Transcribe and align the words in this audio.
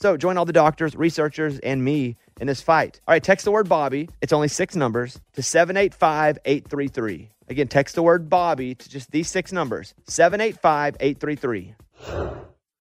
So 0.00 0.16
join 0.16 0.38
all 0.38 0.44
the 0.44 0.52
doctors, 0.52 0.94
researchers, 0.94 1.58
and 1.58 1.84
me 1.84 2.16
in 2.40 2.46
this 2.46 2.62
fight. 2.62 3.00
All 3.08 3.12
right, 3.12 3.22
text 3.22 3.44
the 3.44 3.50
word 3.50 3.68
Bobby. 3.68 4.08
It's 4.22 4.32
only 4.32 4.46
six 4.46 4.76
numbers 4.76 5.20
to 5.32 5.42
785 5.42 6.38
833. 6.44 7.30
Again, 7.48 7.66
text 7.66 7.96
the 7.96 8.02
word 8.02 8.28
Bobby 8.28 8.76
to 8.76 8.88
just 8.88 9.10
these 9.10 9.28
six 9.28 9.50
numbers 9.52 9.94
785 10.06 10.96
833. 11.00 11.74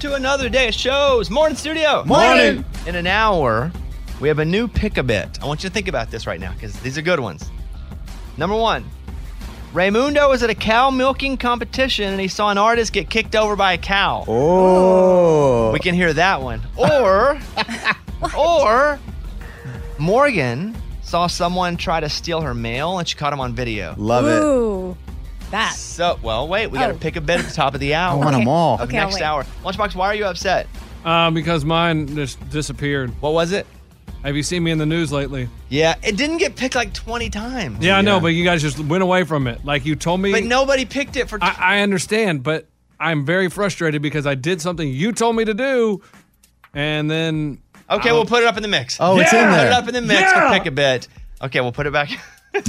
to 0.00 0.14
another 0.14 0.48
day 0.48 0.68
of 0.68 0.72
shows. 0.72 1.28
Morning, 1.28 1.54
studio. 1.54 2.02
Morning. 2.06 2.64
In 2.86 2.94
an 2.94 3.06
hour, 3.06 3.70
we 4.18 4.28
have 4.28 4.38
a 4.38 4.44
new 4.44 4.66
pick 4.66 4.96
a 4.96 5.02
bit. 5.02 5.38
I 5.42 5.46
want 5.46 5.62
you 5.62 5.68
to 5.68 5.74
think 5.74 5.88
about 5.88 6.10
this 6.10 6.26
right 6.26 6.40
now 6.40 6.54
because 6.54 6.72
these 6.80 6.96
are 6.96 7.02
good 7.02 7.20
ones. 7.20 7.50
Number 8.38 8.56
one, 8.56 8.86
Raymundo 9.74 10.30
was 10.30 10.42
at 10.42 10.48
a 10.48 10.54
cow 10.54 10.88
milking 10.90 11.36
competition 11.36 12.12
and 12.12 12.20
he 12.20 12.28
saw 12.28 12.50
an 12.50 12.56
artist 12.56 12.94
get 12.94 13.10
kicked 13.10 13.36
over 13.36 13.56
by 13.56 13.74
a 13.74 13.78
cow. 13.78 14.24
Oh. 14.26 15.70
We 15.70 15.78
can 15.80 15.94
hear 15.94 16.14
that 16.14 16.40
one. 16.40 16.62
Or, 16.78 17.38
or 18.38 18.98
Morgan 19.98 20.74
saw 21.02 21.26
someone 21.26 21.76
try 21.76 22.00
to 22.00 22.08
steal 22.08 22.40
her 22.40 22.54
mail 22.54 22.98
and 22.98 23.06
she 23.06 23.16
caught 23.16 23.34
him 23.34 23.40
on 23.40 23.54
video. 23.54 23.94
Love 23.98 24.96
it. 24.96 25.09
Ooh, 25.50 25.52
that. 25.52 25.74
So, 25.74 26.18
well, 26.22 26.48
wait, 26.48 26.68
we 26.68 26.78
got 26.78 26.88
to 26.88 26.94
Oh. 26.94 26.98
pick 26.98 27.16
a 27.16 27.20
bit 27.20 27.40
at 27.40 27.46
the 27.46 27.52
top 27.54 27.74
of 27.74 27.80
the 27.80 27.94
hour. 28.00 28.12
I 28.12 28.14
want 28.16 28.34
'em 28.34 28.42
Okay. 28.42 28.50
all. 28.50 28.74
Of 28.76 28.80
Okay, 28.88 28.98
I'll 28.98 29.04
next 29.06 29.16
wait. 29.20 29.22
hour. 29.24 29.44
Lunchbox, 29.64 29.94
why 29.94 30.06
are 30.06 30.14
you 30.14 30.24
upset? 30.26 30.66
Uh, 31.04 31.30
because 31.30 31.64
mine 31.64 32.14
just 32.14 32.48
disappeared. 32.50 33.10
What 33.20 33.32
was 33.32 33.52
it? 33.52 33.66
Have 34.22 34.36
you 34.36 34.42
seen 34.42 34.62
me 34.62 34.70
in 34.70 34.76
the 34.76 34.84
news 34.84 35.10
lately? 35.12 35.48
Yeah, 35.70 35.94
it 36.02 36.16
didn't 36.18 36.38
get 36.38 36.54
picked 36.54 36.74
like 36.74 36.92
20 36.92 37.30
times. 37.30 37.78
Yeah, 37.82 37.96
I 37.96 38.02
know, 38.02 38.20
but 38.20 38.28
you 38.28 38.44
guys 38.44 38.60
just 38.60 38.78
went 38.78 39.02
away 39.02 39.24
from 39.24 39.46
it. 39.46 39.64
Like 39.64 39.86
you 39.86 39.96
told 39.96 40.20
me. 40.20 40.30
But 40.30 40.44
nobody 40.44 40.84
picked 40.84 41.16
it 41.16 41.28
for. 41.30 41.38
I, 41.42 41.56
I 41.58 41.80
understand, 41.80 42.42
but 42.42 42.66
I'm 42.98 43.24
very 43.24 43.48
frustrated 43.48 44.02
because 44.02 44.26
I 44.26 44.34
did 44.34 44.60
something 44.60 44.86
you 44.86 45.12
told 45.12 45.36
me 45.36 45.46
to 45.46 45.54
do, 45.54 46.02
and 46.74 47.10
then. 47.10 47.58
Okay, 47.88 48.12
we'll 48.12 48.26
put 48.26 48.42
it 48.42 48.46
up 48.46 48.58
in 48.58 48.62
the 48.62 48.68
mix. 48.68 48.98
Oh, 49.00 49.18
it's 49.18 49.32
in 49.32 49.38
there. 49.38 49.48
Put 49.48 49.56
there. 49.56 49.66
it 49.68 49.72
up 49.72 49.88
in 49.88 49.94
the 49.94 50.02
mix. 50.02 50.20
Yeah. 50.20 50.50
We'll 50.50 50.58
pick 50.58 50.66
a 50.66 50.70
bit. 50.70 51.08
Okay, 51.42 51.60
we'll 51.62 51.72
put 51.72 51.86
it 51.86 51.92
back. 51.94 52.10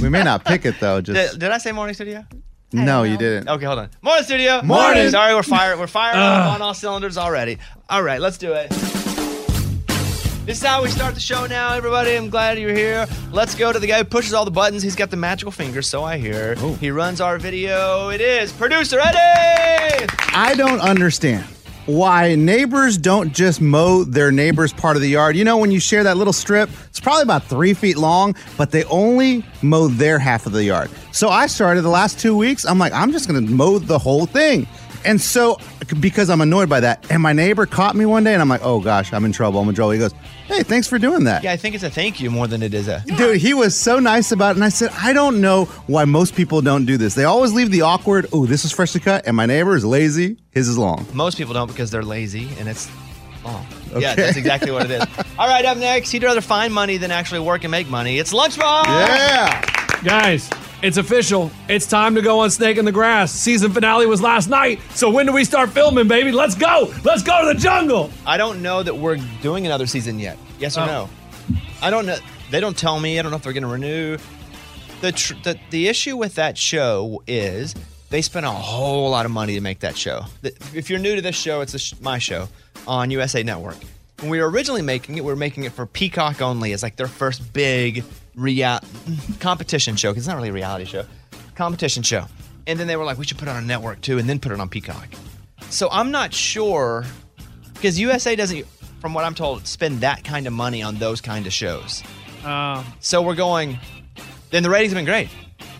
We 0.00 0.08
may 0.08 0.22
not 0.22 0.44
pick 0.46 0.64
it 0.64 0.80
though. 0.80 1.00
Just 1.02 1.32
did, 1.32 1.40
did 1.40 1.50
I 1.50 1.58
say 1.58 1.70
morning 1.72 1.94
studio? 1.94 2.24
No, 2.72 3.02
you 3.02 3.16
didn't. 3.16 3.48
Okay, 3.48 3.64
hold 3.64 3.78
on. 3.78 3.90
Morning 4.02 4.24
studio. 4.24 4.62
Morning. 4.62 5.10
Sorry, 5.10 5.34
we're 5.34 5.42
fired. 5.42 5.78
We're 5.78 5.86
firing 5.86 6.18
up 6.18 6.54
on 6.54 6.62
all 6.62 6.74
cylinders 6.74 7.18
already. 7.18 7.58
All 7.88 8.02
right, 8.02 8.20
let's 8.20 8.38
do 8.38 8.52
it. 8.52 8.70
This 10.44 10.60
is 10.60 10.66
how 10.66 10.82
we 10.82 10.88
start 10.88 11.14
the 11.14 11.20
show 11.20 11.46
now, 11.46 11.72
everybody. 11.74 12.16
I'm 12.16 12.28
glad 12.28 12.58
you're 12.58 12.74
here. 12.74 13.06
Let's 13.30 13.54
go 13.54 13.72
to 13.72 13.78
the 13.78 13.86
guy 13.86 13.98
who 13.98 14.04
pushes 14.04 14.34
all 14.34 14.44
the 14.44 14.50
buttons. 14.50 14.82
He's 14.82 14.96
got 14.96 15.10
the 15.10 15.16
magical 15.16 15.52
fingers, 15.52 15.86
so 15.86 16.02
I 16.02 16.18
hear. 16.18 16.56
Oh. 16.58 16.74
He 16.74 16.90
runs 16.90 17.20
our 17.20 17.38
video. 17.38 18.08
It 18.08 18.20
is 18.20 18.52
producer 18.52 18.98
Eddie. 18.98 20.06
I 20.34 20.54
don't 20.56 20.80
understand 20.80 21.44
why 21.86 22.34
neighbors 22.34 22.96
don't 22.96 23.32
just 23.32 23.60
mow 23.60 24.04
their 24.04 24.30
neighbor's 24.30 24.72
part 24.72 24.96
of 24.96 25.02
the 25.02 25.08
yard. 25.08 25.36
You 25.36 25.44
know, 25.44 25.56
when 25.56 25.70
you 25.70 25.80
share 25.80 26.04
that 26.04 26.16
little 26.16 26.32
strip, 26.32 26.70
it's 26.88 27.00
probably 27.00 27.22
about 27.22 27.44
three 27.44 27.74
feet 27.74 27.96
long, 27.96 28.34
but 28.56 28.70
they 28.70 28.84
only 28.84 29.44
mow 29.62 29.88
their 29.88 30.18
half 30.18 30.46
of 30.46 30.52
the 30.52 30.64
yard. 30.64 30.90
So 31.10 31.28
I 31.28 31.46
started 31.46 31.82
the 31.82 31.88
last 31.88 32.18
two 32.18 32.36
weeks. 32.36 32.64
I'm 32.64 32.78
like, 32.78 32.92
I'm 32.92 33.12
just 33.12 33.28
to 33.44 33.52
mow 33.52 33.78
the 33.78 33.98
whole 33.98 34.26
thing. 34.26 34.66
And 35.04 35.20
so, 35.20 35.58
because 36.00 36.30
I'm 36.30 36.40
annoyed 36.40 36.68
by 36.68 36.80
that, 36.80 37.10
and 37.10 37.22
my 37.22 37.32
neighbor 37.32 37.66
caught 37.66 37.96
me 37.96 38.06
one 38.06 38.24
day, 38.24 38.32
and 38.32 38.42
I'm 38.42 38.48
like, 38.48 38.62
oh 38.62 38.80
gosh, 38.80 39.12
I'm 39.12 39.24
in 39.24 39.32
trouble. 39.32 39.60
I'm 39.60 39.68
in 39.68 39.74
trouble. 39.74 39.90
He 39.92 39.98
goes, 39.98 40.12
hey, 40.46 40.62
thanks 40.62 40.86
for 40.86 40.98
doing 40.98 41.24
that. 41.24 41.42
Yeah, 41.42 41.52
I 41.52 41.56
think 41.56 41.74
it's 41.74 41.84
a 41.84 41.90
thank 41.90 42.20
you 42.20 42.30
more 42.30 42.46
than 42.46 42.62
it 42.62 42.74
is 42.74 42.88
a. 42.88 43.02
Dude, 43.16 43.38
he 43.38 43.54
was 43.54 43.76
so 43.76 43.98
nice 43.98 44.32
about 44.32 44.50
it. 44.50 44.56
And 44.56 44.64
I 44.64 44.68
said, 44.68 44.90
I 44.96 45.12
don't 45.12 45.40
know 45.40 45.64
why 45.86 46.04
most 46.04 46.34
people 46.34 46.60
don't 46.62 46.84
do 46.84 46.96
this. 46.96 47.14
They 47.14 47.24
always 47.24 47.52
leave 47.52 47.70
the 47.70 47.82
awkward, 47.82 48.26
oh, 48.32 48.46
this 48.46 48.64
is 48.64 48.72
freshly 48.72 49.00
cut, 49.00 49.26
and 49.26 49.36
my 49.36 49.46
neighbor 49.46 49.76
is 49.76 49.84
lazy, 49.84 50.36
his 50.50 50.68
is 50.68 50.78
long. 50.78 51.06
Most 51.12 51.36
people 51.38 51.54
don't 51.54 51.68
because 51.68 51.90
they're 51.90 52.02
lazy 52.02 52.48
and 52.58 52.68
it's 52.68 52.90
long. 53.44 53.66
Yeah, 53.96 54.14
that's 54.14 54.36
exactly 54.36 54.70
what 54.70 54.90
it 54.90 54.90
is. 54.90 55.02
All 55.38 55.48
right, 55.48 55.64
up 55.64 55.76
next, 55.76 56.10
he'd 56.10 56.22
rather 56.22 56.40
find 56.40 56.72
money 56.72 56.96
than 56.96 57.10
actually 57.10 57.40
work 57.40 57.64
and 57.64 57.70
make 57.70 57.88
money. 57.88 58.18
It's 58.18 58.32
Lunchbox. 58.32 58.84
Yeah. 58.84 60.00
Guys, 60.02 60.48
it's 60.82 60.96
official. 60.96 61.50
It's 61.68 61.86
time 61.86 62.14
to 62.16 62.22
go 62.22 62.40
on 62.40 62.50
Snake 62.50 62.76
in 62.76 62.84
the 62.84 62.92
Grass. 62.92 63.32
Season 63.32 63.72
finale 63.72 64.06
was 64.06 64.20
last 64.20 64.48
night. 64.48 64.80
So 64.94 65.08
when 65.10 65.26
do 65.26 65.32
we 65.32 65.44
start 65.44 65.70
filming, 65.70 66.08
baby? 66.08 66.32
Let's 66.32 66.54
go. 66.54 66.92
Let's 67.04 67.22
go 67.22 67.40
to 67.46 67.54
the 67.54 67.60
jungle. 67.60 68.10
I 68.26 68.36
don't 68.36 68.62
know 68.62 68.82
that 68.82 68.96
we're 68.96 69.18
doing 69.40 69.66
another 69.66 69.86
season 69.86 70.18
yet. 70.18 70.36
Yes 70.58 70.76
or 70.76 70.82
Oh. 70.82 70.86
no? 70.86 71.10
I 71.80 71.90
don't 71.90 72.06
know. 72.06 72.16
They 72.50 72.60
don't 72.60 72.76
tell 72.76 72.98
me. 73.00 73.18
I 73.18 73.22
don't 73.22 73.30
know 73.30 73.36
if 73.36 73.42
they're 73.42 73.52
going 73.52 73.62
to 73.62 73.68
renew. 73.68 74.18
The, 75.00 75.12
tr- 75.12 75.34
the 75.42 75.58
the 75.70 75.88
issue 75.88 76.16
with 76.16 76.36
that 76.36 76.56
show 76.56 77.22
is 77.26 77.74
they 78.10 78.22
spent 78.22 78.46
a 78.46 78.50
whole 78.50 79.10
lot 79.10 79.24
of 79.26 79.32
money 79.32 79.54
to 79.54 79.60
make 79.60 79.80
that 79.80 79.96
show. 79.96 80.22
If 80.42 80.90
you're 80.90 81.00
new 81.00 81.16
to 81.16 81.22
this 81.22 81.34
show, 81.34 81.60
it's 81.60 81.74
a 81.74 81.78
sh- 81.80 81.94
my 82.00 82.18
show 82.18 82.48
on 82.86 83.10
USA 83.10 83.42
Network. 83.42 83.76
When 84.22 84.30
we 84.30 84.40
were 84.40 84.48
originally 84.48 84.82
making 84.82 85.18
it, 85.18 85.24
we 85.24 85.30
were 85.30 85.36
making 85.36 85.64
it 85.64 85.72
for 85.72 85.84
Peacock 85.84 86.40
only 86.40 86.72
as 86.72 86.82
like 86.82 86.96
their 86.96 87.08
first 87.08 87.52
big 87.52 88.04
real 88.34 88.78
competition 89.40 89.96
show. 89.96 90.10
'cause 90.12 90.18
it's 90.18 90.26
not 90.28 90.36
really 90.36 90.48
a 90.48 90.52
reality 90.52 90.84
show, 90.84 91.04
competition 91.56 92.02
show. 92.02 92.26
And 92.66 92.78
then 92.78 92.86
they 92.86 92.96
were 92.96 93.04
like, 93.04 93.18
we 93.18 93.24
should 93.24 93.36
put 93.38 93.48
it 93.48 93.50
on 93.50 93.56
a 93.64 93.66
network 93.66 94.00
too, 94.00 94.18
and 94.18 94.28
then 94.28 94.38
put 94.38 94.52
it 94.52 94.60
on 94.60 94.68
Peacock. 94.68 95.08
So 95.70 95.88
I'm 95.90 96.10
not 96.12 96.32
sure 96.32 97.04
because 97.74 97.98
USA 97.98 98.36
doesn't. 98.36 98.64
from 99.00 99.12
what 99.14 99.24
I'm 99.24 99.34
told, 99.34 99.66
spend 99.66 100.00
that 100.02 100.22
kind 100.22 100.46
of 100.46 100.52
money 100.52 100.80
on 100.80 100.94
those 100.98 101.20
kind 101.20 101.44
of 101.44 101.52
shows. 101.52 102.04
Uh, 102.44 102.84
So 103.00 103.20
we're 103.22 103.34
going. 103.34 103.76
Then 104.50 104.62
the 104.62 104.70
ratings 104.70 104.92
have 104.92 104.98
been 104.98 105.04
great, 105.06 105.28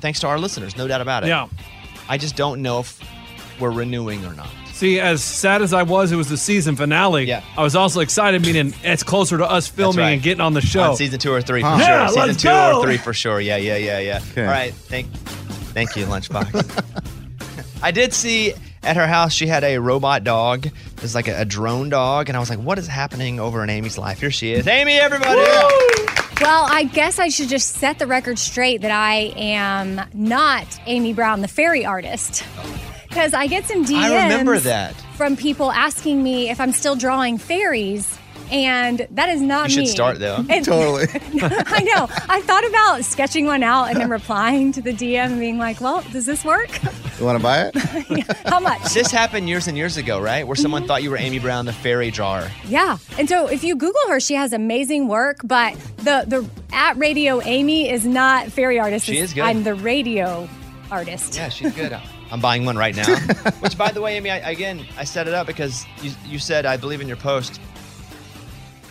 thanks 0.00 0.18
to 0.20 0.26
our 0.26 0.38
listeners, 0.40 0.76
no 0.76 0.88
doubt 0.88 1.00
about 1.02 1.22
it. 1.22 1.28
yeah. 1.28 1.46
I 2.08 2.18
just 2.18 2.34
don't 2.34 2.62
know 2.62 2.80
if 2.80 2.98
we're 3.60 3.70
renewing 3.70 4.24
or 4.26 4.32
not. 4.34 4.48
See, 4.72 4.98
as 4.98 5.22
sad 5.22 5.62
as 5.62 5.72
I 5.72 5.82
was, 5.84 6.10
it 6.12 6.16
was 6.16 6.28
the 6.28 6.36
season 6.36 6.76
finale. 6.76 7.24
Yeah. 7.24 7.42
I 7.56 7.62
was 7.62 7.76
also 7.76 8.00
excited, 8.00 8.42
meaning 8.42 8.74
it's 8.82 9.02
closer 9.02 9.38
to 9.38 9.48
us 9.48 9.68
filming 9.68 9.98
right. 10.00 10.10
and 10.12 10.22
getting 10.22 10.40
on 10.40 10.54
the 10.54 10.60
show. 10.60 10.90
On 10.90 10.96
season 10.96 11.18
two 11.20 11.32
or 11.32 11.40
three 11.42 11.60
for 11.60 11.68
Huh. 11.68 11.78
sure. 11.78 11.86
Yeah, 11.86 12.06
season 12.08 12.26
let's 12.26 12.42
two 12.42 12.48
go. 12.48 12.78
or 12.80 12.84
three 12.84 12.96
for 12.96 13.12
sure. 13.12 13.40
Yeah, 13.40 13.58
yeah, 13.58 13.76
yeah, 13.76 13.98
yeah. 14.00 14.20
Okay. 14.32 14.44
All 14.44 14.50
right. 14.50 14.74
Thank, 14.74 15.06
thank 15.72 15.94
you, 15.94 16.06
Lunchbox. 16.06 17.82
I 17.82 17.90
did 17.90 18.12
see 18.12 18.54
at 18.82 18.96
her 18.96 19.06
house 19.06 19.32
she 19.32 19.46
had 19.46 19.62
a 19.62 19.78
robot 19.78 20.24
dog. 20.24 20.68
It's 21.02 21.14
like 21.14 21.28
a, 21.28 21.40
a 21.42 21.44
drone 21.44 21.88
dog, 21.88 22.28
and 22.28 22.36
I 22.36 22.40
was 22.40 22.48
like, 22.50 22.58
"What 22.60 22.78
is 22.78 22.86
happening 22.86 23.38
over 23.40 23.62
in 23.62 23.70
Amy's 23.70 23.98
life?" 23.98 24.20
Here 24.20 24.30
she 24.30 24.52
is, 24.52 24.66
Amy. 24.66 24.94
Everybody. 24.94 25.40
Well, 26.40 26.66
I 26.68 26.84
guess 26.92 27.18
I 27.20 27.28
should 27.28 27.48
just 27.48 27.74
set 27.74 27.98
the 28.00 28.06
record 28.06 28.38
straight 28.38 28.80
that 28.80 28.90
I 28.90 29.32
am 29.36 30.00
not 30.12 30.80
Amy 30.86 31.12
Brown, 31.12 31.40
the 31.40 31.48
fairy 31.48 31.84
artist. 31.84 32.44
Because 33.12 33.34
I 33.34 33.46
get 33.46 33.66
some 33.66 33.84
DMs 33.84 33.98
I 33.98 34.24
remember 34.24 34.58
that. 34.60 34.94
from 35.16 35.36
people 35.36 35.70
asking 35.70 36.22
me 36.22 36.48
if 36.48 36.58
I'm 36.58 36.72
still 36.72 36.96
drawing 36.96 37.36
fairies, 37.36 38.18
and 38.50 39.06
that 39.10 39.28
is 39.28 39.42
not 39.42 39.68
You 39.68 39.84
should 39.84 39.88
start, 39.88 40.18
though. 40.18 40.42
Totally. 40.48 41.08
I 41.42 41.82
know. 41.82 42.08
I 42.30 42.40
thought 42.40 42.66
about 42.66 43.04
sketching 43.04 43.44
one 43.44 43.62
out 43.62 43.90
and 43.90 44.00
then 44.00 44.08
replying 44.08 44.72
to 44.72 44.80
the 44.80 44.94
DM 44.94 45.26
and 45.26 45.38
being 45.38 45.58
like, 45.58 45.82
"Well, 45.82 46.02
does 46.10 46.24
this 46.24 46.42
work? 46.42 46.70
You 47.20 47.26
want 47.26 47.38
to 47.38 47.42
buy 47.42 47.70
it? 47.72 48.36
How 48.46 48.58
much?" 48.58 48.94
This 48.94 49.10
happened 49.10 49.46
years 49.46 49.68
and 49.68 49.76
years 49.76 49.98
ago, 49.98 50.18
right? 50.18 50.46
Where 50.46 50.56
someone 50.56 50.82
mm-hmm. 50.82 50.88
thought 50.88 51.02
you 51.02 51.10
were 51.10 51.18
Amy 51.18 51.38
Brown, 51.38 51.66
the 51.66 51.72
fairy 51.72 52.10
drawer. 52.10 52.48
Yeah. 52.64 52.96
And 53.18 53.28
so 53.28 53.46
if 53.46 53.62
you 53.62 53.76
Google 53.76 54.00
her, 54.08 54.20
she 54.20 54.34
has 54.34 54.54
amazing 54.54 55.06
work, 55.06 55.40
but 55.44 55.74
the 55.98 56.24
the 56.26 56.48
at 56.72 56.96
Radio 56.96 57.42
Amy 57.42 57.90
is 57.90 58.06
not 58.06 58.50
fairy 58.50 58.80
artist. 58.80 59.04
She 59.04 59.18
is 59.18 59.34
good. 59.34 59.44
I'm 59.44 59.64
the 59.64 59.74
radio 59.74 60.48
artist. 60.90 61.36
Yeah, 61.36 61.50
she's 61.50 61.74
good. 61.74 62.00
I'm 62.32 62.40
buying 62.40 62.64
one 62.64 62.78
right 62.78 62.96
now. 62.96 63.14
Which, 63.60 63.76
by 63.76 63.92
the 63.92 64.00
way, 64.00 64.16
Amy, 64.16 64.30
I, 64.30 64.38
again, 64.50 64.86
I 64.96 65.04
set 65.04 65.28
it 65.28 65.34
up 65.34 65.46
because 65.46 65.84
you, 66.00 66.12
you 66.24 66.38
said, 66.38 66.64
I 66.64 66.78
believe 66.78 67.02
in 67.02 67.06
your 67.06 67.18
post, 67.18 67.60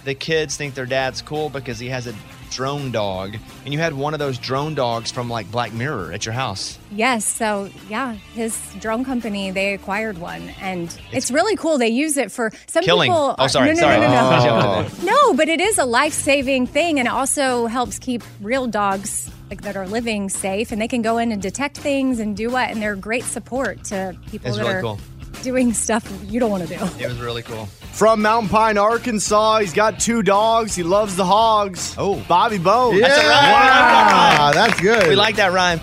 the 0.06 0.14
kids 0.14 0.56
think 0.56 0.76
their 0.76 0.86
dad's 0.86 1.24
cool 1.24 1.50
because 1.50 1.80
he 1.80 1.90
has 1.90 2.06
a 2.06 2.14
drone 2.52 2.92
dog. 2.92 3.36
And 3.66 3.74
you 3.74 3.80
had 3.80 3.94
one 3.94 4.14
of 4.14 4.20
those 4.20 4.38
drone 4.38 4.76
dogs 4.76 5.10
from 5.10 5.28
like 5.28 5.50
Black 5.50 5.74
Mirror 5.74 6.12
at 6.12 6.24
your 6.24 6.34
house. 6.34 6.78
Yes. 6.92 7.26
So 7.26 7.72
yeah, 7.90 8.14
his 8.14 8.62
drone 8.80 9.04
company 9.04 9.50
they 9.50 9.74
acquired 9.74 10.20
one, 10.20 10.50
and 10.62 10.96
it's, 11.12 11.32
really 11.32 11.56
cool. 11.56 11.80
They 11.80 11.88
use 11.88 12.18
it 12.18 12.32
for 12.32 12.52
some 12.68 12.84
Killing. 12.84 13.10
people. 13.10 13.36
Oh, 13.40 13.48
sorry, 13.48 13.70
no, 13.70 13.74
no, 13.74 13.80
sorry. 13.80 14.00
no, 14.02 14.08
no, 14.08 14.30
no. 14.30 14.84
Jumped. 14.84 15.04
No, 15.04 15.34
but 15.34 15.50
it 15.50 15.62
is 15.62 15.78
a 15.78 15.86
life 15.86 16.14
saving 16.14 16.68
thing, 16.68 17.00
and 17.00 17.08
it 17.08 17.12
also 17.12 17.68
helps 17.68 17.98
keep 17.98 18.22
real 18.42 18.68
dogs 18.68 19.32
like 19.52 19.62
that 19.64 19.76
are 19.76 19.86
living 19.86 20.30
safe, 20.30 20.72
and 20.72 20.82
they 20.82 20.88
can 20.88 21.02
go 21.02 21.18
in 21.18 21.32
and 21.34 21.42
detect 21.42 21.78
things 21.78 22.20
and 22.20 22.38
do 22.38 22.50
what, 22.50 22.70
and 22.70 22.82
they're 22.82 22.96
great 22.96 23.26
support 23.26 23.84
to 23.84 24.18
people 24.32 24.48
It's 24.48 24.58
that 24.58 24.64
really 24.64 24.76
are 24.76 24.82
cool. 24.82 25.00
doing 25.44 25.74
stuff 25.74 26.10
you 26.28 26.40
don't 26.40 26.50
want 26.50 26.66
to 26.66 26.70
do. 26.78 26.82
It 26.98 27.08
was 27.10 27.20
really 27.20 27.44
cool. 27.44 27.66
From 27.92 28.22
Mountain 28.22 28.48
Pine, 28.50 28.78
Arkansas, 28.78 29.60
he's 29.60 29.74
got 29.74 30.00
two 30.00 30.24
dogs. 30.24 30.74
He 30.74 30.84
loves 30.84 31.18
the 31.18 31.26
hogs. 31.26 31.94
Oh. 31.98 32.24
Bobby 32.30 32.60
Bone. 32.60 32.98
That's 33.02 33.22
a 33.22 33.28
rhyme. 33.28 34.38
Wow, 34.40 34.52
that's 34.54 34.80
good. 34.80 35.10
We 35.10 35.16
like 35.18 35.36
that 35.36 35.52
rhyme. 35.52 35.82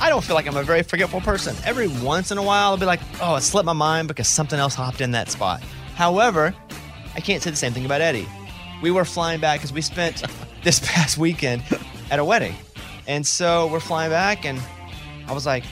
I 0.00 0.08
don't 0.08 0.22
feel 0.22 0.36
like 0.36 0.46
I'm 0.46 0.56
a 0.56 0.62
very 0.62 0.84
forgetful 0.84 1.22
person. 1.22 1.56
Every 1.64 1.88
once 1.88 2.30
in 2.30 2.38
a 2.38 2.42
while, 2.42 2.70
I'll 2.70 2.76
be 2.76 2.86
like, 2.86 3.00
oh, 3.20 3.34
it 3.34 3.40
slipped 3.40 3.66
my 3.66 3.72
mind 3.72 4.06
because 4.06 4.28
something 4.28 4.60
else 4.60 4.76
hopped 4.76 5.00
in 5.00 5.10
that 5.10 5.28
spot. 5.28 5.60
However, 5.96 6.54
I 7.16 7.20
can't 7.20 7.42
say 7.42 7.50
the 7.50 7.56
same 7.56 7.72
thing 7.72 7.84
about 7.84 8.00
Eddie. 8.00 8.28
We 8.80 8.92
were 8.92 9.04
flying 9.04 9.40
back 9.40 9.58
because 9.58 9.72
we 9.72 9.82
spent 9.82 10.22
this 10.62 10.78
past 10.78 11.18
weekend 11.18 11.64
at 12.12 12.20
a 12.20 12.24
wedding. 12.24 12.54
And 13.06 13.26
so 13.26 13.66
we're 13.66 13.80
flying 13.80 14.10
back, 14.10 14.44
and 14.44 14.60
I 15.26 15.32
was 15.32 15.44
like, 15.46 15.64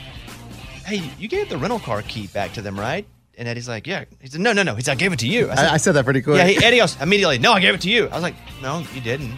hey, 0.86 1.02
you 1.18 1.28
gave 1.28 1.48
the 1.48 1.58
rental 1.58 1.78
car 1.78 2.02
key 2.02 2.26
back 2.28 2.52
to 2.54 2.62
them, 2.62 2.78
right? 2.78 3.06
And 3.38 3.48
Eddie's 3.48 3.68
like, 3.68 3.86
yeah. 3.86 4.04
He 4.20 4.28
said, 4.28 4.40
no, 4.40 4.52
no, 4.52 4.62
no. 4.62 4.74
He 4.74 4.82
said, 4.82 4.92
I 4.92 4.94
gave 4.96 5.12
it 5.12 5.18
to 5.20 5.28
you. 5.28 5.50
I 5.50 5.54
said, 5.54 5.66
I, 5.66 5.74
I 5.74 5.76
said 5.78 5.92
that 5.92 6.04
pretty 6.04 6.20
quick. 6.22 6.36
yeah, 6.38 6.46
he, 6.46 6.62
Eddie 6.64 6.76
goes 6.78 7.00
immediately. 7.00 7.38
No, 7.38 7.52
I 7.52 7.60
gave 7.60 7.74
it 7.74 7.80
to 7.82 7.90
you. 7.90 8.06
I 8.08 8.14
was 8.14 8.22
like, 8.22 8.34
no, 8.60 8.84
you 8.94 9.00
didn't. 9.00 9.32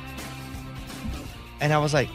And 1.60 1.72
I 1.72 1.78
was 1.78 1.94
like, 1.94 2.08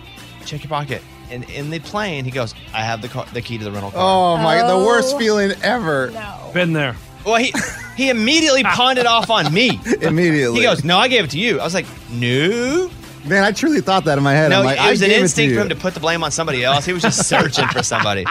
check 0.46 0.64
your 0.64 0.70
pocket. 0.70 1.02
And 1.30 1.50
in 1.50 1.70
the 1.70 1.80
plane, 1.80 2.26
he 2.26 2.32
goes, 2.32 2.54
I 2.74 2.82
have 2.84 3.02
the 3.02 3.08
car, 3.08 3.26
the 3.34 3.42
key 3.42 3.58
to 3.58 3.64
the 3.64 3.72
rental 3.72 3.92
car. 3.92 4.00
oh 4.02 4.38
my, 4.38 4.66
the 4.68 4.78
worst 4.78 5.16
Oh. 5.16 5.20
feeling 5.20 5.52
ever. 5.62 6.12
No. 6.12 6.52
Been 6.54 6.74
there. 6.74 6.96
Well, 7.26 7.36
he 7.36 7.54
he 7.98 8.10
immediately 8.10 8.64
pawned 8.64 8.98
it 9.00 9.06
off 9.06 9.30
on 9.30 9.54
me. 9.54 9.80
Immediately. 10.02 10.60
He 10.60 10.66
goes, 10.66 10.84
no, 10.86 10.98
I 10.98 11.08
gave 11.10 11.26
it 11.26 11.32
to 11.32 11.40
you. 11.40 11.60
I 11.60 11.64
was 11.66 11.74
like, 11.74 11.86
no, 12.10 12.90
man, 13.28 13.44
I 13.44 13.52
truly 13.52 13.82
thought 13.82 14.06
that 14.06 14.18
in 14.18 14.24
my 14.24 14.34
head. 14.34 14.50
no. 14.50 14.60
I'm 14.60 14.66
like, 14.66 14.80
it 14.80 14.90
was 14.90 15.02
an 15.02 15.12
instinct 15.12 15.56
for 15.56 15.62
him 15.62 15.70
to 15.70 15.76
put 15.76 15.94
the 15.94 16.00
blame 16.00 16.24
on 16.24 16.32
somebody 16.32 16.64
else. 16.64 16.86
He 16.86 16.94
was 16.94 17.02
just 17.02 17.28
searching 17.30 17.68
for 17.70 17.84
somebody. 17.84 18.26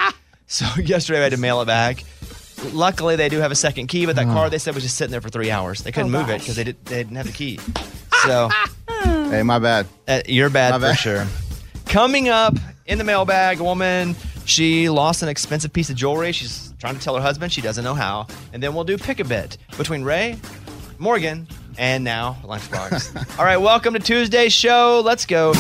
So 0.47 0.65
yesterday 0.83 1.21
I 1.21 1.23
had 1.25 1.33
to 1.33 1.39
mail 1.39 1.61
it 1.63 1.67
back. 1.67 2.05
Luckily, 2.73 3.17
they 3.17 3.29
do 3.29 3.39
have 3.39 3.51
a 3.53 3.55
second 3.57 3.89
key, 3.89 4.07
but 4.07 4.17
that 4.17 4.25
car 4.27 4.49
they 4.49 4.59
said 4.59 4.75
was 4.75 4.83
just 4.83 4.97
sitting 4.97 5.11
there 5.13 5.21
for 5.21 5.29
three 5.29 5.51
hours. 5.51 5.83
They 5.83 5.93
couldn't 5.93 6.15
Oh, 6.15 6.19
move 6.21 6.31
it 6.31 6.41
because 6.41 6.57
they, 6.57 6.65
did, 6.65 6.83
they 6.87 6.97
didn't 6.97 7.17
have 7.17 7.27
the 7.27 7.33
key. 7.33 7.59
So. 8.25 8.49
Hey, 9.05 9.43
my 9.43 9.59
bad. 9.59 9.87
Uh, 10.09 10.23
you're 10.27 10.49
bad 10.51 10.71
My 10.73 10.79
for 10.79 10.83
bad. 10.93 10.95
sure. 10.99 11.27
Coming 11.85 12.29
up 12.31 12.55
in 12.87 12.97
the 12.99 13.05
mailbag, 13.05 13.61
a 13.61 13.63
woman, 13.63 14.17
she 14.47 14.89
lost 14.89 15.23
an 15.23 15.29
expensive 15.29 15.73
piece 15.73 15.91
of 15.91 15.97
jewelry. 15.97 16.33
She's 16.33 16.73
trying 16.79 16.95
to 16.95 17.01
tell 17.01 17.15
her 17.15 17.21
husband 17.21 17.53
she 17.53 17.61
doesn't 17.61 17.85
know 17.85 17.95
how. 17.95 18.27
And 18.53 18.63
then 18.63 18.75
we'll 18.75 18.85
do 18.85 18.97
pick 18.97 19.21
a 19.21 19.25
bit 19.25 19.59
between 19.77 20.03
Ray, 20.03 20.39
Morgan, 20.99 21.47
and 21.79 22.05
now 22.05 22.37
Lunchbox. 22.45 23.39
All 23.39 23.45
right, 23.45 23.57
welcome 23.57 23.95
to 23.95 24.01
Tuesday's 24.01 24.53
show. 24.53 25.03
Let's 25.05 25.27
go. 25.27 25.53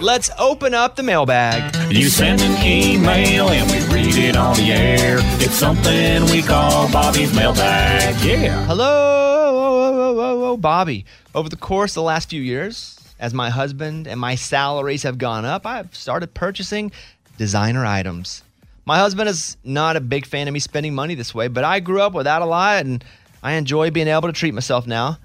Let's 0.00 0.30
open 0.38 0.74
up 0.74 0.96
the 0.96 1.02
mailbag. 1.02 1.92
You 1.92 2.08
send 2.08 2.40
an 2.40 2.64
email 2.64 3.48
and 3.50 3.70
we 3.70 3.94
read 3.94 4.16
it 4.16 4.36
on 4.36 4.56
the 4.56 4.72
air. 4.72 5.16
It's 5.40 5.54
something 5.54 6.24
we 6.26 6.42
call 6.42 6.90
Bobby's 6.90 7.34
mailbag. 7.34 8.22
Yeah. 8.24 8.64
Hello, 8.66 10.48
Oh, 10.52 10.56
Bobby. 10.56 11.04
Over 11.34 11.48
the 11.48 11.56
course 11.56 11.92
of 11.92 11.94
the 11.96 12.02
last 12.02 12.28
few 12.30 12.42
years, 12.42 12.98
as 13.20 13.32
my 13.32 13.48
husband 13.50 14.06
and 14.06 14.20
my 14.20 14.34
salaries 14.34 15.02
have 15.04 15.18
gone 15.18 15.44
up, 15.44 15.64
I've 15.66 15.94
started 15.94 16.34
purchasing 16.34 16.92
designer 17.38 17.86
items. 17.86 18.42
My 18.84 18.98
husband 18.98 19.28
is 19.28 19.56
not 19.62 19.96
a 19.96 20.00
big 20.00 20.26
fan 20.26 20.48
of 20.48 20.54
me 20.54 20.60
spending 20.60 20.94
money 20.94 21.14
this 21.14 21.32
way, 21.34 21.46
but 21.48 21.62
I 21.64 21.78
grew 21.80 22.00
up 22.02 22.12
without 22.14 22.42
a 22.42 22.46
lot 22.46 22.84
and 22.84 23.04
I 23.42 23.54
enjoy 23.54 23.90
being 23.90 24.08
able 24.08 24.28
to 24.28 24.32
treat 24.32 24.54
myself 24.54 24.86
now. 24.86 25.18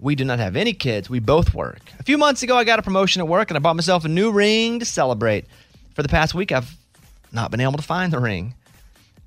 We 0.00 0.14
do 0.14 0.24
not 0.24 0.38
have 0.38 0.56
any 0.56 0.72
kids. 0.72 1.10
We 1.10 1.18
both 1.18 1.54
work. 1.54 1.80
A 1.98 2.02
few 2.02 2.16
months 2.16 2.42
ago, 2.42 2.56
I 2.56 2.64
got 2.64 2.78
a 2.78 2.82
promotion 2.82 3.20
at 3.20 3.28
work 3.28 3.50
and 3.50 3.56
I 3.56 3.60
bought 3.60 3.76
myself 3.76 4.04
a 4.04 4.08
new 4.08 4.30
ring 4.30 4.78
to 4.78 4.84
celebrate. 4.84 5.44
For 5.94 6.02
the 6.02 6.08
past 6.08 6.34
week, 6.34 6.52
I've 6.52 6.74
not 7.32 7.50
been 7.50 7.60
able 7.60 7.76
to 7.76 7.82
find 7.82 8.12
the 8.12 8.20
ring. 8.20 8.54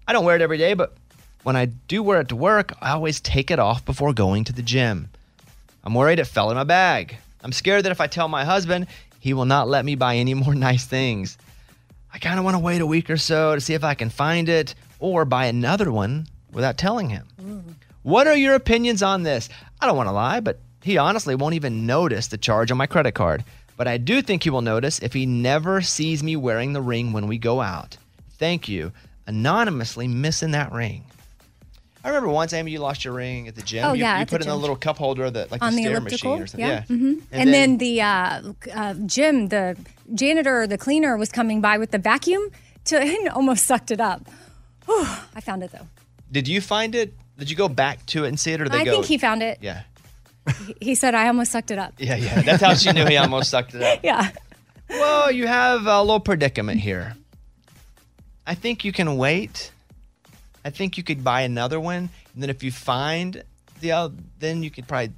I 0.07 0.13
don't 0.13 0.25
wear 0.25 0.35
it 0.35 0.41
every 0.41 0.57
day, 0.57 0.73
but 0.73 0.95
when 1.43 1.55
I 1.55 1.65
do 1.65 2.01
wear 2.01 2.21
it 2.21 2.29
to 2.29 2.35
work, 2.35 2.73
I 2.81 2.91
always 2.91 3.19
take 3.19 3.51
it 3.51 3.59
off 3.59 3.85
before 3.85 4.13
going 4.13 4.45
to 4.45 4.53
the 4.53 4.61
gym. 4.61 5.09
I'm 5.83 5.93
worried 5.93 6.19
it 6.19 6.25
fell 6.25 6.49
in 6.49 6.55
my 6.55 6.63
bag. 6.63 7.17
I'm 7.43 7.51
scared 7.51 7.85
that 7.85 7.91
if 7.91 8.01
I 8.01 8.07
tell 8.07 8.27
my 8.27 8.45
husband, 8.45 8.87
he 9.19 9.33
will 9.33 9.45
not 9.45 9.67
let 9.67 9.83
me 9.85 9.95
buy 9.95 10.15
any 10.17 10.33
more 10.33 10.55
nice 10.69 10.85
things. 10.85 11.37
I 12.13 12.19
kind 12.19 12.39
of 12.39 12.45
want 12.45 12.55
to 12.55 12.59
wait 12.59 12.81
a 12.81 12.85
week 12.85 13.09
or 13.09 13.17
so 13.17 13.55
to 13.55 13.61
see 13.61 13.73
if 13.73 13.83
I 13.83 13.93
can 13.93 14.09
find 14.09 14.49
it 14.49 14.75
or 14.99 15.25
buy 15.25 15.45
another 15.45 15.91
one 15.91 16.27
without 16.51 16.77
telling 16.77 17.09
him. 17.09 17.27
Mm. 17.41 17.73
What 18.03 18.27
are 18.27 18.35
your 18.35 18.55
opinions 18.55 19.03
on 19.03 19.23
this? 19.23 19.49
I 19.79 19.85
don't 19.87 19.97
want 19.97 20.07
to 20.07 20.13
lie, 20.13 20.39
but 20.39 20.59
he 20.81 20.97
honestly 20.97 21.35
won't 21.35 21.55
even 21.55 21.85
notice 21.85 22.27
the 22.27 22.37
charge 22.37 22.71
on 22.71 22.77
my 22.77 22.87
credit 22.87 23.13
card. 23.13 23.43
But 23.77 23.87
I 23.87 23.97
do 23.97 24.21
think 24.21 24.43
he 24.43 24.49
will 24.49 24.61
notice 24.61 24.99
if 24.99 25.13
he 25.13 25.25
never 25.25 25.81
sees 25.81 26.21
me 26.23 26.35
wearing 26.35 26.73
the 26.73 26.81
ring 26.81 27.13
when 27.13 27.27
we 27.27 27.37
go 27.37 27.61
out. 27.61 27.97
Thank 28.37 28.67
you. 28.67 28.91
Anonymously 29.27 30.07
missing 30.07 30.51
that 30.51 30.71
ring. 30.71 31.05
I 32.03 32.07
remember 32.09 32.29
once, 32.29 32.51
Amy, 32.53 32.71
you 32.71 32.79
lost 32.79 33.05
your 33.05 33.13
ring 33.13 33.47
at 33.47 33.55
the 33.55 33.61
gym. 33.61 33.85
Oh, 33.85 33.93
you, 33.93 34.01
yeah, 34.01 34.19
you 34.19 34.25
put 34.25 34.41
it 34.41 34.45
in 34.47 34.51
a 34.51 34.55
little 34.55 34.75
cup 34.75 34.97
holder 34.97 35.29
that 35.29 35.51
like 35.51 35.61
on 35.61 35.75
the 35.75 35.77
the 35.77 35.81
stair 35.83 35.97
elliptical. 35.97 36.31
machine 36.31 36.43
or 36.43 36.47
something. 36.47 36.67
Yeah. 36.67 36.83
Yeah. 36.89 36.97
hmm 36.97 37.13
And, 37.31 37.53
then, 37.53 37.77
the 37.77 38.01
uh, 38.01 38.41
uh, 38.73 38.93
Jim, 39.05 39.49
the 39.49 39.77
janitor 40.15 40.61
or 40.61 40.67
the 40.67 40.79
cleaner, 40.79 41.15
was 41.15 41.31
coming 41.31 41.61
by 41.61 41.77
with 41.77 41.91
the 41.91 41.99
vacuum 41.99 42.49
to 42.85 42.99
and 43.01 43.29
almost 43.29 43.65
sucked 43.67 43.91
it 43.91 44.01
up. 44.01 44.27
Whew, 44.85 45.05
I 45.35 45.41
found 45.41 45.61
it 45.63 45.71
though. 45.71 45.87
did 46.31 46.47
you 46.47 46.59
find 46.59 46.95
it? 46.95 47.13
Did 47.41 47.49
you 47.49 47.55
go 47.55 47.67
back 47.67 48.05
to 48.07 48.23
it 48.25 48.27
and 48.27 48.39
see 48.39 48.51
it, 48.53 48.61
or 48.61 48.65
did 48.65 48.73
they 48.73 48.81
I 48.81 48.85
go? 48.85 48.91
think 48.91 49.05
he 49.07 49.17
found 49.17 49.41
it. 49.41 49.57
Yeah, 49.61 49.81
He- 50.67 50.75
He 50.79 50.95
said, 50.95 51.15
"I 51.15 51.25
almost 51.27 51.51
sucked 51.51 51.71
it 51.71 51.79
up." 51.79 51.95
yeah, 51.97 52.15
yeah. 52.15 52.43
That's 52.43 52.61
how 52.61 52.75
she 52.75 52.91
knew 52.91 53.03
he 53.07 53.17
almost 53.17 53.49
sucked 53.49 53.73
it 53.73 53.81
up. 53.81 53.99
Yeah. 54.03 54.29
Well, 54.89 55.31
you 55.31 55.47
have 55.47 55.87
a 55.87 56.01
little 56.01 56.19
predicament 56.19 56.81
here. 56.81 57.15
I 58.45 58.53
think 58.53 58.85
you 58.85 58.91
can 58.91 59.17
wait. 59.17 59.71
I 60.63 60.69
think 60.69 60.97
you 60.97 61.03
could 61.03 61.23
buy 61.23 61.41
another 61.41 61.79
one, 61.79 62.09
and 62.35 62.43
then 62.43 62.49
if 62.51 62.61
you 62.63 62.71
find 62.71 63.43
the 63.79 63.93
other, 63.93 64.13
then 64.37 64.61
you 64.61 64.69
could 64.69 64.87
probably 64.87 65.13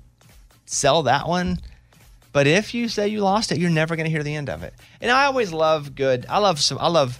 sell 0.65 1.03
that 1.03 1.27
one. 1.27 1.59
But 2.31 2.47
if 2.47 2.73
you 2.73 2.87
say 2.87 3.09
you 3.09 3.19
lost 3.19 3.51
it, 3.51 3.57
you're 3.57 3.69
never 3.69 3.95
going 3.97 4.05
to 4.05 4.09
hear 4.11 4.23
the 4.23 4.33
end 4.35 4.49
of 4.49 4.63
it. 4.63 4.73
And 5.01 5.11
I 5.11 5.25
always 5.25 5.51
love 5.51 5.93
good. 5.95 6.25
I 6.29 6.37
love 6.39 6.59
some. 6.61 6.77
I 6.79 6.87
love, 6.87 7.19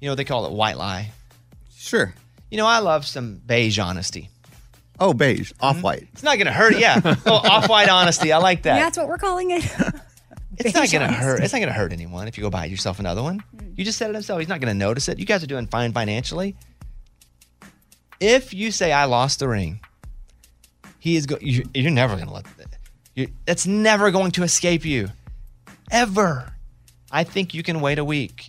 you 0.00 0.08
know, 0.08 0.14
they 0.14 0.24
call 0.24 0.46
it 0.46 0.52
white 0.52 0.76
lie. 0.78 1.10
Sure. 1.76 2.14
You 2.50 2.56
know, 2.58 2.66
I 2.66 2.78
love 2.78 3.04
some 3.06 3.40
beige 3.44 3.78
honesty. 3.78 4.30
Oh, 4.98 5.12
beige, 5.12 5.52
mm-hmm. 5.52 5.64
off 5.64 5.82
white. 5.82 6.08
It's 6.12 6.22
not 6.22 6.38
gonna 6.38 6.52
hurt. 6.52 6.78
Yeah. 6.78 7.00
Oh, 7.26 7.34
off-white 7.34 7.88
honesty. 7.88 8.32
I 8.32 8.38
like 8.38 8.62
that. 8.62 8.76
Yeah, 8.76 8.84
that's 8.84 8.98
what 8.98 9.08
we're 9.08 9.18
calling 9.18 9.50
it. 9.50 9.64
It's 10.58 10.74
not 10.74 10.90
gonna 10.90 11.04
honesty. 11.04 11.22
hurt. 11.22 11.42
It's 11.42 11.52
not 11.52 11.58
gonna 11.58 11.72
hurt 11.72 11.92
anyone 11.92 12.28
if 12.28 12.38
you 12.38 12.42
go 12.42 12.48
buy 12.48 12.64
yourself 12.64 12.98
another 12.98 13.22
one. 13.22 13.44
Mm. 13.54 13.76
You 13.76 13.84
just 13.84 13.98
said 13.98 14.08
it 14.08 14.14
himself. 14.14 14.40
He's 14.40 14.48
not 14.48 14.58
gonna 14.58 14.72
notice 14.72 15.06
it. 15.08 15.18
You 15.18 15.26
guys 15.26 15.42
are 15.44 15.46
doing 15.46 15.66
fine 15.66 15.92
financially. 15.92 16.56
If 18.20 18.54
you 18.54 18.70
say 18.70 18.90
I 18.90 19.04
lost 19.04 19.40
the 19.40 19.48
ring, 19.48 19.80
he 20.98 21.16
is. 21.16 21.26
Go- 21.26 21.36
you, 21.42 21.64
you're 21.74 21.90
never 21.90 22.16
gonna 22.16 22.32
let 22.32 22.44
that. 22.56 22.78
You, 23.14 23.28
that's 23.44 23.66
never 23.66 24.10
going 24.10 24.30
to 24.32 24.44
escape 24.44 24.86
you, 24.86 25.08
ever. 25.90 26.54
I 27.10 27.24
think 27.24 27.52
you 27.52 27.62
can 27.62 27.82
wait 27.82 27.98
a 27.98 28.04
week, 28.04 28.48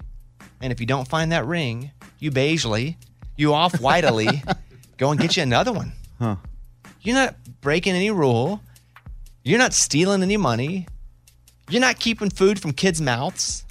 and 0.61 0.71
if 0.71 0.79
you 0.79 0.85
don't 0.85 1.07
find 1.07 1.33
that 1.33 1.45
ring, 1.45 1.91
you 2.19 2.31
beigely, 2.31 2.95
you 3.35 3.53
off 3.53 3.81
whitely, 3.81 4.43
go 4.97 5.11
and 5.11 5.19
get 5.19 5.35
you 5.35 5.43
another 5.43 5.73
one. 5.73 5.91
Huh. 6.19 6.35
You're 7.01 7.15
not 7.15 7.35
breaking 7.61 7.93
any 7.95 8.11
rule. 8.11 8.61
You're 9.43 9.59
not 9.59 9.73
stealing 9.73 10.21
any 10.23 10.37
money. 10.37 10.87
You're 11.69 11.81
not 11.81 11.99
keeping 11.99 12.29
food 12.29 12.59
from 12.61 12.73
kids' 12.73 13.01
mouths. 13.01 13.63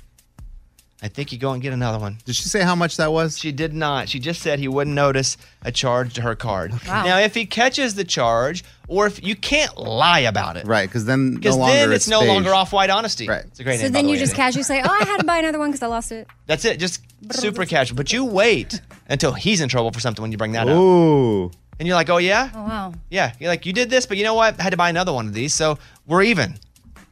I 1.03 1.09
think 1.09 1.31
you 1.31 1.39
go 1.39 1.53
and 1.53 1.61
get 1.63 1.75
another 1.75 1.99
one. 1.99 2.17
Did 2.25 2.35
she 2.37 2.45
say 2.49 2.63
how 2.63 2.75
much 2.75 2.97
that 2.97 3.13
was? 3.13 3.39
She 3.39 3.53
did 3.53 3.75
not. 3.75 4.09
She 4.09 4.19
just 4.19 4.41
said 4.41 4.59
he 4.59 4.67
wouldn't 4.67 4.97
notice 4.97 5.37
a 5.63 5.71
charge 5.71 6.15
to 6.15 6.23
her 6.23 6.35
card. 6.35 6.73
Wow. 6.87 7.05
Now, 7.05 7.19
if 7.19 7.35
he 7.35 7.45
catches 7.45 7.95
the 7.95 8.05
charge, 8.05 8.65
or 8.89 9.07
if 9.07 9.23
you 9.23 9.37
can't 9.37 9.77
lie 9.77 10.21
about 10.21 10.57
it, 10.57 10.67
Right, 10.67 10.89
because 10.89 11.05
then 11.05 11.33
no 11.35 11.37
because 11.39 11.57
longer 11.59 11.75
then 11.75 11.93
it's 11.93 12.09
no 12.09 12.21
beige. 12.21 12.29
longer 12.29 12.55
off-white 12.55 12.89
honesty. 12.89 13.29
Right. 13.29 13.45
It's 13.45 13.61
a 13.61 13.65
great 13.65 13.77
So 13.77 13.83
name. 13.85 13.93
by 13.93 13.99
then 13.99 14.05
the 14.07 14.11
you 14.13 14.17
way, 14.17 14.21
just 14.21 14.33
Eddie. 14.33 14.37
casually 14.39 14.63
say, 14.65 14.81
"Oh, 14.83 14.89
I 14.91 15.05
had 15.05 15.19
to 15.19 15.25
buy 15.27 15.37
another 15.37 15.59
one 15.59 15.69
because 15.71 15.83
I 15.83 15.87
lost 15.89 16.13
it." 16.13 16.27
That's 16.47 16.65
it. 16.65 16.79
Just 16.81 17.03
super 17.31 17.67
casual. 17.67 17.97
But 17.97 18.11
you 18.13 18.25
wait 18.25 18.81
until 19.09 19.35
he's 19.35 19.61
in 19.61 19.69
trouble 19.69 19.93
for 19.93 20.01
something 20.01 20.23
when 20.23 20.33
you 20.33 20.39
bring 20.39 20.53
that 20.53 20.67
up, 20.67 20.77
Ooh. 20.79 21.51
And 21.79 21.87
you're 21.87 21.97
like, 21.97 22.11
"Oh 22.11 22.19
yeah, 22.19 22.51
Oh 22.55 22.63
wow. 22.63 22.93
yeah." 23.11 23.33
You're 23.39 23.49
like, 23.51 23.67
"You 23.67 23.73
did 23.73 23.91
this, 23.91 24.07
but 24.07 24.17
you 24.17 24.25
know 24.25 24.35
what? 24.35 24.59
I 24.59 24.63
had 24.63 24.71
to 24.71 24.77
buy 24.77 24.89
another 24.91 25.13
one 25.13 25.27
of 25.27 25.35
these, 25.35 25.55
so 25.55 25.79
we're 26.07 26.23
even." 26.23 26.59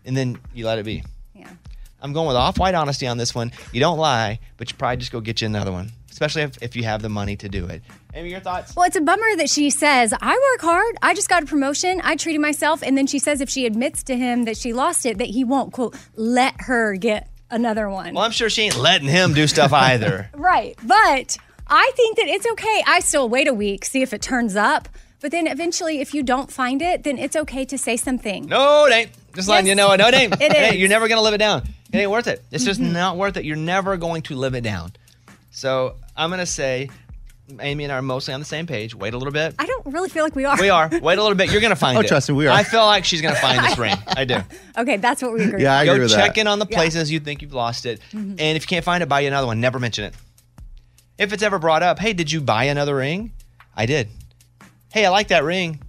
And 0.05 0.17
then 0.17 0.39
you 0.55 0.67
let 0.67 0.79
it 0.79 0.85
be. 0.85 1.03
Yeah. 1.35 1.49
I'm 2.03 2.13
going 2.13 2.27
with 2.29 2.37
off-white 2.37 2.75
honesty 2.75 3.07
on 3.07 3.17
this 3.17 3.35
one. 3.35 3.53
You 3.73 3.81
don't 3.81 3.99
lie, 3.99 4.39
but 4.59 4.71
you 4.71 4.77
probably 4.77 4.99
just 4.99 5.13
go 5.13 5.21
get 5.21 5.41
you 5.41 5.47
another 5.47 5.73
one, 5.73 5.91
especially 6.11 6.43
if, 6.43 6.63
if 6.63 6.77
you 6.77 6.85
have 6.85 7.01
the 7.01 7.09
money 7.09 7.37
to 7.37 7.49
do 7.49 7.67
it. 7.67 7.83
Amy, 8.13 8.29
your 8.31 8.41
thoughts? 8.41 8.77
Well, 8.77 8.87
it's 8.87 8.97
a 8.97 9.01
bummer 9.01 9.35
that 9.39 9.49
she 9.49 9.71
says, 9.71 10.13
I 10.21 10.35
work 10.35 10.61
hard. 10.61 10.95
I 11.01 11.15
just 11.15 11.29
got 11.31 11.43
a 11.43 11.47
promotion. 11.47 12.01
I 12.05 12.17
treated 12.17 12.41
myself. 12.43 12.83
And 12.83 12.99
then 12.99 13.07
she 13.07 13.19
says 13.19 13.41
if 13.41 13.49
she 13.49 13.65
admits 13.65 14.03
to 14.05 14.17
him 14.17 14.45
that 14.45 14.57
she 14.59 14.73
lost 14.75 15.07
it, 15.07 15.17
that 15.19 15.29
he 15.29 15.43
won't, 15.43 15.73
quote, 15.73 15.97
let 16.15 16.55
her 16.59 16.95
get 16.97 17.29
another 17.51 17.89
one. 17.89 18.13
Well, 18.15 18.25
I'm 18.25 18.31
sure 18.31 18.51
she 18.51 18.63
ain't 18.63 18.77
letting 18.77 19.09
him 19.09 19.33
do 19.33 19.47
stuff 19.47 19.73
either. 19.73 20.29
Right. 20.37 20.77
But 20.85 21.39
I 21.67 21.91
think 21.97 22.17
that 22.17 22.27
it's 22.29 22.47
okay. 22.53 22.83
I 22.87 23.01
still 23.01 23.29
wait 23.29 23.49
a 23.49 23.55
week, 23.55 23.85
see 23.85 24.03
if 24.03 24.13
it 24.13 24.23
turns 24.23 24.57
up. 24.57 24.89
But 25.21 25.31
then 25.31 25.47
eventually, 25.47 26.01
if 26.01 26.13
you 26.13 26.23
don't 26.23 26.53
find 26.53 26.83
it, 26.83 27.03
then 27.03 27.17
it's 27.19 27.35
okay 27.35 27.65
to 27.67 27.79
say 27.79 27.97
something. 27.97 28.45
No, 28.47 28.85
it 28.87 28.93
ain't. 28.93 29.11
Just 29.35 29.49
letting 29.49 29.67
Yes, 29.67 29.73
you 29.73 29.77
know 29.77 29.93
it. 29.93 29.97
No, 29.97 30.09
it 30.09 30.15
ain't. 30.15 30.33
it 30.35 30.43
ain't. 30.43 30.55
Mm-hmm. 30.55 30.77
You're 30.79 30.89
never 30.91 31.09
gonna 31.09 31.23
live 31.23 31.35
it 31.35 31.39
down. 31.39 31.63
It 31.93 31.99
ain't 31.99 32.11
worth 32.11 32.27
it. 32.27 32.45
It's 32.51 32.65
just 32.65 32.81
not 32.81 33.17
worth 33.17 33.37
it. 33.37 33.45
You're 33.45 33.57
never 33.57 33.97
going 33.97 34.23
to 34.23 34.35
live 34.35 34.55
it 34.55 34.61
down. 34.63 34.93
So 35.51 35.95
I'm 36.17 36.29
gonna 36.31 36.45
say, 36.45 36.91
Amy 37.61 37.85
and 37.85 37.93
I 37.93 37.97
are 37.97 38.03
mostly 38.03 38.35
on 38.35 38.41
the 38.41 38.47
same 38.47 38.67
page. 38.67 38.95
Wait 38.95 39.15
a 39.15 39.19
little 39.19 39.33
bit. 39.33 39.55
I 39.59 39.65
don't 39.67 39.87
really 39.87 40.09
feel 40.11 40.25
like 40.25 40.35
we 40.37 40.45
are. 40.45 40.59
We 40.61 40.69
are. 40.71 40.89
Wait 40.91 41.19
a 41.19 41.23
little 41.23 41.35
bit. 41.37 41.51
You're 41.51 41.61
gonna 41.63 41.77
find 41.77 41.97
Oh, 41.97 42.01
it. 42.03 42.09
trust 42.09 42.29
me, 42.29 42.35
we 42.35 42.47
are. 42.47 42.51
I 42.51 42.63
feel 42.63 42.85
like 42.85 43.05
she's 43.07 43.23
gonna 43.23 43.37
find 43.37 43.65
this 43.65 43.79
ring. 43.79 43.97
I 44.09 44.25
do. 44.25 44.37
Okay, 44.77 44.97
that's 44.97 45.23
what 45.23 45.33
we 45.33 45.45
agree. 45.45 45.63
Yeah, 45.63 45.79
I 45.79 45.87
Go 45.87 45.93
agree 45.93 46.05
with 46.05 46.13
check 46.13 46.35
that. 46.35 46.41
in 46.41 46.47
on 46.49 46.59
the 46.59 46.67
Yeah. 46.69 46.77
places 46.77 47.11
you 47.13 47.21
think 47.21 47.41
you've 47.43 47.55
lost 47.55 47.87
it, 47.87 48.01
Mhm. 48.13 48.41
and 48.41 48.57
if 48.57 48.65
you 48.65 48.67
can't 48.67 48.85
find 48.85 49.03
it, 49.05 49.09
buy 49.09 49.21
you 49.21 49.29
another 49.29 49.47
one. 49.47 49.61
Never 49.61 49.79
mention 49.79 50.03
it. 50.05 50.15
If 51.19 51.33
it's 51.33 51.43
ever 51.43 51.59
brought 51.59 51.83
up, 51.83 51.99
hey, 51.99 52.13
did 52.13 52.31
you 52.31 52.41
buy 52.41 52.65
another 52.65 52.97
ring? 52.97 53.33
I 53.77 53.87
did. 53.87 54.09
Hey, 54.93 55.07
I 55.07 55.11
like 55.11 55.29
that 55.29 55.45
ring. 55.45 55.81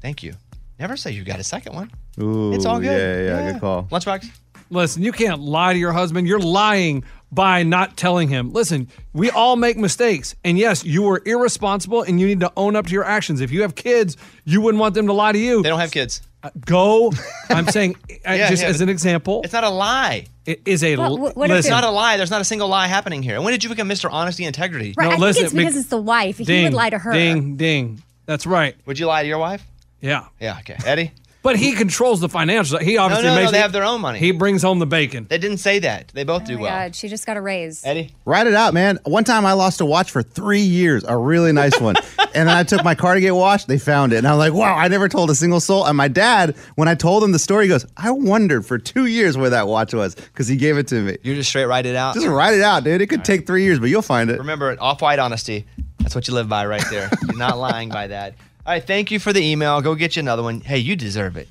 Thank 0.00 0.22
you. 0.22 0.34
Never 0.78 0.96
say 0.96 1.10
you 1.12 1.24
got 1.24 1.38
a 1.38 1.44
second 1.44 1.74
one. 1.74 1.90
Ooh, 2.20 2.52
It's 2.52 2.64
all 2.64 2.80
good. 2.80 3.26
Yeah, 3.26 3.40
yeah, 3.46 3.52
good 3.52 3.60
call. 3.60 3.84
Lunchbox. 3.84 4.26
Listen, 4.70 5.02
you 5.02 5.12
can't 5.12 5.40
lie 5.40 5.72
to 5.72 5.78
your 5.78 5.92
husband. 5.92 6.26
You're 6.26 6.40
lying 6.40 7.04
by 7.30 7.62
not 7.62 7.96
telling 7.96 8.28
him. 8.28 8.52
Listen, 8.52 8.88
we 9.12 9.30
all 9.30 9.56
make 9.56 9.76
mistakes. 9.76 10.34
And 10.44 10.58
yes, 10.58 10.84
you 10.84 11.02
were 11.02 11.20
irresponsible 11.26 12.02
and 12.02 12.18
you 12.20 12.26
need 12.26 12.40
to 12.40 12.52
own 12.56 12.76
up 12.76 12.86
to 12.86 12.92
your 12.92 13.04
actions. 13.04 13.40
If 13.40 13.50
you 13.50 13.62
have 13.62 13.74
kids, 13.74 14.16
you 14.44 14.60
wouldn't 14.60 14.80
want 14.80 14.94
them 14.94 15.06
to 15.08 15.12
lie 15.12 15.32
to 15.32 15.38
you. 15.38 15.62
They 15.62 15.68
don't 15.68 15.80
have 15.80 15.90
kids. 15.90 16.22
Uh, 16.44 16.50
go. 16.66 17.10
I'm 17.48 17.66
saying, 17.68 17.96
uh, 18.10 18.32
Yeah, 18.34 18.50
just 18.50 18.62
yeah, 18.62 18.68
as 18.68 18.80
an 18.82 18.88
example, 18.90 19.40
It's 19.44 19.52
not 19.54 19.64
a 19.64 19.70
lie. 19.70 20.26
it 20.44 20.60
is 20.66 20.84
a. 20.84 20.96
Well, 20.96 21.26
l- 21.26 21.32
what 21.34 21.50
if 21.50 21.56
It's 21.58 21.68
not 21.68 21.84
a 21.84 21.90
lie. 21.90 22.18
There's 22.18 22.30
not 22.30 22.42
a 22.42 22.44
single 22.44 22.68
lie 22.68 22.86
happening 22.86 23.22
here. 23.22 23.40
When 23.40 23.52
did 23.52 23.64
you 23.64 23.70
become 23.70 23.88
Mr. 23.88 24.12
Honesty 24.12 24.44
and 24.44 24.54
Integrity? 24.54 24.92
Right. 24.96 25.08
No, 25.08 25.14
I 25.14 25.18
listen, 25.18 25.34
think 25.34 25.44
it's 25.46 25.54
because 25.54 25.76
it's 25.76 25.88
the 25.88 25.96
wife. 25.96 26.36
he 26.38 26.64
would 26.64 26.74
lie 26.74 26.90
to 26.90 26.98
her. 26.98 27.12
Ding, 27.12 27.56
ding. 27.56 28.02
That's 28.26 28.46
right. 28.46 28.76
Would 28.86 28.98
you 28.98 29.06
lie 29.06 29.22
to 29.22 29.28
your 29.28 29.38
wife? 29.38 29.64
Yeah. 30.00 30.26
Yeah. 30.38 30.58
Okay. 30.60 30.76
Eddie. 30.84 31.12
But 31.44 31.56
he 31.56 31.72
controls 31.74 32.20
the 32.20 32.28
financials. 32.28 32.80
He 32.80 32.96
obviously 32.96 33.26
no, 33.28 33.34
no, 33.34 33.40
makes 33.42 33.52
they 33.52 33.58
it- 33.58 33.62
have 33.62 33.70
their 33.72 33.84
own 33.84 34.00
money. 34.00 34.18
He 34.18 34.32
brings 34.32 34.62
home 34.62 34.78
the 34.80 34.86
bacon. 34.86 35.26
They 35.28 35.38
didn't 35.38 35.58
say 35.58 35.78
that. 35.80 36.08
They 36.14 36.24
both 36.24 36.42
Oh 36.42 36.46
do 36.46 36.56
my 36.56 36.62
well. 36.62 36.70
God, 36.70 36.96
she 36.96 37.06
just 37.06 37.26
got 37.26 37.36
a 37.36 37.40
raise. 37.42 37.84
Eddie. 37.84 38.12
Write 38.24 38.46
it 38.46 38.54
out, 38.54 38.72
man. 38.74 38.98
One 39.04 39.24
time 39.24 39.44
I 39.44 39.52
lost 39.52 39.80
a 39.82 39.84
watch 39.84 40.10
for 40.10 40.22
three 40.22 40.62
years, 40.62 41.04
a 41.04 41.16
really 41.16 41.52
nice 41.52 41.78
one. 41.78 41.96
and 42.34 42.48
then 42.48 42.56
I 42.56 42.62
took 42.62 42.82
my 42.82 42.94
car 42.94 43.14
to 43.14 43.20
get 43.20 43.34
washed. 43.34 43.68
They 43.68 43.78
found 43.78 44.14
it. 44.14 44.16
And 44.16 44.26
I'm 44.26 44.38
like, 44.38 44.54
wow, 44.54 44.74
I 44.74 44.88
never 44.88 45.06
told 45.08 45.28
a 45.28 45.34
single 45.34 45.60
soul. 45.60 45.84
And 45.86 45.96
my 45.98 46.08
dad, 46.08 46.56
when 46.76 46.88
I 46.88 46.94
told 46.94 47.22
him 47.22 47.32
the 47.32 47.38
story, 47.38 47.66
he 47.66 47.68
goes, 47.68 47.84
I 47.96 48.10
wondered 48.10 48.64
for 48.64 48.78
two 48.78 49.04
years 49.04 49.36
where 49.36 49.50
that 49.50 49.68
watch 49.68 49.92
was 49.92 50.14
because 50.14 50.48
he 50.48 50.56
gave 50.56 50.78
it 50.78 50.88
to 50.88 51.02
me. 51.02 51.18
You 51.22 51.34
just 51.34 51.50
straight 51.50 51.66
write 51.66 51.84
it 51.84 51.94
out. 51.94 52.14
Just 52.14 52.26
write 52.26 52.54
it 52.54 52.62
out, 52.62 52.84
dude. 52.84 53.02
It 53.02 53.08
could 53.08 53.22
take 53.22 53.46
three 53.46 53.64
years, 53.64 53.78
but 53.78 53.90
you'll 53.90 54.00
find 54.00 54.30
it. 54.30 54.38
Remember 54.38 54.70
it. 54.72 54.80
Off-white 54.80 55.18
honesty. 55.18 55.66
That's 55.98 56.14
what 56.14 56.26
you 56.26 56.32
live 56.32 56.48
by 56.48 56.64
right 56.64 56.84
there. 56.90 57.10
You're 57.26 57.36
not 57.36 57.58
lying 57.58 57.90
by 57.90 58.06
that. 58.06 58.34
All 58.66 58.72
right. 58.72 58.84
Thank 58.86 59.10
you 59.10 59.18
for 59.18 59.32
the 59.32 59.40
email. 59.42 59.80
Go 59.82 59.94
get 59.94 60.16
you 60.16 60.20
another 60.20 60.42
one. 60.42 60.60
Hey, 60.60 60.78
you 60.78 60.96
deserve 60.96 61.36
it. 61.36 61.48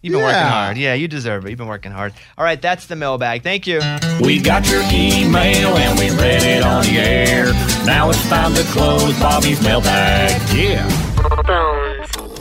You've 0.00 0.12
been 0.12 0.22
working 0.22 0.40
hard. 0.40 0.76
Yeah, 0.76 0.94
you 0.94 1.08
deserve 1.08 1.44
it. 1.44 1.50
You've 1.50 1.58
been 1.58 1.66
working 1.66 1.90
hard. 1.90 2.14
All 2.36 2.44
right, 2.44 2.60
that's 2.62 2.86
the 2.86 2.94
mailbag. 2.94 3.42
Thank 3.42 3.66
you. 3.66 3.80
We 4.20 4.40
got 4.40 4.68
your 4.70 4.80
email 4.92 5.76
and 5.76 5.98
we 5.98 6.10
read 6.10 6.44
it 6.44 6.62
on 6.62 6.84
the 6.84 6.98
air. 6.98 7.46
Now 7.84 8.08
it's 8.10 8.28
time 8.28 8.54
to 8.54 8.62
close 8.64 9.18
Bobby's 9.18 9.60
mailbag. 9.60 10.30
Yeah. 10.56 10.86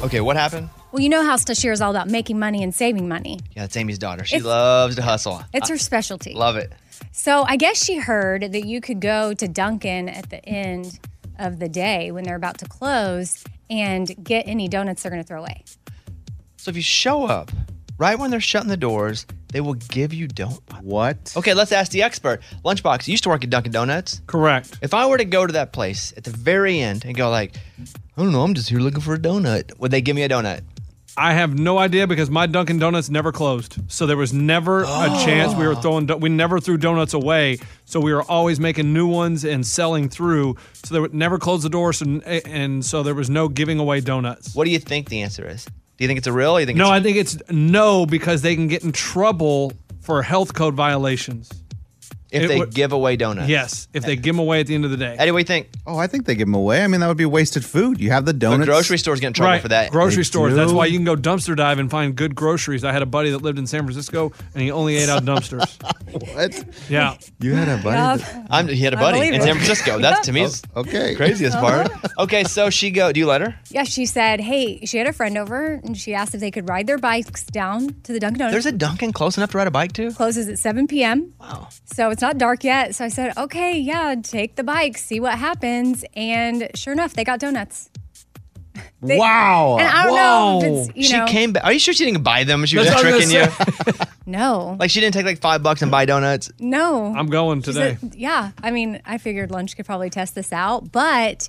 Okay, 0.04 0.22
what 0.22 0.36
happened? 0.36 0.70
Well, 0.92 1.02
you 1.02 1.10
know 1.10 1.24
how 1.26 1.36
Stashir 1.36 1.72
is 1.72 1.82
all 1.82 1.90
about 1.90 2.08
making 2.10 2.38
money 2.38 2.62
and 2.62 2.74
saving 2.76 3.08
money. 3.08 3.40
Yeah, 3.56 3.64
it's 3.64 3.76
Amy's 3.76 3.98
daughter. 3.98 4.24
She 4.24 4.36
It's- 4.36 4.48
loves 4.48 4.96
to 4.98 5.02
hustle. 5.02 5.44
It's 5.52 5.68
her 5.70 5.80
specialty. 5.80 6.34
Love 6.34 6.58
it. 6.58 6.72
So 7.12 7.44
I 7.48 7.56
guess 7.58 7.84
she 7.84 7.98
heard 7.98 8.52
that 8.52 8.66
you 8.66 8.82
could 8.82 9.00
go 9.02 9.34
to 9.34 9.48
Dunkin' 9.48 10.10
at 10.10 10.30
the 10.30 10.46
end 10.48 11.00
of 11.40 11.60
the 11.60 11.70
day 11.70 12.12
when 12.12 12.24
they're 12.24 12.36
about 12.36 12.58
to 12.60 12.66
close 12.66 13.44
and 13.70 14.24
get 14.24 14.48
any 14.48 14.68
donuts 14.68 15.04
they're 15.04 15.12
going 15.12 15.24
to 15.24 15.28
throw 15.28 15.40
away. 15.40 15.64
So 16.58 16.70
if 16.70 16.76
you 16.76 16.82
show 16.82 17.26
up 17.26 17.52
right 17.98 18.18
when 18.18 18.32
they're 18.32 18.40
shutting 18.40 18.70
the 18.70 18.78
doors, 18.78 19.26
they 19.50 19.62
will 19.62 19.76
give 19.76 20.14
you 20.14 20.28
don't. 20.28 20.62
What? 20.82 21.34
Okay, 21.36 21.54
let's 21.54 21.72
ask 21.72 21.92
the 21.92 22.04
expert. 22.04 22.42
Lunchbox, 22.66 23.08
you 23.08 23.12
used 23.12 23.24
to 23.24 23.30
work 23.30 23.44
at 23.44 23.50
Dunkin' 23.50 23.72
Donuts. 23.72 24.22
Correct. 24.28 24.78
If 24.82 24.94
I 24.94 25.06
were 25.06 25.18
to 25.18 25.26
go 25.26 25.48
to 25.48 25.54
that 25.54 25.72
place 25.72 26.14
at 26.18 26.24
the 26.24 26.32
very 26.32 26.80
end 26.80 27.06
and 27.06 27.16
go 27.16 27.30
like, 27.30 27.56
I 27.80 28.22
don't 28.22 28.32
know, 28.32 28.42
I'm 28.42 28.54
just 28.54 28.70
here 28.70 28.80
looking 28.80 29.02
for 29.02 29.14
a 29.14 29.20
donut, 29.20 29.78
would 29.80 29.92
they 29.92 30.02
give 30.02 30.16
me 30.16 30.24
a 30.24 30.30
donut? 30.30 30.62
I 31.20 31.34
have 31.34 31.58
no 31.58 31.80
idea 31.80 32.06
because 32.06 32.30
my 32.30 32.46
Dunkin' 32.46 32.78
Donuts 32.78 33.10
never 33.10 33.32
closed. 33.32 33.78
So 33.88 34.06
there 34.06 34.16
was 34.16 34.34
never 34.34 34.84
a 34.84 35.10
chance 35.26 35.56
we 35.56 35.66
were 35.66 35.74
oh. 35.74 35.82
throwing, 35.82 36.20
we 36.20 36.30
never 36.30 36.60
threw 36.60 36.78
donuts 36.78 37.16
away. 37.16 37.58
So 37.86 38.00
we 38.00 38.14
were 38.14 38.22
always 38.22 38.60
making 38.60 38.94
new 38.94 39.08
ones 39.08 39.44
and 39.44 39.66
selling 39.66 40.10
through. 40.10 40.58
So 40.74 40.94
they 40.94 41.00
would 41.00 41.16
never 41.16 41.40
close 41.40 41.64
the 41.64 41.70
doors. 41.70 42.04
And, 42.04 42.24
and 42.24 42.86
so 42.86 43.02
there 43.02 43.16
was 43.16 43.32
no 43.32 43.48
giving 43.48 43.80
away 43.80 44.00
donuts. 44.00 44.54
What 44.54 44.66
do 44.66 44.70
you 44.70 44.78
think 44.78 45.10
the 45.10 45.24
answer 45.24 45.48
is? 45.48 45.66
Do 45.66 46.04
you 46.04 46.08
think 46.08 46.20
it's 46.20 46.28
a 46.28 46.34
real? 46.34 46.56
Or 46.56 46.60
you 46.60 46.68
think 46.68 46.78
No, 46.78 46.92
I 46.92 47.02
think 47.02 47.18
it's 47.18 47.36
no 47.50 48.06
because 48.06 48.44
they 48.44 48.56
can 48.56 48.68
get 48.68 48.84
in 48.84 48.92
trouble 48.92 49.74
for 50.02 50.22
health 50.22 50.54
code 50.54 50.76
violations. 50.76 51.50
If 52.32 52.44
it 52.44 52.48
they 52.48 52.60
would- 52.60 52.74
give 52.74 52.92
away 52.92 53.16
donuts? 53.16 53.48
Yes, 53.50 53.88
if 53.94 54.04
they 54.04 54.16
give 54.16 54.36
them 54.36 54.40
away 54.40 54.60
at 54.60 54.68
the 54.68 54.76
end 54.76 54.86
of 54.86 54.92
the 54.92 54.98
day. 54.98 55.16
Eddie, 55.18 55.32
what 55.32 55.38
do 55.38 55.42
you 55.42 55.46
think? 55.46 55.70
Oh, 55.86 55.98
I 55.98 56.08
think 56.08 56.26
they 56.26 56.36
give 56.36 56.48
them 56.48 56.56
away. 56.56 56.84
I 56.84 56.88
mean, 56.88 57.00
that 57.02 57.08
would 57.08 57.18
be 57.18 57.26
wasted 57.26 57.64
food. 57.64 58.00
You 58.00 58.12
have 58.12 58.26
the 58.26 58.34
But 58.34 58.40
donuts. 58.40 58.68
grocery 58.68 58.98
stores 58.98 59.20
get 59.20 59.28
in 59.28 59.34
trouble 59.34 59.52
right, 59.54 59.62
for 59.62 59.70
that. 59.70 59.92
grocery 59.92 60.18
They 60.18 60.24
stores. 60.24 60.56
That's 60.56 60.72
why 60.72 60.86
you 60.88 60.98
can 60.98 61.06
go 61.06 61.16
dumpster 61.16 61.56
dive 61.56 61.80
and 61.80 61.90
find 61.90 62.16
good 62.16 62.36
groceries. 62.36 62.84
I 62.84 62.92
had 62.92 63.02
a 63.02 63.06
buddy 63.06 63.30
that 63.32 63.40
lived 63.42 63.58
in 63.60 63.68
San 63.68 63.82
Francisco 63.84 64.32
and 64.54 64.62
he 64.64 64.72
only 64.72 64.98
ate 64.98 65.10
out 65.10 65.24
dumpsters. 65.24 65.78
What? 66.08 66.64
Yeah. 66.90 67.18
You 67.40 67.54
had 67.56 67.68
a 67.68 67.84
buddy. 67.84 67.98
Yup. 67.98 68.20
that- 68.20 68.48
I'm, 68.50 68.68
he 68.68 68.78
had 68.84 68.94
a 68.94 68.98
I 68.98 69.02
buddy 69.02 69.28
in. 69.28 69.42
San 69.42 69.56
Francisco. 69.56 70.00
That's 70.02 70.26
to 70.28 70.32
me 70.34 70.42
oh, 70.42 70.46
is 70.46 70.62
okay. 70.76 71.16
craziest 71.16 71.58
part. 71.58 71.92
Okay, 72.18 72.44
so 72.46 72.70
she 72.70 72.92
go. 72.92 73.12
Do 73.12 73.20
you 73.20 73.26
let 73.28 73.42
her? 73.42 73.56
Yeah, 73.70 73.84
she 73.84 74.06
said, 74.06 74.40
hey, 74.40 74.86
she 74.86 74.98
had 74.98 75.06
a 75.08 75.14
friend 75.14 75.38
over 75.38 75.74
and 75.84 75.98
she 75.98 76.14
asked 76.14 76.34
if 76.34 76.40
they 76.40 76.50
could 76.52 76.70
ride 76.70 76.88
their 76.88 76.98
bikes 76.98 77.44
down 77.44 77.94
to 78.04 78.14
the 78.14 78.20
Dunkin' 78.20 78.40
Donuts. 78.40 78.54
There's 78.54 78.66
a 78.66 78.72
Dunkin' 78.72 79.12
close 79.14 79.38
enough 79.38 79.52
to 79.52 79.58
ride 79.58 79.68
a 79.68 79.72
bike 79.72 79.92
to. 79.94 80.12
Closes 80.14 80.48
at 80.48 80.60
7 80.60 80.88
p.m. 80.88 81.34
Wow. 81.40 81.68
So 81.94 82.10
it's 82.18 82.22
not 82.24 82.40
dark 82.40 82.64
yet. 82.64 82.96
So 82.96 83.06
I 83.06 83.10
said, 83.10 83.38
okay, 83.38 83.78
yeah, 83.78 84.16
take 84.24 84.56
the 84.56 84.64
bike, 84.64 84.98
see 84.98 85.20
what 85.20 85.38
happens. 85.38 86.04
And 86.16 86.68
sure 86.74 86.92
enough, 86.92 87.14
they 87.14 87.24
got 87.24 87.40
donuts. 87.40 87.92
They- 89.02 89.20
wow. 89.20 89.78
And 89.80 89.88
I 89.88 90.04
don't 90.06 90.16
know 90.16 90.60
if 90.64 90.90
it's, 90.90 90.98
you 90.98 91.04
she 91.04 91.18
know. 91.18 91.26
came 91.28 91.54
back. 91.54 91.64
Are 91.64 91.72
you 91.72 91.78
sure 91.80 91.94
she 91.94 92.06
didn't 92.06 92.24
buy 92.24 92.44
them? 92.44 92.66
She 92.66 92.78
was 92.78 92.88
That's 92.88 93.02
just 93.04 93.06
what 93.06 93.14
I 93.14 93.18
was 93.18 93.32
tricking 93.86 94.00
you. 94.00 94.06
no. 94.26 94.76
Like 94.80 94.90
she 94.90 95.00
didn't 95.00 95.14
take 95.14 95.26
like 95.28 95.40
five 95.40 95.62
bucks 95.62 95.84
and 95.84 95.92
buy 95.92 96.06
donuts. 96.06 96.52
no. 96.60 97.14
I'm 97.16 97.28
going 97.28 97.62
She 97.62 97.74
today. 97.74 97.98
said- 98.02 98.16
yeah. 98.16 98.52
I 98.64 98.72
mean, 98.72 99.00
I 99.06 99.20
figured 99.20 99.52
lunch 99.52 99.76
could 99.78 99.86
probably 99.86 100.10
test 100.10 100.34
this 100.34 100.52
out, 100.52 100.92
but 100.92 101.48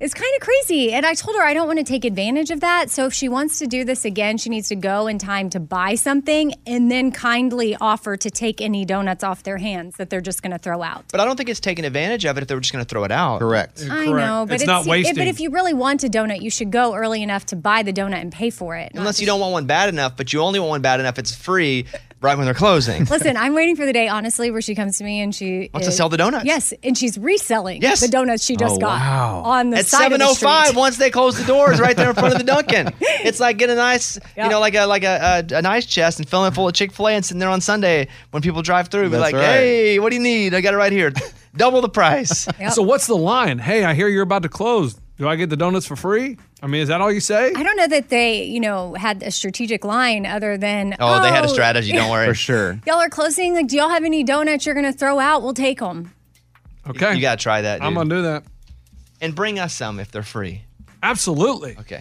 It's 0.00 0.14
kind 0.14 0.32
of 0.36 0.40
crazy. 0.40 0.92
And 0.92 1.04
I 1.04 1.14
told 1.14 1.36
her 1.36 1.42
I 1.42 1.54
don't 1.54 1.66
want 1.66 1.80
to 1.80 1.84
take 1.84 2.04
advantage 2.04 2.52
of 2.52 2.60
that. 2.60 2.88
So 2.88 3.06
if 3.06 3.12
she 3.14 3.28
wants 3.28 3.58
to 3.58 3.66
do 3.66 3.84
this 3.84 4.04
again, 4.04 4.38
she 4.38 4.48
needs 4.48 4.68
to 4.68 4.76
go 4.76 5.08
in 5.08 5.18
time 5.18 5.50
to 5.50 5.58
buy 5.58 5.96
something 5.96 6.54
and 6.68 6.88
then 6.88 7.10
kindly 7.10 7.74
offer 7.80 8.16
to 8.16 8.30
take 8.30 8.60
any 8.60 8.84
donuts 8.84 9.24
off 9.24 9.42
their 9.42 9.56
hands 9.56 9.96
that 9.96 10.08
they're 10.08 10.20
just 10.20 10.40
going 10.40 10.52
to 10.52 10.58
throw 10.58 10.84
out. 10.84 11.06
But 11.10 11.20
I 11.20 11.24
don't 11.24 11.36
think 11.36 11.48
it's 11.48 11.58
taking 11.58 11.84
advantage 11.84 12.24
of 12.26 12.38
it 12.38 12.42
if 12.42 12.46
they 12.48 12.54
were 12.54 12.60
just 12.60 12.72
going 12.72 12.84
to 12.84 12.88
throw 12.88 13.02
it 13.02 13.10
out. 13.10 13.40
Correct. 13.40 13.84
I 13.90 14.06
know, 14.06 14.46
but 14.46 14.54
It's 14.54 14.66
not 14.66 14.86
it- 14.86 14.90
wasting. 14.90 15.16
but 15.16 15.26
if 15.26 15.40
you 15.40 15.50
really 15.50 15.74
want 15.74 16.04
a 16.04 16.08
donut, 16.08 16.42
you 16.42 16.50
should 16.50 16.70
go 16.70 16.94
early 16.94 17.20
enough 17.20 17.46
to 17.46 17.56
buy 17.56 17.82
the 17.82 17.92
donut 17.92 18.20
and 18.20 18.30
pay 18.30 18.50
for 18.50 18.76
it. 18.76 18.92
Unless 18.94 19.18
you 19.20 19.26
don't 19.26 19.40
want 19.40 19.52
one 19.52 19.66
bad 19.66 19.88
enough, 19.88 20.16
but 20.16 20.32
you 20.32 20.40
only 20.42 20.60
want 20.60 20.70
one 20.70 20.80
bad 20.82 21.00
enough 21.00 21.18
it's 21.18 21.34
free 21.34 21.86
right 22.20 22.36
when 22.36 22.44
they're 22.44 22.54
closing. 22.54 23.04
Listen, 23.10 23.36
I'm 23.36 23.54
waiting 23.54 23.76
for 23.76 23.86
the 23.86 23.92
day, 23.92 24.08
honestly, 24.08 24.50
where 24.50 24.60
she 24.60 24.74
comes 24.74 24.98
to 24.98 25.04
me 25.04 25.20
and 25.20 25.34
she 25.34 25.70
Wants 25.72 25.86
to 25.88 25.92
sell 25.92 26.08
the 26.08 26.16
donuts. 26.16 26.44
Yes, 26.44 26.72
and 26.82 26.96
she's 26.98 27.16
reselling 27.18 27.82
Yes. 27.82 28.00
the 28.00 28.08
donuts 28.08 28.44
she 28.44 28.56
just 28.56 28.76
Oh, 28.76 28.78
got 28.78 29.00
wow. 29.00 29.42
on 29.44 29.70
the 29.70 29.78
At 29.78 29.86
side 29.86 30.12
of 30.12 30.18
the 30.18 30.24
7:05, 30.24 30.74
once 30.76 30.96
they 30.96 31.10
close 31.10 31.38
the 31.38 31.44
doors, 31.44 31.80
right 31.80 31.96
there 31.96 32.08
in 32.08 32.14
front 32.14 32.32
of 32.34 32.38
the 32.38 32.44
Dunkin'. 32.44 32.92
It's 33.20 33.40
like 33.40 33.58
get 33.58 33.68
a 33.70 33.74
nice, 33.74 34.18
you 34.36 34.48
know, 34.48 34.60
like 34.60 34.74
a 34.74 34.86
like 34.86 35.02
a, 35.04 35.44
a, 35.50 35.56
a 35.56 35.62
nice 35.62 35.86
chest 35.86 36.18
and 36.20 36.28
fill 36.28 36.44
it 36.46 36.54
full 36.54 36.68
of 36.68 36.74
Chick 36.74 36.92
Fil 36.92 37.08
A 37.08 37.12
and 37.12 37.24
sitting 37.24 37.40
there 37.40 37.48
on 37.50 37.60
Sunday 37.60 38.08
when 38.30 38.42
people 38.42 38.62
drive 38.62 38.88
through, 38.88 39.04
be 39.04 39.08
That's 39.10 39.20
like, 39.22 39.34
right. 39.34 39.42
"Hey, 39.42 39.98
what 39.98 40.10
do 40.10 40.16
you 40.16 40.22
need? 40.22 40.54
I 40.54 40.60
got 40.60 40.72
it 40.74 40.76
right 40.76 40.92
here, 40.92 41.12
double 41.56 41.80
the 41.80 41.88
price." 41.88 42.46
Yep. 42.60 42.72
So 42.72 42.82
what's 42.82 43.06
the 43.06 43.16
line? 43.16 43.58
Hey, 43.58 43.84
I 43.84 43.94
hear 43.94 44.08
you're 44.08 44.22
about 44.22 44.42
to 44.44 44.48
close. 44.48 44.94
Do 45.18 45.28
I 45.28 45.34
get 45.36 45.50
the 45.50 45.56
donuts 45.56 45.84
for 45.86 45.96
free? 45.96 46.38
I 46.62 46.68
mean, 46.68 46.80
is 46.80 46.88
that 46.88 47.00
all 47.00 47.10
you 47.10 47.18
say? 47.20 47.48
I 47.54 47.62
don't 47.62 47.76
know 47.76 47.88
that 47.88 48.08
they, 48.08 48.44
you 48.44 48.60
know, 48.60 48.94
had 48.94 49.22
a 49.24 49.30
strategic 49.32 49.84
line 49.84 50.24
other 50.26 50.56
than 50.56 50.94
Oh, 51.00 51.20
they 51.22 51.28
had 51.30 51.44
a 51.44 51.48
strategy. 51.48 51.90
Don't 51.92 52.10
worry. 52.10 52.26
For 52.28 52.34
sure. 52.34 52.80
Y'all 52.86 53.00
are 53.00 53.08
closing. 53.08 53.54
Like, 53.54 53.66
do 53.66 53.76
y'all 53.76 53.88
have 53.88 54.04
any 54.04 54.22
donuts 54.22 54.64
you're 54.64 54.76
gonna 54.76 54.92
throw 54.92 55.18
out? 55.18 55.42
We'll 55.42 55.54
take 55.54 55.80
them. 55.80 56.12
Okay. 56.88 57.14
You 57.16 57.20
got 57.20 57.38
to 57.38 57.42
try 57.42 57.62
that, 57.62 57.78
dude. 57.80 57.86
I'm 57.86 57.94
gonna 57.94 58.08
do 58.10 58.22
that. 58.22 58.44
and 59.20 59.34
bring 59.34 59.58
us 59.58 59.74
some 59.74 59.98
if 59.98 60.10
they're 60.12 60.22
free. 60.22 60.62
Absolutely. 61.02 61.76
Okay. 61.80 62.00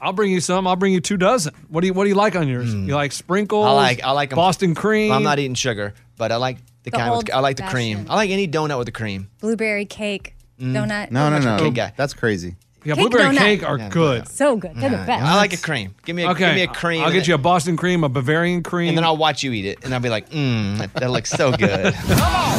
I'll 0.00 0.12
bring 0.12 0.30
you 0.32 0.40
some. 0.40 0.66
I'll 0.66 0.76
bring 0.76 0.92
you 0.92 1.00
two 1.00 1.16
dozen. 1.16 1.54
What 1.68 1.80
do 1.82 1.86
you 1.88 1.92
What 1.94 2.04
do 2.04 2.08
you 2.10 2.16
like 2.16 2.34
on 2.36 2.48
yours? 2.48 2.72
You 2.74 2.94
like 2.94 3.12
sprinkles? 3.12 3.64
Hmm. 3.64 3.70
I 3.70 3.72
like 3.74 4.02
I 4.04 4.10
like 4.12 4.32
'em- 4.32 4.36
Boston 4.36 4.74
cream. 4.74 5.10
I'm 5.12 5.22
not 5.22 5.38
eating 5.38 5.54
sugar, 5.54 5.94
but 6.16 6.32
I 6.32 6.36
like 6.36 6.58
the, 6.84 6.90
The 6.90 6.96
kind 6.96 7.16
with 7.16 7.32
I 7.32 7.38
like 7.40 7.56
the 7.56 7.62
cream. 7.64 7.98
old-fashioned. 7.98 8.10
I 8.10 8.14
like 8.16 8.30
any 8.30 8.48
donut 8.48 8.78
with 8.78 8.86
the 8.86 8.92
cream. 8.92 9.28
Blueberry 9.40 9.84
cake 9.84 10.34
Mm. 10.62 10.74
donut. 10.74 11.10
No, 11.10 11.28
no, 11.30 11.38
no. 11.38 11.58
cake 11.58 11.74
guy. 11.74 11.92
That's 11.96 12.14
crazy. 12.14 12.56
Yeah, 12.84 12.94
Cake 12.94 13.10
blueberry 13.10 13.34
donut. 13.34 13.38
cake 13.38 13.62
are 13.68 13.78
Yeah, 13.78 13.88
good. 13.90 14.26
So 14.28 14.56
good. 14.56 14.74
They're 14.74 14.90
the 14.90 14.96
best. 14.96 15.22
I 15.22 15.36
like 15.36 15.52
a 15.52 15.56
cream. 15.56 15.94
Give 16.04 16.16
me 16.16 16.24
a, 16.24 16.30
Okay, 16.30 16.46
give 16.46 16.54
me 16.56 16.62
a 16.62 16.66
cream. 16.66 17.00
I'll 17.00 17.06
and 17.08 17.14
get 17.14 17.28
you 17.28 17.34
a 17.34 17.38
Boston 17.38 17.76
cream, 17.76 18.02
a 18.02 18.08
Bavarian 18.08 18.64
cream, 18.64 18.88
and 18.88 18.96
then 18.98 19.04
I'll 19.04 19.16
watch 19.16 19.44
you 19.44 19.52
eat 19.52 19.64
it, 19.66 19.84
and 19.84 19.94
I'll 19.94 20.00
be 20.00 20.08
like, 20.08 20.30
mmm, 20.30 20.78
that, 20.78 20.92
that 20.94 21.10
looks 21.12 21.30
so 21.30 21.52
good. 21.52 21.94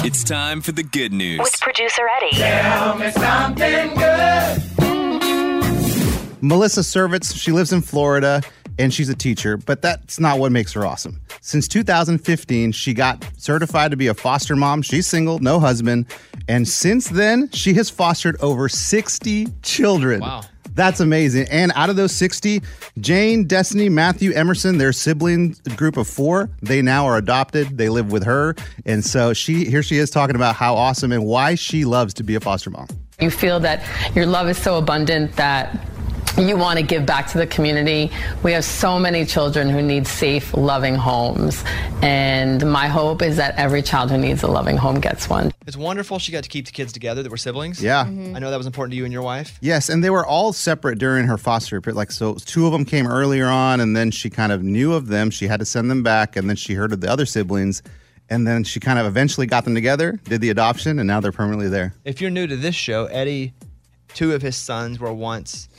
It's 0.05 0.23
time 0.25 0.59
for 0.61 0.73
the 0.73 0.83
good 0.83 1.13
news. 1.13 1.39
With 1.39 1.57
producer 1.61 2.01
Eddie. 2.17 2.35
Melissa 6.41 6.81
Servitz, 6.81 7.33
she 7.37 7.51
lives 7.53 7.71
in 7.71 7.81
Florida 7.81 8.41
and 8.79 8.93
she's 8.93 9.09
a 9.09 9.15
teacher, 9.15 9.57
but 9.57 9.81
that's 9.81 10.19
not 10.19 10.39
what 10.39 10.51
makes 10.51 10.73
her 10.73 10.85
awesome. 10.85 11.19
Since 11.41 11.67
2015, 11.67 12.71
she 12.71 12.93
got 12.93 13.27
certified 13.37 13.91
to 13.91 13.97
be 13.97 14.07
a 14.07 14.13
foster 14.13 14.55
mom. 14.55 14.81
She's 14.81 15.07
single, 15.07 15.39
no 15.39 15.59
husband. 15.59 16.07
And 16.47 16.67
since 16.67 17.09
then, 17.09 17.49
she 17.51 17.73
has 17.75 17.89
fostered 17.89 18.39
over 18.41 18.69
60 18.69 19.47
children. 19.61 20.21
Wow. 20.21 20.41
That's 20.75 20.99
amazing. 20.99 21.47
And 21.51 21.71
out 21.75 21.89
of 21.89 21.95
those 21.95 22.15
60, 22.15 22.61
Jane, 22.99 23.45
Destiny, 23.45 23.89
Matthew, 23.89 24.33
Emerson, 24.33 24.79
their 24.79 24.91
sibling 24.91 25.55
group 25.75 25.97
of 25.97 26.07
four, 26.07 26.49
they 26.61 26.81
now 26.81 27.05
are 27.05 27.17
adopted. 27.17 27.77
They 27.77 27.89
live 27.89 28.11
with 28.11 28.23
her. 28.23 28.55
And 28.85 29.05
so 29.05 29.33
she 29.33 29.65
here 29.65 29.83
she 29.83 29.97
is 29.97 30.09
talking 30.09 30.35
about 30.35 30.55
how 30.55 30.75
awesome 30.75 31.11
and 31.11 31.25
why 31.25 31.55
she 31.55 31.85
loves 31.85 32.13
to 32.15 32.23
be 32.23 32.33
a 32.35 32.39
foster 32.39 32.71
mom. 32.71 32.87
You 33.19 33.29
feel 33.29 33.59
that 33.59 33.85
your 34.15 34.25
love 34.25 34.49
is 34.49 34.57
so 34.57 34.77
abundant 34.77 35.35
that 35.35 35.87
you 36.37 36.57
want 36.57 36.79
to 36.79 36.85
give 36.85 37.05
back 37.05 37.27
to 37.27 37.37
the 37.37 37.45
community. 37.45 38.11
We 38.41 38.53
have 38.53 38.65
so 38.65 38.97
many 38.97 39.23
children 39.23 39.69
who 39.69 39.83
need 39.83 40.07
safe, 40.07 40.53
loving 40.55 40.95
homes. 40.95 41.63
And 42.01 42.71
my 42.71 42.87
hope 42.87 43.21
is 43.21 43.37
that 43.37 43.55
every 43.55 43.83
child 43.83 44.09
who 44.09 44.17
needs 44.17 44.41
a 44.41 44.47
loving 44.47 44.75
home 44.75 44.99
gets 44.99 45.29
one. 45.29 45.53
it's 45.67 45.77
wonderful 45.77 46.17
she 46.17 46.31
got 46.31 46.43
to 46.43 46.49
keep 46.49 46.65
the 46.65 46.71
kids 46.71 46.91
together 46.91 47.21
that 47.21 47.29
were 47.29 47.37
siblings. 47.37 47.83
Yeah. 47.83 48.05
Mm-hmm. 48.05 48.35
I 48.35 48.39
know 48.39 48.49
that 48.49 48.57
was 48.57 48.65
important 48.65 48.93
to 48.93 48.97
you 48.97 49.03
and 49.03 49.13
your 49.13 49.21
wife. 49.21 49.59
Yes, 49.61 49.89
and 49.89 50.03
they 50.03 50.09
were 50.09 50.25
all 50.25 50.53
separate 50.53 50.97
during 50.97 51.27
her 51.27 51.37
foster 51.37 51.79
period. 51.79 51.97
Like, 51.97 52.11
so 52.11 52.35
two 52.35 52.65
of 52.65 52.71
them 52.71 52.85
came 52.85 53.05
earlier 53.05 53.47
on, 53.47 53.79
and 53.79 53.95
then 53.95 54.09
she 54.09 54.29
kind 54.31 54.51
of 54.51 54.63
knew 54.63 54.93
of 54.93 55.07
them. 55.07 55.29
She 55.29 55.47
had 55.47 55.59
to 55.59 55.65
send 55.65 55.91
them 55.91 56.01
back, 56.01 56.35
and 56.35 56.49
then 56.49 56.55
she 56.55 56.73
heard 56.73 56.93
of 56.93 57.01
the 57.01 57.11
other 57.11 57.27
siblings, 57.27 57.83
and 58.29 58.47
then 58.47 58.63
she 58.63 58.79
kind 58.79 58.97
of 58.97 59.05
eventually 59.05 59.45
got 59.45 59.65
them 59.65 59.75
together, 59.75 60.19
did 60.23 60.41
the 60.41 60.49
adoption, 60.49 60.97
and 60.97 61.07
now 61.07 61.19
they're 61.19 61.31
permanently 61.31 61.69
there. 61.69 61.93
If 62.05 62.21
you're 62.21 62.31
new 62.31 62.47
to 62.47 62.55
this 62.55 62.73
show, 62.73 63.05
Eddie, 63.05 63.53
two 64.15 64.33
of 64.33 64.41
his 64.41 64.55
sons 64.55 64.99
were 64.99 65.13
once 65.13 65.69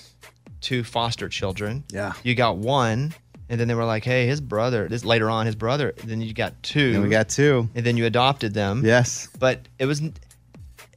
two 0.64 0.82
foster 0.82 1.28
children. 1.28 1.84
Yeah. 1.92 2.14
You 2.24 2.34
got 2.34 2.56
one, 2.56 3.14
and 3.48 3.60
then 3.60 3.68
they 3.68 3.74
were 3.74 3.84
like, 3.84 4.04
hey, 4.04 4.26
his 4.26 4.40
brother, 4.40 4.88
this 4.88 5.04
later 5.04 5.28
on, 5.30 5.46
his 5.46 5.54
brother, 5.54 5.94
then 6.04 6.20
you 6.20 6.32
got 6.32 6.60
two. 6.62 6.92
And 6.94 7.02
we 7.02 7.10
got 7.10 7.28
two. 7.28 7.68
and 7.74 7.84
then 7.86 7.96
you 7.96 8.06
adopted 8.06 8.54
them. 8.54 8.82
Yes. 8.84 9.28
But 9.38 9.68
it 9.78 9.86
was 9.86 10.00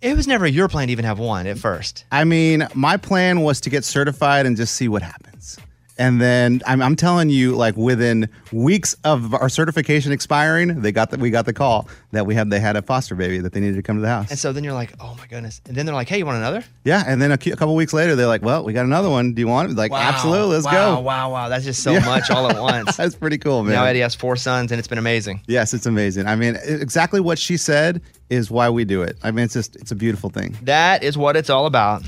it 0.02 0.16
was 0.16 0.28
never 0.28 0.48
your 0.48 0.68
plan 0.68 0.88
to 0.88 0.92
even 0.92 1.06
have 1.06 1.20
one 1.20 1.48
at 1.48 1.58
first. 1.58 2.06
I 2.12 2.24
mean, 2.24 2.68
my 2.74 2.98
plan 2.98 3.42
was 3.42 3.60
to 3.62 3.70
get 3.70 3.84
certified 3.84 4.46
and 4.46 4.56
just 4.56 4.76
see 4.76 4.88
what 4.88 5.02
happens. 5.02 5.58
And 6.00 6.22
then 6.22 6.62
I'm, 6.68 6.82
I'm 6.82 6.96
telling 6.96 7.30
you, 7.30 7.56
like 7.56 7.76
within 7.76 8.30
weeks 8.52 8.96
of 9.04 9.34
our 9.34 9.50
certification 9.50 10.12
expiring, 10.12 10.82
they 10.82 10.92
got 10.92 11.12
the, 11.12 11.18
we 11.18 11.30
got 11.30 11.46
the 11.46 11.54
call 11.54 11.90
that 12.12 12.26
we 12.26 12.36
had 12.36 12.50
they 12.50 12.60
had 12.60 12.76
a 12.76 12.82
foster 12.82 13.16
baby 13.16 13.40
that 13.40 13.54
they 13.54 13.60
needed 13.60 13.76
to 13.78 13.82
come 13.82 13.98
to 13.98 14.02
the 14.02 14.08
house. 14.08 14.30
And 14.30 14.38
so 14.40 14.54
then 14.54 14.64
you're 14.64 14.74
like, 14.74 14.94
oh 15.00 15.16
my 15.20 15.26
goodness. 15.28 15.62
And 15.66 15.76
then 15.76 15.86
they're 15.86 15.96
like, 15.96 16.08
hey, 16.10 16.18
you 16.20 16.26
want 16.26 16.38
another? 16.38 16.64
Yeah, 16.84 17.04
and 17.06 17.22
then 17.22 17.32
a, 17.32 17.38
cu- 17.38 17.52
a 17.52 17.56
couple 17.56 17.76
weeks 17.76 17.94
later, 17.94 18.16
they're 18.16 18.28
like, 18.28 18.42
"Well, 18.42 18.64
we 18.64 18.72
got 18.72 18.86
another 18.86 19.10
one. 19.10 19.34
Do 19.34 19.42
you 19.42 19.48
want 19.48 19.70
it?" 19.72 19.76
Like, 19.76 19.92
absolutely, 19.92 20.54
let's 20.56 20.66
wow, 20.66 20.96
go. 20.96 21.02
Wow, 21.02 21.32
wow, 21.34 21.50
That's 21.50 21.66
just 21.66 21.84
so 21.84 21.92
Yeah. 21.92 22.06
much 22.06 22.30
all 22.32 22.50
at 22.50 22.62
once. 22.62 22.96
That's 22.98 23.14
pretty 23.16 23.38
cool, 23.38 23.64
man. 23.64 23.74
now 23.74 23.84
Eddie 23.84 24.00
has 24.00 24.16
four 24.16 24.38
sons, 24.38 24.72
and 24.72 24.80
it's 24.80 24.88
been 24.88 24.98
amazing. 24.98 25.42
Yes, 25.48 25.74
it's 25.74 25.86
amazing. 25.86 26.28
I 26.28 26.36
mean, 26.38 26.56
exactly 26.64 27.20
what 27.20 27.38
she 27.40 27.58
said 27.58 28.02
is 28.30 28.50
why 28.50 28.70
we 28.70 28.86
do 28.86 29.02
it. 29.02 29.18
I 29.24 29.32
mean, 29.32 29.44
it's 29.46 29.54
just 29.54 29.76
it's 29.76 29.92
a 29.92 29.96
beautiful 29.96 30.30
thing. 30.30 30.58
That 30.62 31.04
is 31.04 31.18
what 31.18 31.36
it's 31.36 31.50
all 31.50 31.66
about. 31.66 32.04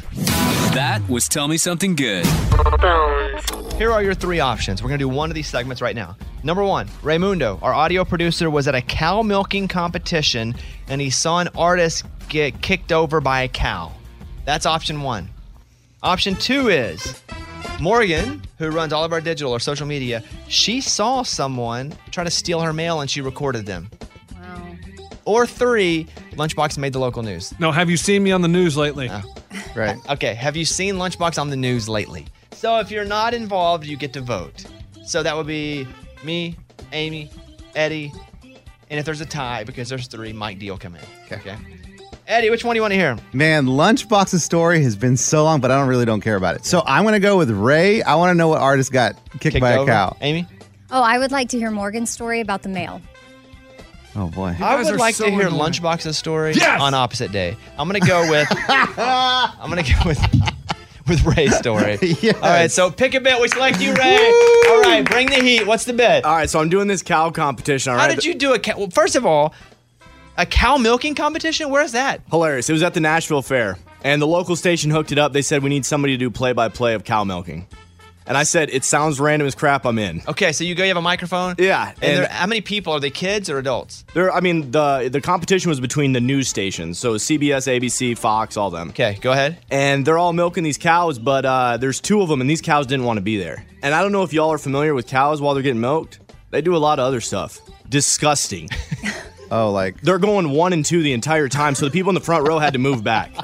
That 0.74 1.02
was 1.10 1.28
Tell 1.28 1.48
Me 1.50 1.58
Something 1.58 1.96
Good. 1.96 2.26
Here 3.80 3.94
are 3.94 4.04
your 4.04 4.14
three 4.14 4.42
options. 4.42 4.84
We're 4.84 4.90
going 4.90 5.00
to 5.00 5.06
do 5.06 5.08
one 5.08 5.32
of 5.32 5.36
these 5.36 5.48
segments 5.48 5.82
right 5.82 5.96
now. 5.96 6.18
Number 6.44 6.66
one, 6.66 6.90
Raymundo, 7.02 7.64
our 7.64 7.74
audio 7.74 8.04
producer, 8.04 8.50
was 8.50 8.68
at 8.68 8.76
a 8.76 8.82
cow 8.82 9.22
milking 9.22 9.70
competition 9.70 10.54
and 10.90 11.00
he 11.00 11.10
saw 11.10 11.40
an 11.40 11.48
artist 11.56 12.04
get 12.28 12.62
kicked 12.62 12.92
over 12.92 13.22
by 13.22 13.44
a 13.44 13.48
cow. 13.48 13.94
That's 14.44 14.66
option 14.66 15.02
one. 15.02 15.30
Option 16.04 16.36
two 16.36 16.68
is 16.68 17.22
Morgan, 17.80 18.42
who 18.58 18.70
runs 18.70 18.92
all 18.92 19.06
of 19.06 19.14
our 19.14 19.22
digital 19.22 19.54
or 19.54 19.62
social 19.62 19.88
media, 19.88 20.26
she 20.50 20.82
saw 20.82 21.24
someone 21.24 21.94
try 22.12 22.26
to 22.26 22.32
steal 22.32 22.60
her 22.60 22.74
mail 22.74 23.00
and 23.00 23.10
she 23.10 23.22
recorded 23.22 23.66
them. 23.66 23.90
Wow. 24.34 24.76
Or 25.24 25.48
three, 25.48 26.06
Lunchbox 26.32 26.78
made 26.78 26.92
the 26.92 27.00
local 27.00 27.24
news. 27.24 27.58
No, 27.62 27.72
have 27.72 27.90
you 27.90 27.96
seen 27.96 28.24
me 28.24 28.34
on 28.34 28.42
the 28.42 28.50
news 28.50 28.76
lately? 28.76 29.08
Oh, 29.10 29.22
right. 29.74 29.98
Okay, 30.10 30.34
have 30.34 30.58
you 30.58 30.66
seen 30.66 30.96
Lunchbox 30.96 31.40
on 31.40 31.50
the 31.50 31.56
news 31.56 31.88
lately? 31.88 32.28
So 32.60 32.78
if 32.80 32.92
you're 32.92 33.06
not 33.06 33.34
involved, 33.34 33.86
you 33.86 33.96
get 33.96 34.12
to 34.14 34.22
vote. 34.22 34.66
So 35.06 35.24
that 35.24 35.34
would 35.34 35.48
be 35.48 35.88
me, 36.26 36.58
Amy, 36.92 37.30
Eddie, 37.74 38.12
and 38.90 39.00
if 39.00 39.06
there's 39.06 39.22
a 39.22 39.26
tie, 39.26 39.64
because 39.64 39.88
there's 39.88 40.08
three, 40.08 40.34
Mike 40.34 40.60
D 40.60 40.70
will 40.70 40.78
come 40.78 40.96
in. 40.96 41.02
Okay. 41.32 41.56
Eddie, 42.28 42.50
which 42.50 42.66
one 42.66 42.74
do 42.74 42.80
you 42.80 42.82
want 42.82 42.92
to 42.92 42.98
hear? 43.00 43.16
Man, 43.32 43.66
Lunchbox's 43.66 44.44
story 44.44 44.84
has 44.84 44.98
been 44.98 45.16
so 45.16 45.46
long, 45.46 45.62
but 45.62 45.72
I 45.72 45.78
don't 45.80 45.88
really 45.88 46.04
don't 46.04 46.20
care 46.20 46.36
about 46.36 46.58
it. 46.58 46.66
So 46.66 46.84
I'm 46.86 47.06
gonna 47.06 47.22
go 47.22 47.38
with 47.38 47.50
Ray. 47.50 48.02
I 48.04 48.16
want 48.16 48.32
to 48.32 48.36
know 48.36 48.50
what 48.50 48.60
artist 48.60 48.92
got 48.92 49.16
kicked, 49.40 49.42
Kicked 49.54 49.62
by 49.62 49.78
over? 49.78 49.90
a 49.90 49.94
cow. 49.94 50.18
Amy? 50.20 50.46
Oh, 50.92 51.02
I 51.02 51.18
would 51.18 51.32
like 51.32 51.48
to 51.50 51.58
hear 51.58 51.72
Morgan's 51.72 52.10
story 52.10 52.42
about 52.42 52.62
the 52.64 52.70
mail. 52.70 53.02
Oh 54.18 54.28
boy. 54.28 54.48
I 54.48 54.54
guys 54.58 54.88
would 54.88 54.96
are 54.96 54.98
like 54.98 55.16
so 55.16 55.26
to 55.26 55.32
hear 55.32 55.48
annoying. 55.48 55.72
Lunchbox's 55.72 56.18
story 56.18 56.54
Yes! 56.56 56.82
on 56.82 56.94
opposite 56.94 57.32
day. 57.32 57.56
I'm 57.78 57.88
gonna 57.88 58.00
go 58.02 58.30
with 58.30 58.48
I'm 58.68 59.70
gonna 59.70 59.82
go 59.84 59.96
with 60.06 60.20
with 61.10 61.26
Ray's 61.26 61.58
story. 61.58 61.98
Yes. 62.02 62.36
All 62.36 62.42
right, 62.42 62.72
so 62.72 62.90
pick 62.92 63.14
a 63.16 63.20
bit. 63.20 63.42
We 63.42 63.48
select 63.50 63.82
you, 63.82 63.94
Ray. 63.94 64.18
All 64.70 64.82
right, 64.82 65.04
bring 65.10 65.28
the 65.28 65.36
heat. 65.42 65.66
What's 65.68 65.86
the 65.86 65.94
bit? 65.94 66.24
All 66.24 66.36
right, 66.36 66.50
so 66.50 66.60
I'm 66.60 66.70
doing 66.70 66.88
this 66.88 67.02
cow 67.02 67.30
competition. 67.32 67.92
All 67.94 68.00
How 68.00 68.08
right, 68.08 68.16
did 68.16 68.24
you 68.26 68.36
do 68.36 68.54
a 68.54 68.60
cow? 68.60 68.78
Well, 68.78 68.90
first 68.90 69.16
of 69.16 69.26
all, 69.26 69.54
a 70.38 70.46
cow 70.46 70.78
milking 70.78 71.16
competition? 71.16 71.70
Where's 71.70 71.92
that? 71.92 72.22
Hilarious. 72.30 72.70
It 72.70 72.74
was 72.74 72.84
at 72.84 72.94
the 72.94 73.00
Nashville 73.02 73.42
Fair, 73.42 73.78
and 74.04 74.22
the 74.22 74.28
local 74.28 74.56
station 74.56 74.92
hooked 74.92 75.12
it 75.12 75.18
up. 75.18 75.34
They 75.34 75.42
said 75.42 75.64
we 75.64 75.70
need 75.70 75.86
somebody 75.86 76.14
to 76.14 76.18
do 76.18 76.30
play-by-play 76.30 76.94
of 76.94 77.04
cow 77.04 77.24
milking, 77.26 77.68
and 78.30 78.38
I 78.38 78.44
said 78.44 78.70
it 78.72 78.86
sounds 78.86 79.20
random 79.20 79.46
as 79.48 79.56
crap. 79.56 79.86
I'm 79.86 80.00
in. 80.00 80.22
Okay, 80.30 80.54
so 80.54 80.64
you 80.64 80.74
go. 80.76 80.84
You 80.84 80.90
have 80.90 80.98
a 80.98 81.02
microphone. 81.02 81.56
Yeah, 81.58 81.90
And, 81.90 82.04
and- 82.04 82.18
there, 82.20 82.28
how 82.30 82.48
many 82.48 82.62
people 82.62 82.94
are 82.94 83.00
they? 83.02 83.10
Kids 83.10 83.50
or 83.50 83.58
adults? 83.58 84.06
There, 84.14 84.32
I 84.32 84.40
mean, 84.40 84.72
the 84.72 85.10
the 85.12 85.20
competition 85.20 85.68
was 85.70 85.82
between 85.82 86.14
the 86.14 86.22
news 86.22 86.48
stations, 86.48 86.98
so 86.98 87.16
CBS, 87.16 87.68
ABC, 87.68 88.18
Fox, 88.18 88.56
all 88.56 88.70
them. 88.70 88.90
Okay, 88.92 89.18
go 89.20 89.34
ahead. 89.34 89.58
And 89.70 90.06
they're 90.06 90.18
all 90.18 90.32
milking 90.32 90.64
these 90.64 90.78
cows, 90.78 91.20
but 91.20 91.44
uh, 91.46 91.76
there's 91.78 92.00
two 92.00 92.22
of 92.22 92.30
them, 92.30 92.40
and 92.40 92.50
these 92.50 92.62
cows 92.62 92.88
didn't 92.88 93.06
want 93.06 93.18
to 93.18 93.22
be 93.22 93.38
there. 93.38 93.66
And 93.82 93.94
I 93.94 94.02
don't 94.02 94.12
know 94.14 94.24
if 94.24 94.32
y'all 94.32 94.52
are 94.54 94.58
familiar 94.58 94.94
with 94.94 95.08
cows 95.08 95.42
while 95.42 95.54
they're 95.56 95.64
getting 95.64 95.82
milked. 95.82 96.20
They 96.52 96.62
do 96.62 96.76
a 96.76 96.78
lot 96.78 97.00
of 97.00 97.06
other 97.06 97.22
stuff. 97.22 97.60
Disgusting. 97.90 98.70
Oh, 99.52 99.72
like 99.72 100.00
they're 100.02 100.20
going 100.20 100.52
one 100.52 100.74
and 100.74 100.86
two 100.86 101.02
the 101.02 101.12
entire 101.14 101.50
time, 101.50 101.74
so 101.74 101.86
the 101.86 101.90
people 101.90 102.12
in 102.12 102.14
the 102.14 102.22
front 102.22 102.48
row 102.48 102.60
had 102.60 102.74
to 102.74 102.80
move 102.80 103.04
back. 103.04 103.32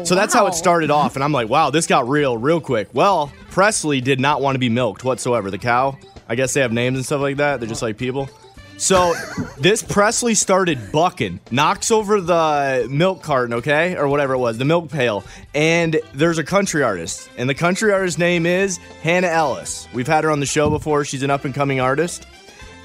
Oh. 0.00 0.04
So 0.04 0.14
that's 0.14 0.32
how 0.32 0.46
it 0.46 0.54
started 0.54 0.90
off, 0.90 1.14
and 1.14 1.24
I'm 1.24 1.32
like, 1.32 1.48
wow, 1.48 1.70
this 1.70 1.86
got 1.86 2.08
real, 2.08 2.36
real 2.36 2.60
quick. 2.60 2.88
Well, 2.92 3.32
Presley 3.50 4.00
did 4.00 4.18
not 4.18 4.40
want 4.40 4.54
to 4.54 4.58
be 4.58 4.68
milked 4.68 5.04
whatsoever. 5.04 5.50
The 5.50 5.58
cow, 5.58 5.98
I 6.28 6.34
guess 6.34 6.54
they 6.54 6.60
have 6.60 6.72
names 6.72 6.96
and 6.96 7.04
stuff 7.04 7.20
like 7.20 7.36
that. 7.36 7.60
They're 7.60 7.68
just 7.68 7.82
like 7.82 7.98
people. 7.98 8.28
So 8.78 9.14
this 9.58 9.82
Presley 9.82 10.34
started 10.34 10.90
bucking, 10.90 11.40
knocks 11.50 11.90
over 11.90 12.20
the 12.20 12.88
milk 12.90 13.22
carton, 13.22 13.54
okay, 13.54 13.96
or 13.96 14.08
whatever 14.08 14.34
it 14.34 14.38
was, 14.38 14.56
the 14.56 14.64
milk 14.64 14.90
pail, 14.90 15.22
and 15.54 16.00
there's 16.14 16.38
a 16.38 16.44
country 16.44 16.82
artist, 16.82 17.28
and 17.36 17.48
the 17.48 17.54
country 17.54 17.92
artist's 17.92 18.18
name 18.18 18.46
is 18.46 18.78
Hannah 19.02 19.28
Ellis. 19.28 19.86
We've 19.92 20.08
had 20.08 20.24
her 20.24 20.30
on 20.30 20.40
the 20.40 20.46
show 20.46 20.70
before. 20.70 21.04
She's 21.04 21.22
an 21.22 21.30
up 21.30 21.44
and 21.44 21.54
coming 21.54 21.80
artist 21.80 22.26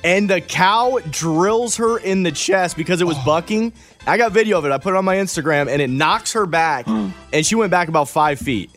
and 0.05 0.29
the 0.29 0.39
cow 0.39 0.99
drills 1.09 1.77
her 1.77 1.97
in 1.97 2.21
the 2.21 2.31
chest 2.31 2.77
because 2.77 3.01
it 3.01 3.05
was 3.05 3.17
bucking. 3.25 3.73
I 4.07 4.17
got 4.17 4.31
video 4.31 4.57
of 4.57 4.65
it. 4.65 4.71
I 4.71 4.77
put 4.77 4.93
it 4.93 4.97
on 4.97 5.05
my 5.05 5.15
Instagram, 5.15 5.67
and 5.67 5.81
it 5.81 5.89
knocks 5.89 6.33
her 6.33 6.45
back, 6.45 6.87
and 6.87 7.45
she 7.45 7.55
went 7.55 7.71
back 7.71 7.87
about 7.87 8.07
five 8.09 8.39
feet. 8.39 8.69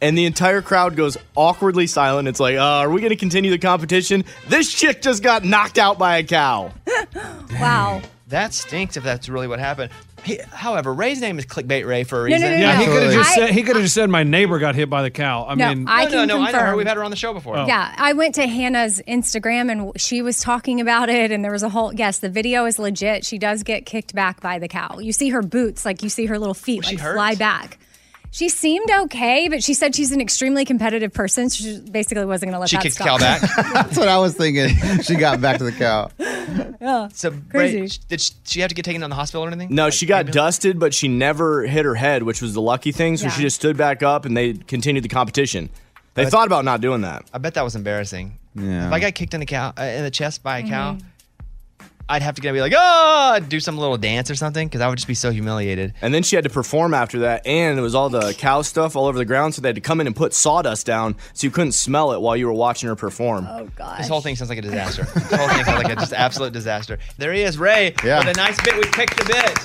And 0.00 0.16
the 0.16 0.26
entire 0.26 0.62
crowd 0.62 0.94
goes 0.94 1.16
awkwardly 1.34 1.88
silent. 1.88 2.28
It's 2.28 2.38
like, 2.38 2.56
uh, 2.56 2.62
are 2.62 2.90
we 2.90 3.00
going 3.00 3.10
to 3.10 3.16
continue 3.16 3.50
the 3.50 3.58
competition? 3.58 4.24
This 4.46 4.72
chick 4.72 5.02
just 5.02 5.24
got 5.24 5.42
knocked 5.44 5.76
out 5.78 5.98
by 5.98 6.18
a 6.18 6.22
cow. 6.24 6.72
Wow. 7.52 8.02
That 8.28 8.52
stinks 8.52 8.96
if 8.98 9.02
that's 9.02 9.28
really 9.28 9.48
what 9.48 9.58
happened. 9.58 9.90
He, 10.28 10.38
however, 10.52 10.92
Ray's 10.92 11.20
name 11.20 11.38
is 11.38 11.46
Clickbait 11.46 11.86
Ray 11.86 12.04
for 12.04 12.26
a 12.26 12.30
No, 12.30 12.36
no, 12.36 12.42
reason. 12.42 12.60
no, 12.60 12.66
Yeah, 12.66 12.78
he 12.78 12.86
no. 12.86 12.92
could 12.92 13.02
have 13.04 13.12
just 13.12 13.30
I- 13.30 13.34
said 13.34 13.50
he 13.50 13.62
could 13.62 13.76
have 13.76 13.82
just 13.82 13.94
said 13.94 14.10
my 14.10 14.22
neighbor 14.24 14.58
got 14.58 14.74
hit 14.74 14.90
by 14.90 15.02
the 15.02 15.10
cow. 15.10 15.46
I 15.48 15.54
No, 15.54 15.68
mean, 15.74 15.86
I 15.88 16.04
no, 16.04 16.10
can 16.10 16.28
no, 16.28 16.36
no, 16.38 16.42
I 16.44 16.50
know 16.50 16.58
her. 16.60 16.76
We've 16.76 16.86
had 16.86 16.96
her 16.98 17.04
on 17.04 17.10
the 17.10 17.16
show 17.16 17.32
before. 17.32 17.56
Oh. 17.56 17.66
Yeah, 17.66 17.94
I 17.96 18.12
went 18.12 18.34
to 18.36 18.46
Hannah's 18.46 19.00
Instagram 19.08 19.70
and 19.72 19.98
she 20.00 20.20
was 20.22 20.40
talking 20.40 20.80
about 20.80 21.08
it, 21.08 21.32
and 21.32 21.42
there 21.42 21.52
was 21.52 21.62
a 21.62 21.68
whole. 21.70 21.94
Yes, 21.94 22.18
the 22.18 22.28
video 22.28 22.66
is 22.66 22.78
legit. 22.78 23.24
She 23.24 23.38
does 23.38 23.62
get 23.62 23.86
kicked 23.86 24.14
back 24.14 24.40
by 24.40 24.58
the 24.58 24.68
cow. 24.68 24.98
You 24.98 25.12
see 25.12 25.30
her 25.30 25.42
boots, 25.42 25.84
like 25.86 26.02
you 26.02 26.08
see 26.10 26.26
her 26.26 26.38
little 26.38 26.54
feet, 26.54 26.84
she 26.84 26.96
like 26.96 27.14
fly 27.14 27.34
back. 27.34 27.78
She 28.30 28.50
seemed 28.50 28.90
okay, 28.90 29.48
but 29.48 29.64
she 29.64 29.72
said 29.72 29.94
she's 29.94 30.12
an 30.12 30.20
extremely 30.20 30.66
competitive 30.66 31.14
person. 31.14 31.48
So 31.48 31.64
she 31.64 31.80
basically 31.90 32.26
wasn't 32.26 32.50
going 32.52 32.56
to 32.56 32.60
let 32.60 32.68
She 32.68 32.76
that 32.76 32.82
kicked 32.82 32.98
the 32.98 33.04
stop. 33.04 33.20
cow 33.20 33.38
back. 33.38 33.40
That's 33.72 33.96
what 33.96 34.06
I 34.08 34.18
was 34.18 34.34
thinking. 34.34 34.68
She 35.00 35.14
got 35.14 35.40
back 35.40 35.56
to 35.58 35.64
the 35.64 35.72
cow. 35.72 36.10
yeah. 36.80 37.08
So, 37.12 37.32
Crazy. 37.50 37.80
Ray, 37.82 37.88
did 38.08 38.20
she, 38.20 38.32
she 38.44 38.60
have 38.60 38.68
to 38.68 38.74
get 38.74 38.84
taken 38.84 39.00
to 39.02 39.08
the 39.08 39.14
hospital 39.14 39.44
or 39.44 39.48
anything? 39.48 39.74
No, 39.74 39.84
Like, 39.84 39.92
she 39.92 40.06
got 40.06 40.26
ambulance? 40.26 40.34
dusted, 40.56 40.78
but 40.78 40.94
she 40.94 41.08
never 41.08 41.66
hit 41.66 41.84
her 41.84 41.94
head, 41.94 42.22
which 42.22 42.40
was 42.42 42.54
the 42.54 42.60
lucky 42.62 42.92
thing. 42.92 43.16
So 43.16 43.24
Yeah. 43.26 43.30
she 43.32 43.42
just 43.42 43.56
stood 43.56 43.76
back 43.76 44.02
up, 44.02 44.24
and 44.24 44.36
they 44.36 44.54
continued 44.54 45.04
the 45.04 45.08
competition. 45.08 45.70
They 46.14 46.26
thought 46.26 46.46
about 46.48 46.64
not 46.64 46.80
doing 46.80 47.02
that. 47.02 47.24
I 47.32 47.38
bet 47.38 47.54
that 47.54 47.62
was 47.62 47.76
embarrassing. 47.76 48.38
Yeah. 48.56 48.88
If 48.88 48.92
I 48.92 48.98
got 48.98 49.14
kicked 49.14 49.34
in 49.34 49.40
the 49.40 49.46
cow 49.46 49.72
uh, 49.78 49.82
in 49.82 50.02
the 50.02 50.10
chest 50.10 50.42
by 50.42 50.58
a 50.58 50.62
cow, 50.66 50.94
Mm-hmm. 50.94 51.06
I'd 52.10 52.22
have 52.22 52.36
to 52.36 52.40
get 52.40 52.52
be 52.54 52.60
like, 52.60 52.72
oh, 52.74 53.38
do 53.48 53.60
some 53.60 53.76
little 53.76 53.98
dance 53.98 54.30
or 54.30 54.34
something 54.34 54.66
because 54.66 54.80
I 54.80 54.88
would 54.88 54.96
just 54.96 55.06
be 55.08 55.14
so 55.14 55.30
humiliated. 55.30 55.92
And 56.00 56.14
then 56.14 56.22
she 56.22 56.36
had 56.36 56.44
to 56.44 56.50
perform 56.50 56.94
after 56.94 57.18
that, 57.20 57.46
and 57.46 57.78
it 57.78 57.82
was 57.82 57.94
all 57.94 58.08
the 58.08 58.32
cow 58.32 58.62
stuff 58.62 58.96
all 58.96 59.04
over 59.06 59.18
the 59.18 59.26
ground, 59.26 59.54
so 59.54 59.60
they 59.60 59.68
had 59.68 59.74
to 59.74 59.82
come 59.82 60.00
in 60.00 60.06
and 60.06 60.16
put 60.16 60.32
sawdust 60.32 60.86
down 60.86 61.16
so 61.34 61.46
you 61.46 61.50
couldn't 61.50 61.72
smell 61.72 62.12
it 62.12 62.20
while 62.22 62.34
you 62.36 62.46
were 62.46 62.52
watching 62.54 62.88
her 62.88 62.96
perform. 62.96 63.46
Oh 63.50 63.68
god! 63.76 63.98
This 64.00 64.08
whole 64.08 64.20
thing 64.22 64.36
sounds 64.36 64.48
like 64.48 64.58
a 64.58 64.62
disaster. 64.62 65.02
this 65.04 65.32
whole 65.34 65.48
thing 65.48 65.64
sounds 65.64 65.82
like 65.84 65.92
a 65.92 65.96
just 65.96 66.12
absolute 66.14 66.52
disaster. 66.54 66.98
There 67.18 67.32
he 67.34 67.42
is, 67.42 67.58
Ray, 67.58 67.94
Yeah. 68.02 68.20
with 68.20 68.28
a 68.28 68.40
nice 68.40 68.58
bit. 68.62 68.74
We 68.76 68.84
picked 68.90 69.20
a 69.20 69.26
bit. 69.26 69.58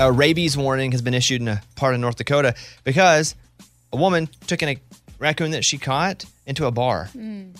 A 0.00 0.10
rabies 0.10 0.56
warning 0.56 0.92
has 0.92 1.02
been 1.02 1.14
issued 1.14 1.40
in 1.40 1.48
a 1.48 1.62
part 1.76 1.94
of 1.94 2.00
North 2.00 2.16
Dakota 2.16 2.54
because 2.84 3.34
a 3.92 3.96
woman 3.96 4.28
took 4.46 4.62
in 4.62 4.68
a 4.70 4.76
raccoon 5.18 5.50
that 5.52 5.64
she 5.64 5.78
caught 5.78 6.24
into 6.46 6.66
a 6.66 6.70
bar. 6.70 7.06
Hmm. 7.06 7.50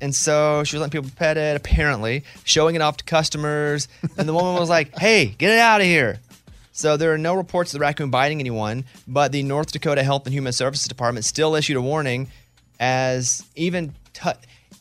And 0.00 0.14
so 0.14 0.62
she 0.64 0.76
was 0.76 0.80
letting 0.80 1.02
people 1.02 1.14
pet 1.16 1.36
it, 1.36 1.56
apparently, 1.56 2.24
showing 2.44 2.74
it 2.74 2.82
off 2.82 2.98
to 2.98 3.04
customers. 3.04 3.88
And 4.18 4.28
the 4.28 4.34
woman 4.34 4.54
was 4.60 4.68
like, 4.68 4.96
hey, 4.98 5.26
get 5.26 5.50
it 5.52 5.58
out 5.58 5.80
of 5.80 5.86
here. 5.86 6.20
So 6.72 6.96
there 6.98 7.12
are 7.14 7.18
no 7.18 7.34
reports 7.34 7.72
of 7.72 7.78
the 7.78 7.82
raccoon 7.82 8.10
biting 8.10 8.38
anyone, 8.40 8.84
but 9.08 9.32
the 9.32 9.42
North 9.42 9.72
Dakota 9.72 10.02
Health 10.02 10.26
and 10.26 10.34
Human 10.34 10.52
Services 10.52 10.86
Department 10.88 11.24
still 11.24 11.54
issued 11.54 11.76
a 11.76 11.80
warning 11.82 12.28
as 12.78 13.44
even 13.54 13.94
tu- 14.12 14.30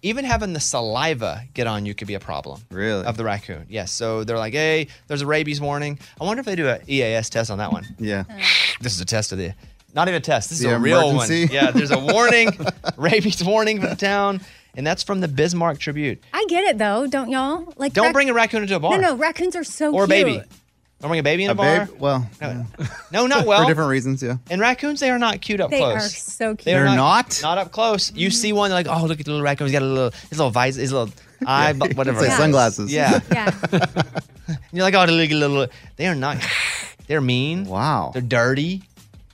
even 0.01 0.25
having 0.25 0.53
the 0.53 0.59
saliva 0.59 1.43
get 1.53 1.67
on 1.67 1.85
you 1.85 1.95
could 1.95 2.07
be 2.07 2.13
a 2.13 2.19
problem. 2.19 2.61
Really? 2.69 3.05
Of 3.05 3.17
the 3.17 3.23
raccoon. 3.23 3.65
Yes. 3.69 3.91
So 3.91 4.23
they're 4.23 4.37
like, 4.37 4.53
hey, 4.53 4.87
there's 5.07 5.21
a 5.21 5.25
rabies 5.25 5.59
warning. 5.61 5.97
I 6.19 6.25
wonder 6.25 6.41
if 6.41 6.45
they 6.45 6.55
do 6.55 6.67
a 6.67 6.79
EAS 6.87 7.29
test 7.29 7.49
on 7.49 7.57
that 7.59 7.71
one. 7.71 7.85
Yeah. 7.97 8.25
Uh. 8.29 8.33
This 8.81 8.93
is 8.93 8.99
a 9.01 9.05
test 9.05 9.31
of 9.31 9.37
the 9.37 9.53
not 9.95 10.09
even 10.09 10.17
a 10.17 10.21
test. 10.21 10.49
This 10.49 10.59
is 10.59 10.65
The 10.65 10.75
a 10.75 10.79
real 10.79 11.15
one. 11.15 11.29
Yeah, 11.31 11.71
there's 11.71 11.91
a 11.91 11.97
warning, 11.99 12.49
rabies 12.97 13.41
warning 13.41 13.79
for 13.79 13.87
the 13.87 13.95
town, 13.95 14.41
and 14.75 14.85
that's 14.85 15.03
from 15.03 15.21
the 15.21 15.27
Bismarck 15.27 15.79
Tribune. 15.79 16.19
I 16.33 16.45
get 16.49 16.63
it 16.65 16.77
though, 16.77 17.07
don't 17.07 17.29
y'all? 17.29 17.73
Like 17.77 17.93
Don't 17.93 18.05
rac- 18.07 18.13
bring 18.13 18.29
a 18.29 18.33
raccoon 18.33 18.61
into 18.63 18.75
a 18.75 18.79
bar. 18.79 18.97
No, 18.97 19.09
no, 19.11 19.15
raccoons 19.15 19.55
are 19.55 19.63
so 19.63 19.91
cute. 19.91 19.99
or 20.01 20.03
a 20.03 20.07
cute. 20.07 20.25
baby. 20.25 20.41
Don't 21.01 21.09
bring 21.09 21.19
a 21.19 21.23
baby 21.23 21.43
in 21.43 21.49
a, 21.49 21.53
A 21.53 21.55
bar. 21.55 21.85
babe? 21.87 21.95
Well, 21.99 22.29
No, 22.41 22.65
no, 23.11 23.27
not 23.27 23.45
well. 23.47 23.61
for 23.63 23.67
different 23.67 23.89
reasons, 23.89 24.23
yeah. 24.23 24.37
and 24.49 24.61
raccoons, 24.61 24.99
they 25.01 25.09
are 25.11 25.19
not 25.19 25.41
cute 25.41 25.59
up 25.59 25.69
They 25.69 25.79
close. 25.79 25.93
They 25.93 25.97
are 25.97 26.09
so 26.09 26.55
cute. 26.55 26.65
They 26.65 26.73
are 26.75 26.85
They're 26.85 26.95
not? 26.95 27.39
Not 27.43 27.57
up 27.57 27.71
close. 27.71 28.11
You 28.13 28.31
see 28.31 28.53
one, 28.53 28.71
like, 28.71 28.87
oh, 28.89 29.05
look 29.05 29.19
at 29.19 29.25
the 29.25 29.31
little 29.31 29.43
raccoon. 29.43 29.67
He's 29.67 29.73
got 29.73 29.81
a 29.81 29.85
little, 29.85 30.11
his 30.29 30.39
little 30.39 30.51
visor, 30.51 30.79
his 30.81 30.93
little 30.93 31.13
eye, 31.45 31.73
bu- 31.73 31.93
whatever. 31.95 32.19
It's 32.19 32.21
like 32.21 32.29
it 32.29 32.31
is. 32.31 32.37
sunglasses. 32.37 32.93
Yeah. 32.93 33.19
Yeah. 33.31 33.51
And 34.47 34.59
you're 34.71 34.83
like, 34.83 34.93
oh, 34.93 35.05
look 35.11 35.29
at 35.29 35.35
little. 35.35 35.67
They 35.97 36.07
are 36.07 36.15
not. 36.15 36.37
They're 37.07 37.21
mean. 37.21 37.65
Wow. 37.65 38.11
They're 38.13 38.21
dirty. 38.21 38.83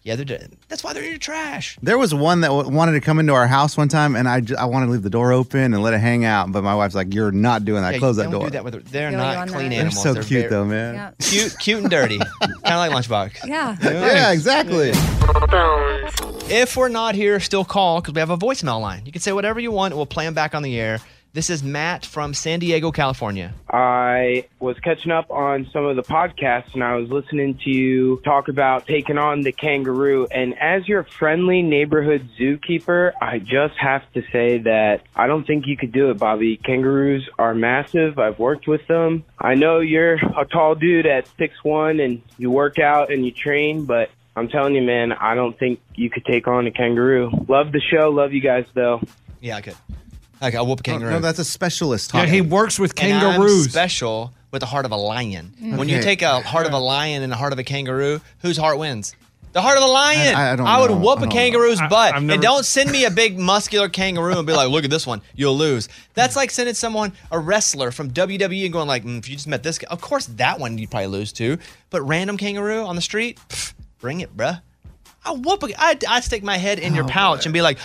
Yeah, 0.04 0.16
they're. 0.16 0.26
Dirty. 0.26 0.48
That's 0.68 0.84
why 0.84 0.94
they're 0.94 1.04
in 1.04 1.10
your 1.12 1.20
trash. 1.20 1.78
There 1.84 1.98
was 1.98 2.12
one 2.12 2.42
that 2.42 2.48
w- 2.48 2.70
wanted 2.76 2.94
to 2.94 3.02
come 3.02 3.20
into 3.20 3.34
our 3.34 3.46
house 3.46 3.78
one 3.78 3.88
time, 3.88 4.16
and 4.16 4.28
I, 4.28 4.42
ju- 4.42 4.56
I 4.58 4.66
wanted 4.66 4.88
to 4.88 4.92
leave 4.94 5.04
the 5.04 5.12
door 5.12 5.32
open 5.32 5.76
and 5.76 5.84
let 5.84 5.94
it 5.94 6.00
hang 6.00 6.26
out. 6.26 6.52
But 6.52 6.64
my 6.64 6.74
wife's 6.74 6.96
like, 6.96 7.14
"You're 7.14 7.32
not 7.32 7.66
doing 7.66 7.84
that. 7.84 7.94
Yeah, 7.94 8.00
Close 8.00 8.18
you 8.18 8.24
that 8.24 8.32
don't 8.32 8.40
door." 8.42 8.50
do 8.50 8.54
that 8.54 8.64
with. 8.64 8.90
They're 8.90 9.10
Feel 9.12 9.20
not 9.20 9.38
on 9.38 9.48
clean 9.50 9.70
that. 9.70 9.70
They're 9.70 9.80
animals. 9.82 10.02
so 10.04 10.14
cute, 10.16 10.28
very- 10.30 10.48
though, 10.50 10.66
man. 10.66 10.96
Yeah. 10.96 11.12
Cute, 11.20 11.56
cute 11.60 11.82
and 11.82 11.90
dirty. 11.92 12.18
kind 12.42 12.52
of 12.66 12.78
like 12.78 12.92
Lunchbox. 12.92 13.46
Yeah. 13.48 13.78
Yeah, 13.84 14.32
exactly. 14.32 14.92
If 16.54 16.76
we're 16.76 16.90
not 16.90 17.16
here, 17.16 17.40
still 17.40 17.64
call 17.64 18.02
because 18.02 18.14
we 18.14 18.20
have 18.20 18.30
a 18.30 18.38
voicemail 18.38 18.82
line. 18.82 19.04
You 19.06 19.12
can 19.12 19.22
say 19.22 19.32
whatever 19.32 19.60
you 19.60 19.72
want. 19.72 19.94
and 19.94 20.00
We'll 20.00 20.06
play 20.06 20.26
them 20.26 20.34
back 20.34 20.54
on 20.56 20.64
the 20.64 20.80
air. 20.80 21.00
This 21.34 21.50
is 21.50 21.64
Matt 21.64 22.06
from 22.06 22.34
San 22.34 22.60
Diego, 22.60 22.92
California. 22.92 23.54
I 23.70 24.50
was 24.60 24.78
catching 24.80 25.14
up 25.14 25.32
on 25.32 25.66
some 25.72 25.86
of 25.86 25.96
the 25.96 26.04
podcasts 26.04 26.74
and 26.74 26.84
I 26.84 26.96
was 26.96 27.10
listening 27.10 27.58
to 27.64 27.70
you 27.70 28.22
talk 28.26 28.50
about 28.50 28.86
taking 28.86 29.18
on 29.18 29.40
the 29.40 29.54
kangaroo. 29.54 30.28
And 30.30 30.60
as 30.60 30.90
your 30.90 31.06
friendly 31.06 31.62
neighborhood 31.62 32.28
zookeeper, 32.38 33.14
I 33.22 33.40
just 33.40 33.78
have 33.78 34.02
to 34.12 34.24
say 34.34 34.58
that 34.58 35.04
I 35.16 35.28
don't 35.28 35.48
think 35.48 35.68
you 35.68 35.78
could 35.78 35.94
do 35.94 36.10
it, 36.10 36.18
Bobby. 36.18 36.58
Kangaroos 36.58 37.30
are 37.40 37.54
massive. 37.54 38.20
I've 38.20 38.38
worked 38.38 38.68
with 38.68 38.86
them. 38.88 39.24
I 39.40 39.56
know 39.56 39.80
you're 39.80 40.16
a 40.16 40.44
tall 40.44 40.76
dude 40.76 41.06
at 41.06 41.30
six 41.38 41.56
one 41.64 42.02
and 42.02 42.22
you 42.38 42.52
work 42.52 42.78
out 42.78 43.10
and 43.10 43.26
you 43.26 43.32
train, 43.32 43.86
but 43.86 44.10
I'm 44.36 44.50
telling 44.50 44.76
you, 44.76 44.82
man, 44.82 45.14
I 45.14 45.36
don't 45.36 45.58
think 45.58 45.80
you 45.96 46.10
could 46.10 46.26
take 46.26 46.50
on 46.50 46.68
a 46.68 46.72
kangaroo. 46.72 47.32
Love 47.48 47.72
the 47.72 47.80
show. 47.80 48.10
Love 48.10 48.34
you 48.34 48.42
guys, 48.42 48.66
though. 48.74 49.00
Yeah, 49.40 49.56
I 49.56 49.62
could. 49.62 49.78
Okay, 50.42 50.58
I'll 50.58 50.66
whoop 50.66 50.80
a 50.80 50.90
No, 50.90 50.94
kangaroo. 50.94 51.12
no, 51.14 51.20
that's 51.20 51.40
a 51.40 51.46
specialist 51.46 52.12
yeah, 52.14 52.26
he 52.26 52.42
works 52.42 52.80
with 52.80 52.94
And 53.02 53.14
I'm 53.14 53.22
kangaroos. 53.34 53.70
special 53.70 54.34
with 54.52 54.62
the 54.62 54.66
heart 54.66 54.86
of 54.86 54.92
a 54.92 54.96
lion. 54.98 55.54
When 55.60 55.88
you 55.88 55.98
Okay. 55.98 56.04
take 56.04 56.22
a 56.24 56.42
heart 56.42 56.66
of 56.66 56.74
a 56.74 56.80
lion 56.80 57.22
and 57.24 57.32
a 57.32 57.36
heart 57.36 57.54
of 57.54 57.60
a 57.60 57.64
kangaroo, 57.64 58.22
whose 58.42 58.58
heart 58.58 58.78
wins? 58.80 59.14
The 59.54 59.62
heart 59.62 59.76
of 59.78 59.84
the 59.84 59.90
lion. 59.90 60.34
I- 60.34 60.54
I 60.54 60.56
don't 60.56 60.66
would 60.80 60.92
know. 60.92 60.98
whoop 60.98 61.20
I 61.20 61.24
a 61.24 61.26
don't 61.26 61.32
kangaroo's 61.32 61.80
know. 61.80 61.86
I- 61.88 61.90
butt. 61.90 62.16
I've 62.16 62.24
never- 62.24 62.34
And 62.36 62.42
don't 62.42 62.66
send 62.66 62.90
me 62.90 63.04
a 63.04 63.12
big 63.12 63.38
muscular 63.38 63.90
kangaroo 63.90 64.38
and 64.38 64.48
be 64.48 64.54
like, 64.54 64.70
look 64.70 64.84
at 64.86 64.90
this 64.90 65.06
one. 65.06 65.22
You'll 65.36 65.58
lose. 65.58 65.90
That's 66.14 66.36
like 66.38 66.52
sending 66.52 66.74
someone, 66.74 67.12
a 67.32 67.38
wrestler 67.38 67.92
from 67.92 68.12
WWE, 68.12 68.64
and 68.64 68.72
going 68.74 68.88
like, 68.88 69.04
mm, 69.04 69.20
if 69.20 69.28
you 69.30 69.36
just 69.36 69.48
met 69.48 69.62
this 69.62 69.78
guy, 69.78 69.88
of 69.92 70.00
course 70.02 70.26
that 70.38 70.58
one 70.60 70.78
you'd 70.78 70.90
probably 70.90 71.08
lose 71.08 71.34
to. 71.34 71.58
But 71.90 72.02
random 72.02 72.38
kangaroo 72.38 72.86
on 72.86 72.96
the 72.96 73.02
street, 73.02 73.38
pff, 73.50 73.74
bring 74.00 74.22
it, 74.22 74.36
bruh. 74.36 74.62
I 75.24 75.32
whoop 75.34 75.62
a, 75.64 75.68
I, 75.80 75.98
I 76.10 76.20
stick 76.22 76.42
my 76.44 76.58
head 76.58 76.80
in 76.80 76.96
your 76.96 77.06
pouch 77.08 77.46
and 77.46 77.54
be 77.54 77.62
like, 77.62 77.78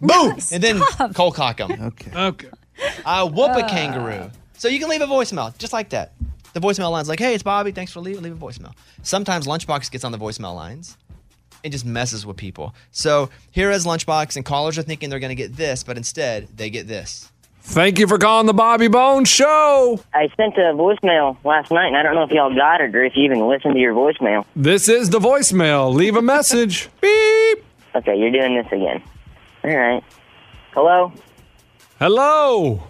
boom, 0.00 0.38
and 0.52 0.62
then 0.62 0.80
cold 1.14 1.34
cock 1.34 1.58
them. 1.58 1.72
Okay. 1.86 2.12
okay. 2.14 2.48
I 3.04 3.22
whoop 3.22 3.50
a 3.50 3.64
ah. 3.64 3.68
kangaroo. 3.68 4.30
So 4.58 4.68
you 4.68 4.78
can 4.78 4.88
leave 4.88 5.00
a 5.00 5.06
voicemail 5.06 5.56
just 5.58 5.72
like 5.72 5.90
that. 5.90 6.12
The 6.52 6.60
voicemail 6.60 6.90
line's 6.90 7.08
like, 7.08 7.18
hey, 7.18 7.34
it's 7.34 7.42
Bobby. 7.42 7.70
Thanks 7.70 7.92
for 7.92 8.00
leaving. 8.00 8.22
Leave 8.22 8.40
a 8.40 8.44
voicemail. 8.44 8.72
Sometimes 9.02 9.46
Lunchbox 9.46 9.90
gets 9.90 10.04
on 10.04 10.12
the 10.12 10.18
voicemail 10.18 10.54
lines. 10.54 10.96
It 11.62 11.70
just 11.70 11.84
messes 11.84 12.24
with 12.24 12.36
people. 12.36 12.74
So 12.92 13.30
here 13.50 13.70
is 13.70 13.84
Lunchbox, 13.84 14.36
and 14.36 14.44
callers 14.44 14.78
are 14.78 14.82
thinking 14.82 15.10
they're 15.10 15.18
going 15.18 15.36
to 15.36 15.42
get 15.42 15.56
this, 15.56 15.82
but 15.82 15.96
instead 15.96 16.48
they 16.56 16.70
get 16.70 16.86
this. 16.86 17.30
Thank 17.60 17.98
you 17.98 18.06
for 18.06 18.16
calling 18.16 18.46
the 18.46 18.54
Bobby 18.54 18.86
Bones 18.86 19.28
Show. 19.28 20.00
I 20.14 20.28
sent 20.36 20.56
a 20.56 20.72
voicemail 20.72 21.36
last 21.44 21.72
night, 21.72 21.88
and 21.88 21.96
I 21.96 22.04
don't 22.04 22.14
know 22.14 22.22
if 22.22 22.30
y'all 22.30 22.54
got 22.54 22.80
it 22.80 22.94
or 22.94 23.04
if 23.04 23.16
you 23.16 23.24
even 23.24 23.40
listened 23.48 23.74
to 23.74 23.80
your 23.80 23.92
voicemail. 23.92 24.44
This 24.54 24.88
is 24.88 25.10
the 25.10 25.18
voicemail. 25.18 25.92
Leave 25.92 26.14
a 26.14 26.22
message. 26.22 26.88
Beep. 27.00 27.64
Okay, 27.96 28.16
you're 28.16 28.30
doing 28.30 28.54
this 28.54 28.66
again. 28.70 29.02
All 29.66 29.76
right. 29.76 30.04
Hello? 30.74 31.12
Hello. 31.98 32.82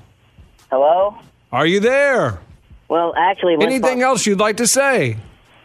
Hello? 0.71 1.17
Are 1.53 1.67
you 1.67 1.81
there? 1.81 2.39
Well, 2.89 3.15
actually, 3.17 3.55
let's 3.57 3.65
Anything 3.67 4.01
talk- 4.01 4.09
else 4.09 4.27
you'd 4.27 4.39
like 4.41 4.59
to 4.59 4.67
say? 4.67 5.17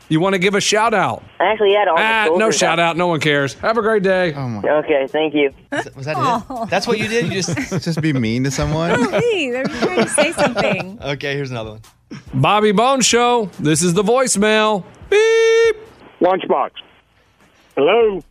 You 0.09 0.19
want 0.19 0.33
to 0.33 0.39
give 0.39 0.55
a 0.55 0.61
shout 0.61 0.93
out? 0.93 1.23
I 1.39 1.45
actually 1.45 1.73
had 1.73 1.87
all 1.87 1.95
the 1.95 2.01
Ah, 2.03 2.23
no 2.25 2.37
soldiers 2.39 2.57
shout 2.57 2.79
out. 2.79 2.97
No 2.97 3.07
one 3.07 3.19
cares. 3.21 3.53
Have 3.55 3.77
a 3.77 3.81
great 3.81 4.03
day. 4.03 4.33
Oh 4.33 4.47
my. 4.47 4.61
Okay, 4.69 5.07
thank 5.07 5.33
you. 5.33 5.53
Was 5.71 6.05
that 6.05 6.17
it? 6.17 6.69
That's 6.69 6.85
what 6.85 6.99
you 6.99 7.07
did? 7.07 7.25
You 7.27 7.41
just. 7.41 7.55
Just 7.83 8.01
be 8.01 8.11
mean 8.13 8.43
to 8.43 8.51
someone. 8.51 8.91
Hey, 9.11 9.49
they're 9.51 9.63
trying 9.63 10.03
to 10.03 10.09
say 10.09 10.31
something. 10.33 10.97
Okay, 11.01 11.33
here's 11.35 11.51
another 11.51 11.71
one. 11.71 11.81
Bobby 12.33 12.71
Bones 12.73 13.05
Show. 13.05 13.49
This 13.59 13.81
is 13.83 13.93
the 13.93 14.03
voicemail. 14.03 14.83
Beep. 15.09 15.77
Lunchbox. 16.19 16.71
Hello. 17.75 18.21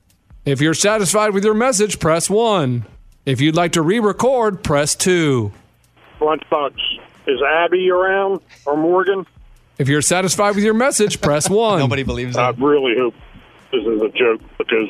If 0.45 0.61
you're 0.61 0.75
satisfied 0.75 1.35
with 1.35 1.45
your 1.45 1.55
message, 1.55 1.99
press 2.01 2.31
one. 2.31 2.85
If 3.27 3.41
you'd 3.41 3.57
like 3.57 3.73
to 3.73 3.83
re-record, 3.83 4.63
press 4.65 4.95
two. 4.95 5.53
Lunchbox. 6.19 6.75
Is 7.27 7.41
Abby 7.43 7.91
around 7.91 8.41
or 8.65 8.77
Morgan? 8.77 9.27
If 9.79 9.89
you're 9.89 10.01
satisfied 10.03 10.55
with 10.55 10.65
your 10.65 10.75
message, 10.75 11.21
press 11.21 11.49
one. 11.51 11.79
Nobody 11.79 12.03
believes 12.03 12.37
that. 12.37 12.55
I 12.59 12.65
really 12.65 12.97
hope 12.97 13.15
this 13.71 13.85
is 13.85 14.01
a 14.03 14.09
joke 14.09 14.41
because 14.59 14.89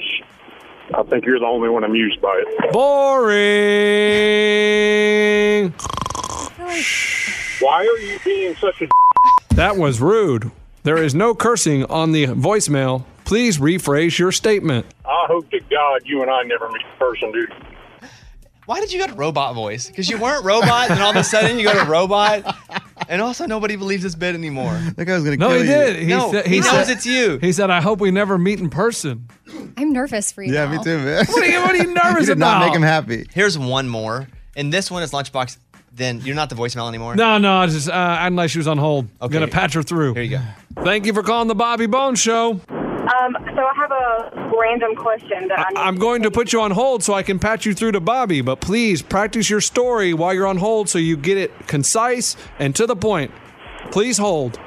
I 0.94 1.02
think 1.02 1.24
you're 1.26 1.40
the 1.40 1.46
only 1.46 1.68
one 1.68 1.82
amused 1.84 2.20
by 2.20 2.42
it. 2.46 2.72
Boring. 2.72 3.34
Why 7.60 7.78
are 7.86 7.98
you 7.98 8.18
being 8.24 8.54
such 8.56 8.80
a 8.82 8.88
That 9.56 9.76
was 9.76 10.00
rude. 10.00 10.50
There 10.84 10.96
is 10.96 11.14
no 11.14 11.34
cursing 11.34 11.84
on 11.86 12.12
the 12.12 12.26
voicemail. 12.28 13.04
Please 13.30 13.58
rephrase 13.58 14.18
your 14.18 14.32
statement. 14.32 14.86
I 15.04 15.24
hope 15.28 15.48
to 15.52 15.60
God 15.70 16.00
you 16.04 16.20
and 16.20 16.28
I 16.28 16.42
never 16.42 16.68
meet 16.68 16.82
in 16.82 16.98
person, 16.98 17.30
dude. 17.30 17.52
Why 18.66 18.80
did 18.80 18.92
you 18.92 18.98
go 18.98 19.06
to 19.06 19.14
robot 19.14 19.54
voice? 19.54 19.88
Because 19.88 20.10
you 20.10 20.18
weren't 20.18 20.44
robot, 20.44 20.90
and 20.90 21.00
all 21.00 21.10
of 21.10 21.16
a 21.16 21.22
sudden 21.22 21.56
you 21.56 21.64
go 21.64 21.72
to 21.78 21.88
robot, 21.88 22.56
and 23.08 23.22
also 23.22 23.46
nobody 23.46 23.76
believes 23.76 24.02
this 24.02 24.16
bit 24.16 24.34
anymore. 24.34 24.72
That 24.96 25.04
guy 25.04 25.14
was 25.14 25.22
gonna 25.22 25.36
No, 25.36 25.46
kill 25.50 25.58
he 25.58 25.62
you. 25.62 25.66
did. 25.66 25.96
He, 26.02 26.06
No, 26.06 26.32
said, 26.32 26.46
he 26.48 26.60
said- 26.60 26.72
knows 26.72 26.88
it's 26.88 27.06
you. 27.06 27.38
He 27.38 27.52
said, 27.52 27.70
"I 27.70 27.80
hope 27.80 28.00
we 28.00 28.10
never 28.10 28.36
meet 28.36 28.58
in 28.58 28.68
person." 28.68 29.28
I'm 29.76 29.92
nervous 29.92 30.32
for 30.32 30.42
you. 30.42 30.52
Yeah, 30.52 30.64
now. 30.64 30.78
me 30.78 30.82
too, 30.82 30.98
man. 30.98 31.24
What 31.26 31.42
are 31.44 31.46
you, 31.46 31.60
what 31.60 31.70
are 31.70 31.76
you 31.76 31.94
nervous 32.02 32.22
you 32.22 32.34
did 32.34 32.38
about? 32.38 32.58
not 32.58 32.66
make 32.66 32.74
him 32.74 32.82
happy. 32.82 33.26
Here's 33.32 33.56
one 33.56 33.88
more, 33.88 34.26
and 34.56 34.72
this 34.72 34.90
one 34.90 35.04
is 35.04 35.12
Lunchbox. 35.12 35.56
Then 35.92 36.20
you're 36.22 36.34
not 36.36 36.48
the 36.50 36.56
voicemail 36.56 36.88
anymore. 36.88 37.14
No, 37.14 37.38
no, 37.38 37.58
I 37.58 37.66
just 37.66 37.88
uh, 37.88 37.92
acting 37.92 38.34
like 38.34 38.50
she 38.50 38.58
was 38.58 38.66
on 38.66 38.78
hold. 38.78 39.06
I'm 39.20 39.26
Okay. 39.26 39.34
gonna 39.34 39.46
patch 39.48 39.74
her 39.74 39.84
through. 39.84 40.14
Here 40.14 40.22
you 40.24 40.38
go. 40.38 40.82
Thank 40.82 41.06
you 41.06 41.12
for 41.12 41.22
calling 41.22 41.46
the 41.46 41.54
Bobby 41.54 41.86
Bones 41.86 42.18
Show. 42.20 42.60
Um, 43.18 43.36
so 43.56 43.64
I 43.64 43.72
have 43.74 43.90
a 43.90 44.56
random 44.56 44.94
question 44.94 45.48
that 45.48 45.58
I. 45.58 45.88
I'm 45.88 45.96
going 45.96 46.22
to 46.22 46.30
put 46.30 46.52
you 46.52 46.60
on 46.60 46.70
hold 46.70 47.02
so 47.02 47.12
I 47.12 47.22
can 47.22 47.38
patch 47.38 47.66
you 47.66 47.74
through 47.74 47.92
to 47.92 48.00
Bobby, 48.00 48.40
but 48.40 48.60
please 48.60 49.02
practice 49.02 49.50
your 49.50 49.60
story 49.60 50.14
while 50.14 50.32
you're 50.32 50.46
on 50.46 50.58
hold 50.58 50.88
so 50.88 50.98
you 50.98 51.16
get 51.16 51.36
it 51.36 51.66
concise 51.66 52.36
and 52.58 52.74
to 52.76 52.86
the 52.86 52.96
point. 52.96 53.32
Please 53.90 54.18
hold. 54.18 54.60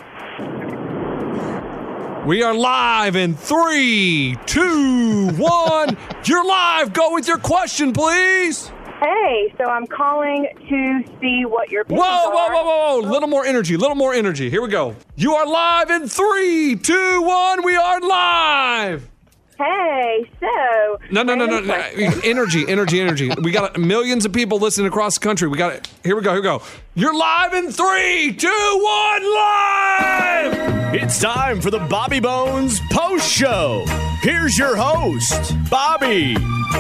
We 2.26 2.42
are 2.42 2.54
live 2.54 3.16
in 3.16 3.36
three, 3.36 4.38
two, 4.46 5.30
one. 5.32 5.98
You're 6.26 6.46
live. 6.46 6.94
Go 6.94 7.14
with 7.14 7.28
your 7.28 7.38
question, 7.38 7.94
please. 7.94 8.72
Hey, 9.04 9.54
so 9.58 9.66
I'm 9.66 9.86
calling 9.86 10.48
to 10.70 11.04
see 11.20 11.44
what 11.46 11.70
your 11.70 11.84
Whoa, 11.86 11.98
whoa, 11.98 12.30
whoa, 12.30 12.64
whoa, 12.64 13.02
whoa. 13.02 13.10
Little 13.10 13.28
more 13.28 13.46
energy, 13.46 13.74
a 13.74 13.78
little 13.78 13.96
more 13.98 14.14
energy. 14.14 14.50
Here 14.50 14.62
we 14.62 14.70
go. 14.70 14.96
You 15.18 15.34
are 15.34 15.46
live 15.46 15.90
in 15.90 16.08
three, 16.08 16.78
two, 16.82 17.22
one. 17.22 17.66
We 17.66 17.76
are 17.76 18.00
live. 18.00 19.10
Hey, 19.58 20.30
so 20.40 21.00
No, 21.12 21.22
no, 21.22 21.36
no, 21.36 21.46
no, 21.46 21.62
random 21.62 22.12
no. 22.12 22.22
Energy, 22.24 22.66
energy, 22.68 23.02
energy. 23.02 23.30
We 23.42 23.52
got 23.52 23.78
millions 23.78 24.26
of 24.26 24.32
people 24.32 24.58
listening 24.60 24.88
across 24.88 25.18
the 25.18 25.24
country. 25.24 25.48
We 25.50 25.58
got 25.58 25.74
it. 25.74 25.90
Here 26.04 26.16
we 26.16 26.22
go. 26.22 26.32
Here 26.32 26.40
we 26.42 26.44
go. 26.44 26.62
You're 26.96 27.16
live 27.16 27.54
in 27.54 27.72
three, 27.72 28.34
two, 28.34 28.48
one, 28.48 29.34
live. 29.36 30.94
It's 30.96 31.20
time 31.20 31.60
for 31.60 31.72
the 31.72 31.80
Bobby 31.80 32.20
Bones 32.22 32.80
Post 32.92 33.30
Show. 33.30 33.84
Here's 34.22 34.58
your 34.58 34.76
host, 34.78 35.54
Bobby 35.70 36.36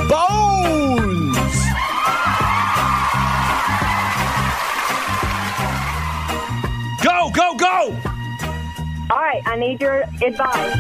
Bones. 0.08 1.63
Go, 7.04 7.30
go, 7.34 7.56
go. 7.56 8.00
All 9.12 9.20
right, 9.20 9.42
I 9.46 9.58
need 9.58 9.82
your 9.82 10.04
advice. 10.22 10.76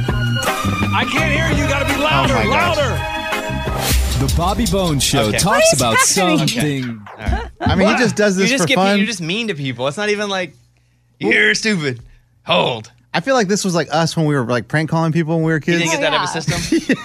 I 0.95 1.05
can't 1.11 1.31
hear 1.33 1.49
you. 1.49 1.63
You 1.63 1.69
got 1.69 1.85
to 1.85 1.93
be 1.93 1.99
louder, 1.99 2.33
oh 2.33 2.37
my 2.37 2.43
gosh. 2.45 2.77
louder. 2.77 4.25
The 4.25 4.33
Bobby 4.37 4.65
Bones 4.65 5.03
Show 5.03 5.23
Okay. 5.23 5.37
talks 5.37 5.45
What 5.45 5.63
is 5.73 5.81
about 5.81 5.97
happening? 5.97 6.47
something. 6.47 7.49
I 7.59 7.75
mean, 7.75 7.89
he 7.89 7.95
just 7.95 8.15
does 8.15 8.37
this 8.37 8.49
you 8.49 8.57
just 8.57 8.63
for 8.63 8.67
get, 8.69 8.75
fun. 8.75 8.97
You're 8.97 9.07
just 9.07 9.21
mean 9.21 9.49
to 9.49 9.55
people. 9.55 9.87
It's 9.87 9.97
not 9.97 10.09
even 10.09 10.29
like 10.29 10.53
you're 11.19 11.53
stupid. 11.55 12.01
Hold. 12.45 12.91
I 13.13 13.19
feel 13.19 13.35
like 13.35 13.47
this 13.47 13.63
was 13.65 13.75
like 13.75 13.89
us 13.93 14.15
when 14.17 14.25
we 14.25 14.33
were 14.35 14.45
like 14.45 14.67
prank 14.67 14.89
calling 14.89 15.11
people 15.11 15.35
when 15.35 15.43
we 15.43 15.51
were 15.51 15.57
You 15.57 15.61
kids. 15.61 15.79
didn't 15.79 15.91
get 15.91 16.01
that 16.01 16.13
out 16.13 16.23
of 16.23 16.29
oh, 16.29 16.33
his 16.33 16.45
system. 16.45 16.97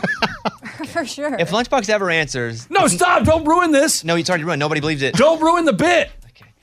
for 0.86 1.04
sure. 1.04 1.34
If 1.38 1.50
Lunchbox 1.50 1.88
ever 1.90 2.08
answers, 2.08 2.70
No, 2.70 2.86
stop. 2.86 3.24
Don't 3.24 3.44
ruin 3.44 3.72
this. 3.72 4.04
no, 4.04 4.14
it's 4.16 4.30
already 4.30 4.44
ruined. 4.44 4.60
Nobody 4.60 4.80
believes 4.80 5.02
it. 5.02 5.14
Don't 5.14 5.40
ruin 5.42 5.64
the 5.64 5.72
bit. 5.72 6.10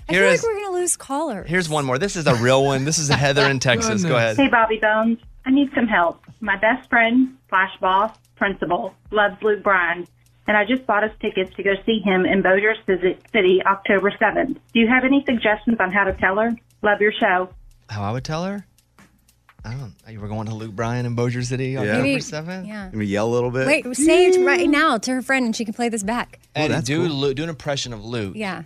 I 0.10 0.14
feel 0.14 0.24
is 0.24 0.44
like 0.44 0.54
we're 0.56 0.62
gonna 0.62 0.78
lose 0.78 0.96
callers. 0.98 1.50
here's 1.50 1.68
one 1.70 1.86
more. 1.86 1.98
This 1.98 2.16
is 2.16 2.28
a 2.28 2.36
real 2.36 2.64
one. 2.64 2.86
This 2.86 2.98
is 3.00 3.10
Heather 3.10 3.46
in 3.50 3.60
Texas. 3.60 4.04
Go 4.04 4.16
ahead. 4.16 4.38
Hey, 4.38 4.50
Bobby 4.50 4.78
Bones. 4.78 5.20
I 5.46 5.52
need 5.52 5.70
some 5.76 5.88
help. 5.88 6.22
My 6.42 6.58
best 6.58 6.90
friend, 6.90 7.38
Flash 7.50 7.72
Boss, 7.80 8.16
principal, 8.36 8.94
loves 9.12 9.36
Luke 9.42 9.64
Bryan, 9.64 10.08
and 10.48 10.58
I 10.58 10.66
just 10.66 10.86
bought 10.86 11.04
us 11.04 11.12
tickets 11.22 11.56
to 11.56 11.64
go 11.64 11.74
see 11.86 12.00
him 12.00 12.26
in 12.26 12.42
Bossier 12.42 12.76
City 13.32 13.62
October 13.66 14.12
7th. 14.12 14.58
Do 14.74 14.80
you 14.80 14.88
have 14.88 15.04
any 15.04 15.24
suggestions 15.26 15.78
on 15.80 15.92
how 15.92 16.04
to 16.04 16.14
tell 16.14 16.38
her? 16.38 16.56
Love 16.82 17.00
your 17.02 17.12
show. 17.12 17.50
How 17.90 18.04
I 18.04 18.12
would 18.12 18.24
tell 18.24 18.44
her? 18.44 18.66
I 19.64 19.74
don't. 19.74 19.94
You 20.08 20.20
were 20.20 20.28
going 20.28 20.46
to 20.48 20.54
Luke 20.54 20.76
Bryan 20.76 21.06
in 21.08 21.16
Bossier 21.16 21.42
City 21.44 21.76
on 21.78 21.86
Yeah. 21.86 21.94
October 21.98 22.20
seventh. 22.20 22.68
Yeah. 22.68 22.84
Let 22.86 22.94
me 22.94 23.06
yell 23.06 23.28
a 23.28 23.34
little 23.34 23.50
bit. 23.52 23.66
Wait, 23.66 23.96
say 23.96 24.28
it 24.28 24.46
right 24.46 24.70
now 24.70 24.98
to 25.00 25.12
her 25.12 25.22
friend, 25.24 25.46
and 25.46 25.56
she 25.56 25.66
can 25.66 25.74
play 25.74 25.90
this 25.90 26.04
back. 26.04 26.40
Eddie, 26.56 26.66
oh, 26.66 26.76
that's 26.76 26.86
do 26.88 27.08
cool. 27.08 27.16
Lu- 27.16 27.34
do 27.34 27.42
an 27.44 27.50
impression 27.50 27.92
of 27.94 28.04
Luke. 28.06 28.34
Yeah, 28.36 28.62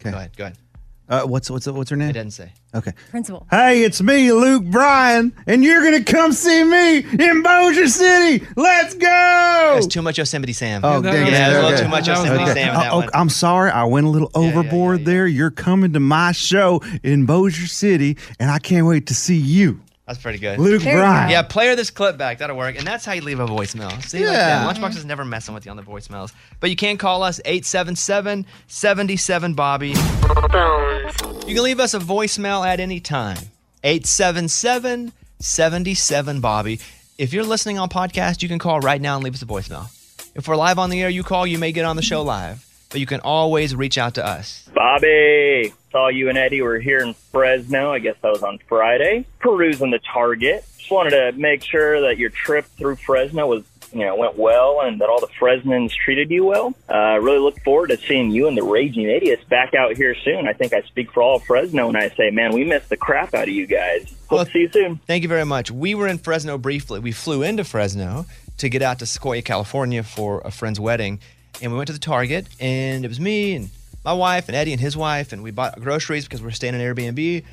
Okay. 0.00 0.10
Go 0.10 0.16
ahead. 0.16 0.36
Go 0.36 0.44
ahead. 0.44 0.58
Uh, 1.06 1.22
what's 1.24 1.50
what's 1.50 1.66
what's 1.66 1.90
her 1.90 1.96
name? 1.96 2.08
I 2.08 2.12
didn't 2.12 2.32
say. 2.32 2.50
Okay. 2.74 2.92
principal. 3.10 3.46
Hey, 3.50 3.82
it's 3.84 4.00
me, 4.00 4.32
Luke 4.32 4.64
Bryan, 4.64 5.34
and 5.46 5.62
you're 5.62 5.84
gonna 5.84 6.02
come 6.02 6.32
see 6.32 6.64
me 6.64 6.98
in 7.00 7.42
Bossier 7.42 7.88
City. 7.88 8.44
Let's 8.56 8.94
go! 8.94 9.70
There's 9.74 9.86
too 9.86 10.00
much 10.00 10.16
Yosemite 10.16 10.54
Sam. 10.54 10.80
Oh, 10.82 11.00
that 11.02 11.12
dang 11.12 11.24
was- 11.24 11.28
it. 11.28 11.32
yeah, 11.36 11.50
there's 11.50 11.58
a 11.58 11.60
little 11.60 11.74
Okay. 11.74 11.82
too 11.84 11.88
much 11.90 12.08
Yosemite 12.08 12.44
not- 12.46 12.54
Sam 12.54 12.68
in 12.70 12.74
that 12.80 12.92
Oh, 12.92 12.96
one. 12.96 13.10
I'm 13.12 13.28
sorry. 13.28 13.70
I 13.70 13.84
went 13.84 14.06
a 14.06 14.10
little 14.10 14.30
yeah, 14.34 14.40
overboard 14.40 15.00
yeah, 15.00 15.04
there. 15.06 15.26
You're 15.26 15.50
coming 15.50 15.92
to 15.92 16.00
my 16.00 16.32
show 16.32 16.80
in 17.02 17.26
Bossier 17.26 17.66
City, 17.66 18.16
and 18.40 18.50
I 18.50 18.58
can't 18.58 18.86
wait 18.86 19.06
to 19.08 19.14
see 19.14 19.36
you, 19.36 19.80
That's 20.06 20.18
pretty 20.18 20.38
good. 20.38 20.58
Luke 20.58 20.82
There 20.82 20.98
Bryan. 20.98 21.30
Yeah, 21.30 21.40
play 21.42 21.66
her 21.68 21.76
this 21.76 21.90
clip 21.90 22.18
back. 22.18 22.36
That'll 22.38 22.56
work. 22.58 22.76
And 22.76 22.86
that's 22.86 23.06
how 23.06 23.12
you 23.12 23.22
leave 23.22 23.40
a 23.40 23.46
voicemail. 23.46 23.90
See, 24.04 24.18
like 24.18 24.34
Yeah. 24.36 24.64
that. 24.64 24.76
Lunchbox 24.76 24.96
is 24.96 25.04
never 25.06 25.24
messing 25.24 25.54
with 25.54 25.64
you 25.64 25.70
on 25.70 25.78
the 25.78 25.82
voicemails. 25.82 26.32
But 26.60 26.68
you 26.68 26.76
can 26.76 26.98
call 26.98 27.22
us 27.22 27.40
877 27.46 28.44
77 28.66 29.54
Bobby. 29.54 29.88
You 29.88 31.54
can 31.54 31.62
leave 31.62 31.80
us 31.80 31.94
a 31.94 31.98
voicemail 32.00 32.66
at 32.66 32.80
any 32.80 33.00
time. 33.00 33.38
877 33.82 35.12
77 35.40 36.40
Bobby. 36.40 36.80
If 37.16 37.32
you're 37.32 37.44
listening 37.44 37.78
on 37.78 37.88
podcast, 37.88 38.42
you 38.42 38.48
can 38.48 38.58
call 38.58 38.80
right 38.80 39.00
now 39.00 39.14
and 39.14 39.24
leave 39.24 39.34
us 39.34 39.42
a 39.42 39.46
voicemail. 39.46 39.88
If 40.34 40.48
we're 40.48 40.56
live 40.56 40.78
on 40.78 40.90
the 40.90 41.00
air, 41.00 41.08
you 41.08 41.22
call, 41.22 41.46
you 41.46 41.58
may 41.58 41.72
get 41.72 41.84
on 41.84 41.96
the 41.96 42.02
show 42.02 42.22
live. 42.22 42.64
But 42.90 43.00
you 43.00 43.06
can 43.06 43.20
always 43.20 43.74
reach 43.74 43.98
out 43.98 44.14
to 44.14 44.26
us. 44.26 44.68
Bobby, 44.74 45.72
saw 45.94 46.08
you 46.08 46.28
and 46.28 46.36
Eddie 46.36 46.60
were 46.60 46.80
here 46.80 46.98
in 46.98 47.14
Fresno. 47.14 47.92
I 47.92 48.00
guess 48.00 48.16
that 48.20 48.32
was 48.32 48.42
on 48.42 48.58
Friday. 48.68 49.26
Perusing 49.38 49.92
the 49.92 50.00
Target. 50.00 50.64
Just 50.76 50.90
wanted 50.90 51.10
to 51.10 51.32
make 51.38 51.62
sure 51.62 52.00
that 52.00 52.18
your 52.18 52.30
trip 52.30 52.66
through 52.76 52.96
Fresno 52.96 53.46
was, 53.46 53.62
you 53.92 54.00
know, 54.00 54.16
went 54.16 54.36
well 54.36 54.80
and 54.80 55.00
that 55.00 55.08
all 55.08 55.20
the 55.20 55.28
Fresnans 55.38 55.94
treated 55.94 56.32
you 56.32 56.44
well. 56.44 56.74
Uh, 56.92 57.20
really 57.20 57.38
look 57.38 57.60
forward 57.60 57.90
to 57.90 57.96
seeing 57.96 58.32
you 58.32 58.48
and 58.48 58.58
the 58.58 58.64
Raging 58.64 59.08
Idiots 59.08 59.44
back 59.44 59.72
out 59.74 59.96
here 59.96 60.16
soon. 60.16 60.48
I 60.48 60.52
think 60.52 60.72
I 60.72 60.82
speak 60.82 61.12
for 61.12 61.22
all 61.22 61.36
of 61.36 61.44
Fresno 61.44 61.86
when 61.86 61.96
I 61.96 62.08
say, 62.10 62.30
man, 62.30 62.52
we 62.52 62.64
missed 62.64 62.88
the 62.88 62.96
crap 62.96 63.32
out 63.32 63.44
of 63.44 63.54
you 63.54 63.68
guys. 63.68 64.12
Hope 64.26 64.48
to 64.48 64.52
see 64.52 64.58
you 64.60 64.70
soon. 64.72 64.96
Thank 65.06 65.22
you 65.22 65.28
very 65.28 65.46
much. 65.46 65.70
We 65.70 65.94
were 65.94 66.08
in 66.08 66.18
Fresno 66.18 66.58
briefly. 66.58 66.98
We 66.98 67.12
flew 67.12 67.44
into 67.44 67.62
Fresno 67.62 68.26
to 68.58 68.68
get 68.68 68.82
out 68.82 68.98
to 68.98 69.06
Sequoia, 69.06 69.42
California 69.42 70.02
for 70.02 70.40
a 70.44 70.50
friend's 70.50 70.80
wedding. 70.80 71.20
And 71.62 71.70
we 71.70 71.78
went 71.78 71.86
to 71.86 71.92
the 71.92 72.00
Target, 72.00 72.48
and 72.58 73.04
it 73.04 73.08
was 73.08 73.20
me 73.20 73.54
and 73.54 73.70
my 74.04 74.12
wife 74.12 74.48
and 74.48 74.56
Eddie 74.56 74.72
and 74.72 74.80
his 74.80 74.96
wife, 74.96 75.32
and 75.32 75.42
we 75.42 75.50
bought 75.50 75.80
groceries 75.80 76.24
because 76.24 76.42
we're 76.42 76.50
staying 76.50 76.74
in 76.74 76.80
Airbnb. 76.80 77.44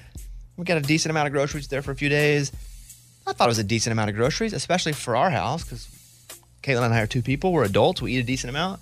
We 0.58 0.66
got 0.66 0.78
a 0.78 0.82
decent 0.82 1.10
amount 1.12 1.28
of 1.28 1.34
groceries 1.34 1.68
there 1.70 1.82
for 1.82 1.92
a 1.92 1.96
few 1.96 2.10
days. 2.10 2.52
I 3.26 3.34
thought 3.34 3.46
it 3.46 3.50
was 3.50 3.60
a 3.60 3.64
decent 3.64 3.92
amount 3.94 4.10
of 4.10 4.16
groceries, 4.16 4.54
especially 4.54 4.94
for 4.94 5.16
our 5.16 5.30
house 5.30 5.64
because 5.64 5.88
Caitlin 6.64 6.84
and 6.86 6.94
I 6.94 7.02
are 7.02 7.08
two 7.08 7.22
people. 7.22 7.54
We're 7.54 7.64
adults. 7.64 8.02
We 8.02 8.14
eat 8.14 8.20
a 8.20 8.24
decent 8.24 8.50
amount. 8.50 8.82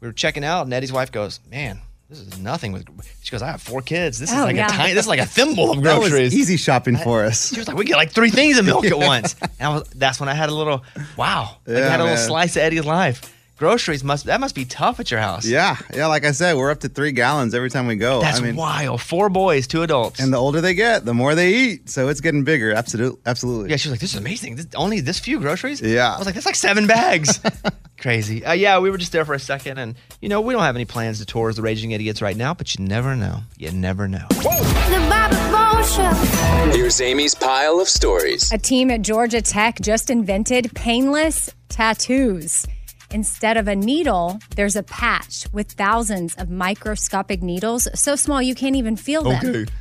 We 0.00 0.06
were 0.08 0.12
checking 0.12 0.44
out, 0.44 0.62
and 0.62 0.72
Eddie's 0.72 0.92
wife 0.92 1.10
goes, 1.10 1.40
"Man, 1.50 1.80
this 2.08 2.18
is 2.20 2.38
nothing." 2.38 2.72
With 2.72 2.84
she 3.22 3.30
goes, 3.32 3.42
"I 3.42 3.48
have 3.50 3.62
four 3.62 3.80
kids. 3.82 4.18
This 4.20 4.30
is 4.30 4.36
Oh, 4.38 4.42
like 4.44 4.54
yeah. 4.56 4.66
a 4.66 4.70
tiny. 4.70 4.92
This 4.94 5.04
is 5.06 5.08
like 5.08 5.18
a 5.20 5.26
thimble 5.26 5.72
of 5.72 5.82
That 5.82 5.98
was 5.98 6.10
groceries." 6.10 6.34
easy 6.36 6.56
shopping 6.56 6.96
for 6.96 7.24
us. 7.24 7.50
She 7.54 7.58
was 7.58 7.66
like, 7.68 7.76
"We 7.76 7.84
get 7.84 7.96
like 7.96 8.12
three 8.12 8.30
things 8.30 8.58
of 8.58 8.64
milk 8.66 8.84
at 8.84 8.96
once." 9.14 9.34
And 9.42 9.50
I 9.60 9.68
was, 9.70 9.88
that's 9.90 10.20
when 10.20 10.28
I 10.28 10.34
had 10.34 10.50
a 10.50 10.54
little 10.54 10.84
wow. 11.16 11.56
Like 11.66 11.76
I 11.78 11.80
Yeah, 11.80 11.88
had 11.90 12.00
a 12.00 12.04
little 12.04 12.18
slice 12.18 12.54
of 12.56 12.62
Eddie's 12.62 12.84
life. 12.84 13.34
Groceries 13.58 14.02
must 14.02 14.24
that 14.26 14.40
must 14.40 14.54
be 14.54 14.64
tough 14.64 15.00
at 15.00 15.10
your 15.10 15.20
house. 15.20 15.44
Yeah, 15.44 15.76
yeah. 15.94 16.06
Like 16.06 16.24
I 16.24 16.30
said, 16.30 16.56
we're 16.56 16.70
up 16.70 16.80
to 16.80 16.88
three 16.88 17.12
gallons 17.12 17.54
every 17.54 17.70
time 17.70 17.86
we 17.86 17.96
go. 17.96 18.20
That's 18.20 18.38
I 18.38 18.42
mean, 18.42 18.56
wild. 18.56 19.02
Four 19.02 19.28
boys, 19.28 19.66
two 19.66 19.82
adults. 19.82 20.20
And 20.20 20.32
the 20.32 20.38
older 20.38 20.60
they 20.60 20.74
get, 20.74 21.04
the 21.04 21.14
more 21.14 21.34
they 21.34 21.52
eat. 21.54 21.90
So 21.90 22.08
it's 22.08 22.20
getting 22.20 22.44
bigger. 22.44 22.72
Absolutely, 22.72 23.20
absolutely. 23.26 23.70
Yeah, 23.70 23.76
she 23.76 23.88
was 23.88 23.94
like, 23.94 24.00
"This 24.00 24.14
is 24.14 24.20
amazing. 24.20 24.56
This, 24.56 24.66
only 24.76 25.00
this 25.00 25.18
few 25.18 25.40
groceries." 25.40 25.82
Yeah. 25.82 26.14
I 26.14 26.18
was 26.18 26.26
like, 26.26 26.34
"That's 26.34 26.46
like 26.46 26.54
seven 26.54 26.86
bags." 26.86 27.40
Crazy. 28.00 28.44
Uh, 28.44 28.52
yeah, 28.52 28.78
we 28.78 28.90
were 28.90 28.98
just 28.98 29.10
there 29.10 29.24
for 29.24 29.34
a 29.34 29.40
second, 29.40 29.78
and 29.78 29.96
you 30.20 30.28
know, 30.28 30.40
we 30.40 30.54
don't 30.54 30.62
have 30.62 30.76
any 30.76 30.84
plans 30.84 31.18
to 31.18 31.26
tour 31.26 31.48
as 31.48 31.56
the 31.56 31.62
Raging 31.62 31.90
Idiots 31.90 32.22
right 32.22 32.36
now, 32.36 32.54
but 32.54 32.76
you 32.76 32.84
never 32.84 33.16
know. 33.16 33.40
You 33.56 33.72
never 33.72 34.06
know. 34.06 34.24
The 34.30 35.06
Bobby 35.10 35.36
Bones 35.50 35.92
Show. 35.92 36.70
Here's 36.72 37.00
Amy's 37.00 37.34
pile 37.34 37.80
of 37.80 37.88
stories. 37.88 38.52
A 38.52 38.58
team 38.58 38.90
at 38.92 39.02
Georgia 39.02 39.42
Tech 39.42 39.80
just 39.80 40.10
invented 40.10 40.72
painless 40.74 41.52
tattoos. 41.68 42.66
Instead 43.10 43.56
of 43.56 43.68
a 43.68 43.74
needle, 43.76 44.38
there's 44.56 44.76
a 44.76 44.82
patch 44.82 45.46
with 45.52 45.72
thousands 45.72 46.34
of 46.36 46.50
microscopic 46.50 47.42
needles, 47.42 47.88
so 47.94 48.16
small 48.16 48.42
you 48.42 48.54
can't 48.54 48.76
even 48.76 48.96
feel 48.96 49.22
them. 49.22 49.66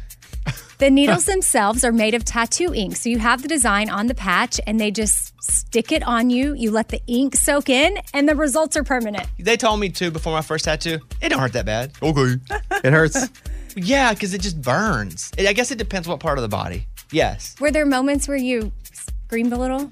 The 0.78 0.92
needles 0.92 1.26
themselves 1.26 1.84
are 1.84 1.92
made 1.92 2.14
of 2.14 2.24
tattoo 2.24 2.72
ink. 2.72 2.98
So 2.98 3.10
you 3.10 3.18
have 3.18 3.42
the 3.42 3.48
design 3.48 3.90
on 3.90 4.06
the 4.06 4.14
patch 4.14 4.60
and 4.68 4.80
they 4.80 4.92
just 4.92 5.34
stick 5.42 5.92
it 5.92 6.04
on 6.04 6.30
you. 6.30 6.54
You 6.54 6.70
let 6.70 6.90
the 6.90 7.02
ink 7.08 7.36
soak 7.36 7.68
in 7.68 7.98
and 8.14 8.30
the 8.30 8.36
results 8.36 8.78
are 8.78 8.84
permanent. 8.84 9.28
They 9.40 9.58
told 9.58 9.80
me 9.80 9.90
too 9.90 10.12
before 10.12 10.34
my 10.34 10.44
first 10.44 10.66
tattoo. 10.66 11.00
It 11.20 11.30
don't 11.30 11.40
hurt 11.40 11.54
that 11.54 11.66
bad. 11.66 11.94
Okay. 12.02 12.36
it 12.84 12.94
hurts. 12.94 13.28
Yeah, 13.80 14.12
because 14.12 14.34
it 14.34 14.42
just 14.42 14.60
burns. 14.60 15.32
I 15.38 15.54
guess 15.54 15.70
it 15.70 15.78
depends 15.78 16.08
what 16.08 16.20
part 16.20 16.40
of 16.40 16.42
the 16.42 16.48
body. 16.48 16.88
Yes. 17.12 17.56
Were 17.60 17.70
there 17.70 17.86
moments 17.86 18.28
where 18.28 18.36
you 18.36 18.72
screamed 18.92 19.54
a 19.54 19.58
little? 19.58 19.92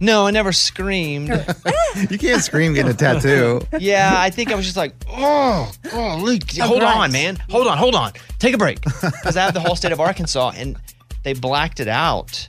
No, 0.00 0.26
I 0.26 0.30
never 0.30 0.52
screamed. 0.52 1.28
you 2.10 2.18
can't 2.18 2.42
scream 2.42 2.74
getting 2.74 2.90
a 2.90 2.94
tattoo. 2.94 3.62
yeah, 3.78 4.12
I 4.16 4.30
think 4.30 4.50
I 4.52 4.54
was 4.54 4.64
just 4.64 4.76
like, 4.76 4.94
oh, 5.08 5.70
oh, 5.92 6.18
Luke, 6.22 6.42
A 6.58 6.62
hold 6.66 6.80
grunt. 6.80 6.96
on, 6.96 7.12
man. 7.12 7.36
Hold 7.50 7.66
on, 7.66 7.78
hold 7.78 7.94
on. 7.94 8.12
Take 8.38 8.54
a 8.54 8.58
break. 8.58 8.82
Because 8.82 9.36
I 9.36 9.42
have 9.44 9.54
the 9.54 9.60
whole 9.60 9.76
state 9.76 9.92
of 9.92 10.00
Arkansas 10.00 10.52
and 10.56 10.76
they 11.22 11.32
blacked 11.32 11.80
it 11.80 11.88
out. 11.88 12.48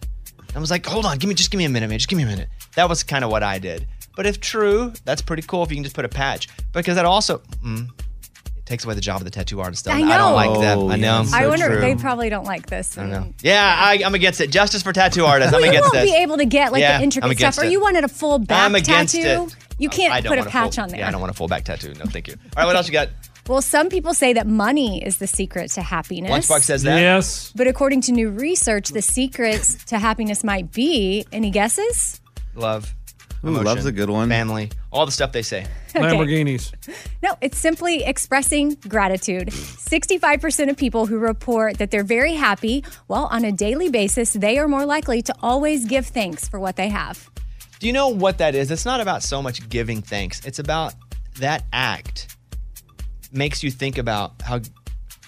I 0.56 0.60
was 0.60 0.72
like, 0.72 0.86
hold 0.86 1.06
on, 1.06 1.18
give 1.18 1.28
me 1.28 1.36
just 1.36 1.52
give 1.52 1.58
me 1.58 1.66
a 1.66 1.70
minute, 1.70 1.90
man. 1.90 2.00
Just 2.00 2.10
give 2.10 2.18
me 2.18 2.24
a 2.24 2.28
minute. 2.28 2.50
That 2.76 2.90
was 2.90 3.04
kind 3.04 3.24
of 3.24 3.30
what 3.32 3.44
I 3.44 3.60
did. 3.60 3.88
But 4.16 4.26
if 4.26 4.40
true, 4.40 4.94
that's 5.04 5.22
pretty 5.22 5.44
cool 5.44 5.64
if 5.64 5.70
you 5.70 5.76
can 5.76 5.84
just 5.84 5.96
put 5.96 6.06
a 6.06 6.10
patch. 6.10 6.48
Because 6.72 6.96
that 6.96 7.06
also 7.06 7.40
mm, 7.64 7.88
it 7.90 8.05
takes 8.66 8.84
away 8.86 8.94
the 8.96 9.02
job 9.02 9.18
of 9.18 9.26
the 9.26 9.32
tattoo 9.32 9.62
artist. 9.62 9.86
though. 9.86 9.92
I 9.92 9.98
I 9.98 10.18
don't 10.18 10.34
like 10.34 10.60
that. 10.62 10.78
Oh, 10.78 10.90
I 10.90 10.96
know. 10.96 11.24
I 11.34 11.48
wonder, 11.48 11.80
they 11.80 11.96
probably 11.96 12.30
don't 12.30 12.46
like 12.46 12.66
this. 12.68 12.98
I 12.98 13.02
don't 13.02 13.12
know. 13.12 13.34
Yeah, 13.42 13.64
I, 13.78 14.02
I'm 14.04 14.16
against 14.16 14.42
it. 14.42 14.50
Justice 14.52 14.82
for 14.84 14.92
tattoo 14.94 15.26
artists. 15.26 15.52
Well, 15.54 15.64
I'm 15.64 15.70
against 15.70 15.76
you 15.76 15.80
against 15.92 15.96
won't 15.96 16.06
this. 16.08 16.16
be 16.16 16.22
able 16.24 16.38
to 16.38 16.46
get 16.46 16.72
like 16.72 16.82
Yeah, 16.82 16.98
the 16.98 17.04
intricate 17.04 17.28
stuff. 17.38 17.38
against 17.38 17.60
Or 17.60 17.66
you 17.66 17.82
wanted 17.82 18.04
a 18.04 18.08
full 18.08 18.40
back 18.40 18.48
tattoo? 18.48 18.66
I'm 18.66 18.76
against 18.76 19.16
tattoo. 19.16 19.44
it. 19.46 19.56
You 19.78 19.90
can't 19.90 20.14
I 20.14 20.22
don't 20.22 20.38
put 20.38 20.48
a 20.48 20.50
patch 20.50 20.76
full, 20.76 20.84
on 20.84 20.90
there. 20.90 21.00
Yeah, 21.00 21.08
I 21.08 21.12
don't 21.12 21.22
want 21.22 21.32
a 21.32 21.36
full 21.36 21.48
back 21.48 21.66
tattoo. 21.66 21.94
No, 21.94 22.06
thank 22.06 22.28
you. 22.28 22.34
All 22.36 22.64
right, 22.64 22.66
what 22.66 22.76
else 22.76 22.88
you 22.88 22.94
got? 22.94 23.10
Well, 23.48 23.62
some 23.62 23.90
people 23.90 24.16
say 24.16 24.34
that 24.34 24.48
money 24.48 25.04
is 25.06 25.18
the 25.18 25.28
secret 25.28 25.70
to 25.72 25.84
happiness. 25.84 26.32
Lunchbox 26.50 26.64
says 26.64 26.82
that. 26.84 27.00
Yes. 27.00 27.52
But 27.56 27.68
according 27.68 28.02
to 28.02 28.12
new 28.12 28.32
research, 28.32 28.90
the 28.90 29.04
secrets 29.04 29.84
to 29.86 30.00
happiness 30.00 30.44
might 30.44 30.72
be 30.72 31.28
any 31.32 31.52
guesses? 31.52 32.20
Love. 32.56 32.95
Ooh, 33.46 33.50
emotion, 33.50 33.66
love's 33.66 33.86
a 33.86 33.92
good 33.92 34.10
one. 34.10 34.30
Family. 34.30 34.72
All 34.92 35.06
the 35.06 35.12
stuff 35.12 35.32
they 35.32 35.42
say. 35.42 35.66
Lamborghinis. 35.94 36.74
No, 37.22 37.36
it's 37.42 37.58
simply 37.58 38.04
expressing 38.04 38.76
gratitude. 38.88 39.50
65% 39.50 40.70
of 40.70 40.78
people 40.78 41.06
who 41.06 41.18
report 41.20 41.78
that 41.78 41.92
they're 41.92 42.04
very 42.04 42.34
happy, 42.34 42.84
well, 43.08 43.26
on 43.26 43.46
a 43.46 43.52
daily 43.52 43.90
basis, 43.90 44.34
they 44.34 44.58
are 44.58 44.68
more 44.68 44.86
likely 44.86 45.22
to 45.22 45.36
always 45.42 45.86
give 45.86 46.08
thanks 46.08 46.48
for 46.48 46.60
what 46.60 46.76
they 46.76 46.90
have. 46.90 47.30
Do 47.80 47.88
you 47.88 47.94
know 47.94 48.08
what 48.10 48.38
that 48.40 48.56
is? 48.56 48.72
It's 48.72 48.86
not 48.86 49.02
about 49.02 49.22
so 49.22 49.42
much 49.42 49.68
giving 49.70 50.02
thanks. 50.02 50.46
It's 50.46 50.60
about 50.60 50.94
that 51.40 51.66
act 51.74 52.36
makes 53.32 53.64
you 53.64 53.72
think 53.72 53.98
about 53.98 54.42
how 54.42 54.62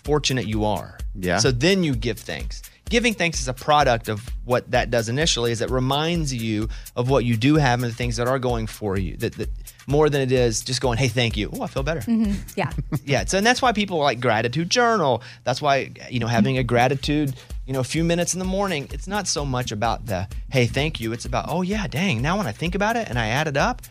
fortunate 0.04 0.48
you 0.48 0.66
are. 0.66 0.98
Yeah. 1.14 1.38
So 1.38 1.52
then 1.52 1.84
you 1.84 1.96
give 1.96 2.20
thanks. 2.20 2.62
Giving 2.90 3.14
thanks 3.14 3.42
is 3.42 3.48
a 3.50 3.54
product 3.54 4.08
of 4.08 4.30
what 4.46 4.72
that 4.72 4.90
does 4.90 5.10
initially 5.10 5.52
is 5.52 5.60
it 5.62 5.70
reminds 5.70 6.34
you 6.34 6.70
of 6.96 7.10
what 7.10 7.26
you 7.26 7.36
do 7.36 7.56
have 7.56 7.84
and 7.84 7.92
the 7.92 7.96
things 7.96 8.16
that 8.16 8.28
are 8.28 8.40
going 8.40 8.66
for 8.66 8.98
you. 8.98 9.18
That, 9.18 9.34
that 9.34 9.50
more 9.88 10.10
than 10.10 10.22
it 10.22 10.32
is 10.32 10.62
just 10.62 10.80
going, 10.80 10.98
hey, 10.98 11.08
thank 11.10 11.36
you. 11.36 11.50
Oh, 11.54 11.64
I 11.64 11.68
feel 11.68 11.84
better. 11.84 12.02
hmm 12.02 12.32
Yeah. 12.56 12.72
yeah. 13.06 13.26
So 13.26 13.38
and 13.38 13.46
that's 13.46 13.62
why 13.62 13.74
people 13.74 13.98
like 13.98 14.20
gratitude 14.22 14.70
journal. 14.70 15.22
That's 15.44 15.62
why 15.62 15.92
you 16.10 16.20
know 16.20 16.28
having 16.28 16.58
a 16.58 16.64
gratitude, 16.64 17.36
you 17.66 17.74
know, 17.74 17.82
a 17.82 17.84
few 17.86 18.04
minutes 18.06 18.34
in 18.34 18.40
the 18.40 18.46
morning. 18.46 18.88
It's 18.94 19.08
not 19.08 19.28
so 19.28 19.46
much 19.46 19.72
about 19.74 20.06
the 20.06 20.28
hey, 20.50 20.66
thank 20.66 21.00
you. 21.02 21.12
It's 21.12 21.26
about 21.26 21.46
oh 21.50 21.62
yeah, 21.64 21.88
dang. 21.88 22.22
Now 22.22 22.38
when 22.38 22.48
I 22.48 22.52
think 22.54 22.74
about 22.74 22.96
it 22.96 23.10
and 23.10 23.20
I 23.20 23.28
add 23.28 23.48
it 23.48 23.58
up, 23.58 23.82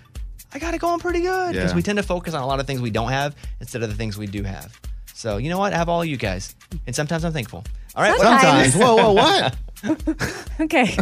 I 0.54 0.58
got 0.58 0.72
it 0.72 0.80
going 0.80 1.00
pretty 1.00 1.20
good 1.20 1.52
because 1.52 1.72
Yeah. 1.72 1.76
we 1.76 1.82
tend 1.82 1.98
to 1.98 2.02
focus 2.02 2.32
on 2.32 2.42
a 2.42 2.46
lot 2.46 2.60
of 2.60 2.66
things 2.66 2.80
we 2.80 2.90
don't 2.90 3.10
have 3.10 3.36
instead 3.60 3.82
of 3.82 3.90
the 3.90 3.94
things 3.96 4.16
we 4.16 4.26
do 4.26 4.42
have. 4.42 4.78
So 5.12 5.36
you 5.38 5.50
know 5.50 5.58
what? 5.58 5.72
I 5.72 5.76
have 5.76 5.88
all 5.88 6.04
you 6.04 6.16
guys, 6.18 6.54
and 6.86 6.94
sometimes 6.96 7.24
I'm 7.24 7.32
thankful. 7.32 7.64
All 7.96 8.02
right. 8.02 8.18
what 8.18 8.26
else? 8.26 8.42
Sometimes. 8.42 8.74
Whoa, 8.76 8.96
whoa, 8.96 9.12
what? 9.12 9.56
Okay. 10.60 10.96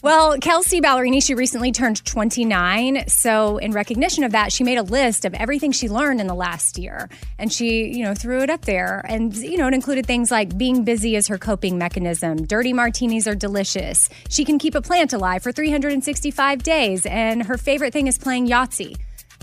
Well, 0.00 0.38
Kelsea 0.38 0.80
Ballerini, 0.80 1.22
she 1.22 1.34
recently 1.34 1.72
turned 1.72 2.04
29. 2.04 3.08
So, 3.08 3.58
in 3.58 3.72
recognition 3.72 4.22
of 4.22 4.30
that, 4.32 4.52
she 4.52 4.62
made 4.62 4.78
a 4.78 4.82
list 4.82 5.24
of 5.24 5.34
everything 5.34 5.72
she 5.72 5.88
learned 5.88 6.20
in 6.20 6.28
the 6.28 6.34
last 6.34 6.78
year. 6.78 7.08
And 7.38 7.52
she, 7.52 7.86
you 7.88 8.04
know, 8.04 8.14
threw 8.14 8.40
it 8.40 8.48
up 8.48 8.64
there. 8.64 9.02
And, 9.08 9.36
you 9.36 9.56
know, 9.58 9.66
it 9.66 9.74
included 9.74 10.06
things 10.06 10.30
like 10.30 10.56
being 10.56 10.84
busy 10.84 11.16
is 11.16 11.26
her 11.26 11.36
coping 11.36 11.78
mechanism, 11.78 12.46
dirty 12.46 12.72
martinis 12.72 13.26
are 13.26 13.34
delicious. 13.34 14.08
She 14.30 14.44
can 14.44 14.58
keep 14.58 14.76
a 14.76 14.80
plant 14.82 15.12
alive 15.12 15.42
for 15.42 15.50
365 15.50 16.62
days. 16.62 17.04
And 17.04 17.44
her 17.44 17.58
favorite 17.58 17.92
thing 17.92 18.06
is 18.06 18.18
playing 18.18 18.46
Yahtzee. 18.46 18.96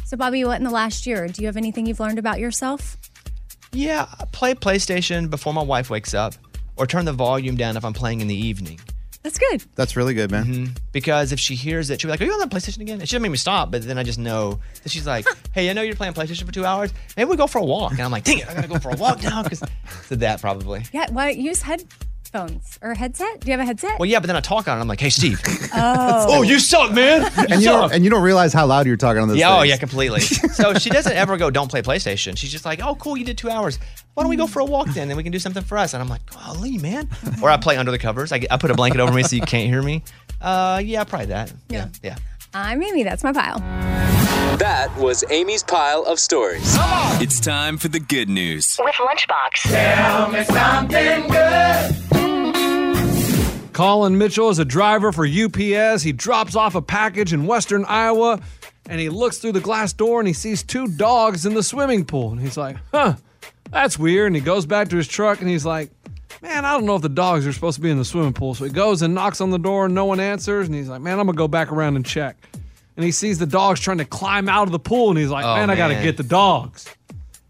So, 0.06 0.16
Bobby, 0.16 0.46
what 0.46 0.58
in 0.58 0.64
the 0.64 0.72
last 0.72 1.06
year? 1.06 1.28
Do 1.28 1.42
you 1.42 1.48
have 1.48 1.58
anything 1.58 1.86
you've 1.86 2.00
learned 2.00 2.20
about 2.20 2.40
yourself? 2.40 2.98
Yeah, 3.74 4.06
I 4.20 4.24
play 4.32 4.54
PlayStation 4.56 5.30
before 5.30 5.54
my 5.54 5.64
wife 5.64 5.90
wakes 5.90 6.14
up, 6.14 6.34
or 6.78 6.88
turn 6.88 7.06
the 7.06 7.14
volume 7.14 7.56
down 7.56 7.78
if 7.78 7.86
I'm 7.86 7.94
playing 7.94 8.22
in 8.22 8.28
the 8.28 8.36
evening. 8.36 8.80
That's 9.26 9.40
good. 9.40 9.64
That's 9.74 9.96
really 9.96 10.14
good, 10.14 10.30
man. 10.30 10.46
Mm-hmm. 10.46 10.74
Because 10.92 11.32
if 11.32 11.40
she 11.40 11.56
hears 11.56 11.90
it, 11.90 12.00
she'll 12.00 12.10
be 12.10 12.12
like, 12.12 12.22
Are 12.22 12.26
you 12.26 12.34
on 12.34 12.40
that 12.40 12.52
PlayStation 12.52 12.82
again? 12.82 13.00
And 13.00 13.10
she'll 13.10 13.20
make 13.20 13.32
me 13.32 13.38
stop, 13.38 13.72
but 13.72 13.82
then 13.82 13.98
I 13.98 14.04
just 14.04 14.20
know 14.20 14.60
that 14.84 14.92
she's 14.92 15.08
like, 15.08 15.26
Hey, 15.52 15.68
I 15.68 15.74
know 15.74 15.82
you're 15.82 15.96
playing 15.96 16.14
PlayStation 16.14 16.46
for 16.46 16.52
two 16.52 16.64
hours. 16.64 16.94
Maybe 17.18 17.28
we 17.28 17.36
go 17.36 17.48
for 17.48 17.58
a 17.58 17.64
walk. 17.64 17.94
And 17.94 18.02
I'm 18.02 18.12
like, 18.12 18.24
Dang 18.24 18.38
it, 18.38 18.48
I 18.48 18.54
gotta 18.54 18.68
go 18.68 18.78
for 18.78 18.92
a 18.92 18.96
walk 18.96 19.24
now. 19.24 19.42
Because 19.46 19.64
to 20.10 20.16
that 20.18 20.42
probably. 20.42 20.84
Yeah, 20.92 21.10
why 21.12 21.30
use 21.30 21.64
headphones 22.36 22.80
or 22.82 22.92
a 22.92 22.98
headset? 22.98 23.40
Do 23.40 23.48
you 23.48 23.52
have 23.52 23.60
a 23.60 23.66
headset? 23.66 24.00
Well, 24.00 24.08
yeah, 24.08 24.20
but 24.20 24.28
then 24.28 24.36
I 24.36 24.42
talk 24.42 24.68
on 24.68 24.78
it. 24.78 24.82
I'm 24.82 24.88
like, 24.88 25.00
Hey, 25.00 25.10
Steve. 25.10 25.42
Oh. 25.78 26.26
oh, 26.38 26.42
you 26.42 26.60
suck, 26.60 26.94
man. 26.94 27.22
You 27.24 27.28
And 27.38 27.50
you, 27.62 27.68
suck. 27.68 27.82
don't, 27.82 27.94
and 27.94 28.04
you 28.06 28.10
don't 28.10 28.22
realize 28.24 28.54
how 28.54 28.66
loud 28.66 28.86
you're 28.88 28.96
talking 28.96 29.22
on 29.22 29.28
this. 29.28 29.38
Yeah, 29.38 29.58
oh 29.58 29.62
yeah, 29.64 29.76
completely. 29.78 30.20
so 30.54 30.74
she 30.76 30.90
doesn't 30.90 31.12
ever 31.12 31.36
go, 31.38 31.50
don't 31.50 31.70
play 31.70 31.82
PlayStation. 31.82 32.38
She's 32.38 32.52
just 32.52 32.64
like, 32.64 32.82
oh, 32.82 32.96
cool, 32.96 33.18
you 33.18 33.26
did 33.26 33.38
two 33.38 33.50
hours. 33.50 33.78
Why 34.14 34.24
don't 34.24 34.30
we 34.30 34.38
go 34.38 34.48
for 34.48 34.60
a 34.62 34.66
walk 34.66 34.88
then? 34.90 35.10
Then 35.10 35.18
we 35.18 35.24
can 35.24 35.34
do 35.34 35.40
something 35.40 35.64
for 35.64 35.78
us. 35.78 35.94
And 35.94 36.02
I'm 36.02 36.08
like, 36.08 36.26
golly, 36.32 36.78
man. 36.78 37.10
or 37.42 37.50
I 37.50 37.58
play 37.58 37.76
under 37.76 37.92
the 37.92 37.98
covers. 38.00 38.32
I, 38.32 38.38
get- 38.38 38.52
I 38.54 38.58
put 38.58 38.72
a 38.72 38.76
blanket 38.76 39.02
over 39.02 39.12
me 39.12 39.24
so 39.24 39.36
you 39.36 39.42
can't 39.42 39.70
hear 39.70 39.82
me. 39.82 40.02
Uh, 40.40 40.82
yeah, 40.84 41.04
probably 41.04 41.28
that. 41.28 41.52
Yeah, 41.70 41.90
yeah. 42.02 42.16
I'm 42.54 42.82
Amy. 42.82 43.04
That's 43.04 43.24
my 43.24 43.34
pile. 43.34 43.60
That 44.58 44.96
was 44.98 45.26
Amy's 45.30 45.64
pile 45.64 46.04
of 46.04 46.20
stories. 46.20 46.78
It's 47.22 47.42
time 47.42 47.78
for 47.78 47.90
the 47.90 48.00
good 48.00 48.30
news. 48.30 48.80
With 48.82 48.96
Lunchbox. 48.96 49.64
Tell 49.64 50.30
me 50.30 50.44
something 50.46 51.28
good. 51.30 52.15
Colin 53.76 54.18
Mitchell 54.18 54.50
is 54.50 54.58
a 54.58 54.64
driver 54.64 55.12
for 55.12 55.28
UPS. 55.28 56.02
He 56.02 56.14
drops 56.14 56.56
off 56.56 56.76
a 56.76 56.82
package 56.82 57.34
in 57.34 57.46
western 57.46 57.84
Iowa 57.84 58.40
and 58.88 59.02
he 59.02 59.10
looks 59.10 59.40
through 59.40 59.52
the 59.52 59.60
glass 59.60 59.92
door 59.92 60.22
and 60.22 60.28
he 60.30 60.34
sees 60.34 60.64
two 60.64 60.88
dogs 60.88 61.46
in 61.46 61.56
the 61.56 61.62
swimming 61.62 62.06
pool. 62.06 62.32
And 62.32 62.40
he's 62.40 62.56
like, 62.56 62.78
huh, 62.94 63.16
that's 63.72 64.00
weird. 64.00 64.28
And 64.28 64.36
he 64.38 64.42
goes 64.42 64.66
back 64.66 64.88
to 64.90 64.96
his 64.96 65.10
truck 65.10 65.42
and 65.42 65.50
he's 65.50 65.66
like, 65.66 65.92
man, 66.42 66.64
I 66.64 66.72
don't 66.72 66.86
know 66.86 66.96
if 66.96 67.02
the 67.02 67.10
dogs 67.10 67.46
are 67.46 67.52
supposed 67.52 67.76
to 67.76 67.82
be 67.82 67.90
in 67.90 67.98
the 67.98 68.06
swimming 68.06 68.32
pool. 68.32 68.56
So 68.56 68.64
he 68.64 68.72
goes 68.72 69.02
and 69.02 69.14
knocks 69.14 69.42
on 69.42 69.50
the 69.50 69.60
door 69.60 69.88
and 69.88 69.94
no 69.94 70.06
one 70.06 70.22
answers. 70.22 70.68
And 70.68 70.74
he's 70.74 70.88
like, 70.88 71.02
man, 71.02 71.20
I'm 71.20 71.26
going 71.26 71.36
to 71.36 71.38
go 71.38 71.50
back 71.50 71.70
around 71.70 71.98
and 71.98 72.06
check. 72.06 72.38
And 72.96 73.04
he 73.04 73.12
sees 73.12 73.40
the 73.40 73.46
dogs 73.46 73.82
trying 73.82 73.98
to 73.98 74.06
climb 74.06 74.48
out 74.48 74.70
of 74.70 74.72
the 74.72 74.80
pool 74.80 75.10
and 75.10 75.20
he's 75.20 75.30
like, 75.30 75.44
Oh, 75.44 75.54
man, 75.54 75.70
I 75.70 75.76
got 75.76 75.90
to 75.90 76.02
get 76.02 76.16
the 76.16 76.24
dogs. 76.24 76.88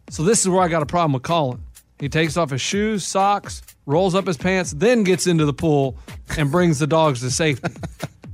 So 0.09 0.23
this 0.23 0.39
is 0.39 0.49
where 0.49 0.63
I 0.63 0.69
got 0.69 0.81
a 0.81 0.87
problem 0.87 1.13
with 1.13 1.21
Colin. 1.21 1.61
He 1.99 2.09
takes 2.09 2.35
off 2.35 2.49
his 2.49 2.61
shoes, 2.61 3.05
socks, 3.05 3.61
rolls 3.85 4.15
up 4.15 4.27
his 4.27 4.37
pants, 4.37 4.71
then 4.71 5.03
gets 5.03 5.27
into 5.27 5.45
the 5.45 5.53
pool 5.53 5.97
and 6.37 6.51
brings 6.51 6.79
the 6.79 6.87
dogs 6.87 7.21
to 7.21 7.31
safety. 7.31 7.71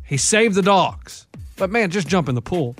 he 0.05 0.17
saved 0.17 0.55
the 0.55 0.61
dogs. 0.61 1.27
But 1.57 1.69
man, 1.69 1.89
just 1.91 2.07
jump 2.07 2.29
in 2.29 2.35
the 2.35 2.41
pool. 2.41 2.75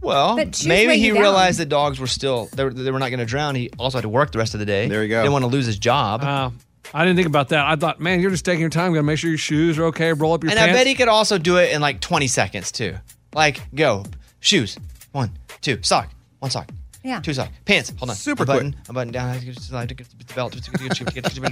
Well, 0.00 0.36
maybe 0.36 0.98
he 0.98 1.10
down. 1.10 1.20
realized 1.20 1.58
that 1.60 1.70
dogs 1.70 1.98
were 1.98 2.06
still, 2.06 2.48
they 2.54 2.64
were, 2.64 2.72
they 2.72 2.90
were 2.90 2.98
not 2.98 3.08
going 3.08 3.20
to 3.20 3.24
drown. 3.26 3.54
He 3.54 3.70
also 3.78 3.98
had 3.98 4.02
to 4.02 4.08
work 4.10 4.32
the 4.32 4.38
rest 4.38 4.52
of 4.54 4.60
the 4.60 4.66
day. 4.66 4.86
There 4.86 5.02
you 5.02 5.08
go. 5.08 5.22
Didn't 5.22 5.32
want 5.32 5.44
to 5.44 5.48
lose 5.48 5.64
his 5.64 5.78
job. 5.78 6.22
Uh, 6.22 6.50
I 6.92 7.04
didn't 7.04 7.16
think 7.16 7.26
about 7.26 7.48
that. 7.48 7.66
I 7.66 7.76
thought, 7.76 8.00
man, 8.00 8.20
you're 8.20 8.30
just 8.30 8.44
taking 8.44 8.60
your 8.60 8.68
time. 8.70 8.92
Got 8.92 8.98
to 9.00 9.02
make 9.04 9.18
sure 9.18 9.30
your 9.30 9.38
shoes 9.38 9.78
are 9.78 9.84
okay. 9.86 10.12
Roll 10.12 10.34
up 10.34 10.44
your 10.44 10.50
pants. 10.50 10.60
and 10.62 10.68
pants. 10.68 10.78
I 10.78 10.80
bet 10.80 10.86
he 10.86 10.94
could 10.94 11.08
also 11.08 11.38
do 11.38 11.56
it 11.56 11.72
in 11.72 11.80
like 11.80 12.00
20 12.00 12.26
seconds 12.26 12.70
too. 12.70 12.94
Like, 13.34 13.62
go. 13.74 14.04
Shoes. 14.40 14.76
One, 15.12 15.30
two. 15.62 15.78
Sock. 15.82 16.10
One 16.40 16.50
sock. 16.50 16.68
Yeah. 17.04 17.20
Two 17.20 17.34
sock. 17.34 17.50
Pants. 17.66 17.92
Hold 17.98 18.10
on. 18.10 18.16
Super 18.16 18.42
a 18.44 18.46
button. 18.46 18.74
A 18.88 18.92
button 18.92 19.12
down. 19.12 19.28
I 19.28 19.38
Slide 19.38 19.88
to 19.90 19.94
get 19.94 20.08
the 20.08 20.34
belt. 20.34 20.56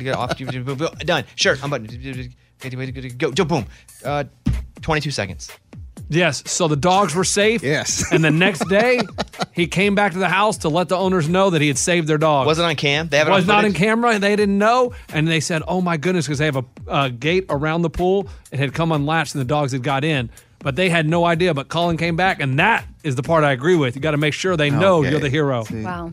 Get 0.01 0.17
off. 0.17 0.37
Done. 1.05 1.25
Shirt. 1.37 1.63
Unbutton. 1.63 2.35
Go. 3.19 3.31
Go. 3.31 3.45
Boom. 3.45 3.67
Uh, 4.05 4.25
22 4.81 5.11
seconds. 5.11 5.51
Yes. 6.09 6.43
So 6.51 6.69
the 6.69 6.77
dogs 6.77 7.15
were 7.15 7.25
safe. 7.25 7.63
Yes. 7.63 8.13
And 8.13 8.25
the 8.25 8.31
next 8.31 8.67
day, 8.69 9.01
he 9.53 9.67
came 9.67 9.95
back 9.95 10.13
to 10.13 10.19
the 10.19 10.29
house 10.29 10.59
to 10.59 10.69
let 10.69 10.89
the 10.89 10.97
owners 10.97 11.29
know 11.29 11.51
that 11.51 11.61
he 11.61 11.69
had 11.69 11.79
saved 11.79 12.07
their 12.09 12.19
dog. 12.19 12.47
Was 12.47 12.59
it 12.59 12.65
on 12.65 12.75
cam? 12.77 13.09
They 13.09 13.19
have 13.19 13.29
it 13.29 13.31
was 13.31 13.45
on 13.45 13.49
not 13.49 13.65
in 13.65 13.73
footage? 13.73 13.83
camera. 13.83 14.19
They 14.19 14.37
didn't 14.37 14.59
know, 14.59 14.93
and 15.13 15.27
they 15.29 15.41
said, 15.41 15.63
"Oh 15.67 15.81
my 15.81 15.97
goodness," 15.97 16.27
because 16.27 16.39
they 16.39 16.47
have 16.47 16.57
a 16.57 16.65
uh, 16.89 17.09
gate 17.09 17.47
around 17.49 17.83
the 17.83 17.91
pool. 17.91 18.29
It 18.51 18.59
had 18.59 18.75
come 18.75 18.93
unlatched, 18.93 19.35
and 19.35 19.41
the 19.41 19.47
dogs 19.47 19.73
had 19.73 19.83
got 19.83 20.05
in. 20.05 20.31
But 20.63 20.77
they 20.77 20.89
had 20.89 21.09
no 21.09 21.25
idea. 21.25 21.55
But 21.55 21.69
Colin 21.69 21.97
came 21.97 22.17
back, 22.17 22.41
and 22.41 22.59
that 22.59 22.87
is 23.03 23.17
the 23.17 23.23
part 23.23 23.45
I 23.45 23.53
agree 23.53 23.77
with. 23.77 23.97
You 23.97 24.01
got 24.03 24.13
to 24.13 24.17
make 24.17 24.33
sure 24.35 24.57
they 24.57 24.71
know 24.71 24.99
Okay. 24.99 25.11
you're 25.11 25.21
the 25.21 25.29
hero. 25.31 25.65
Wow. 25.71 26.13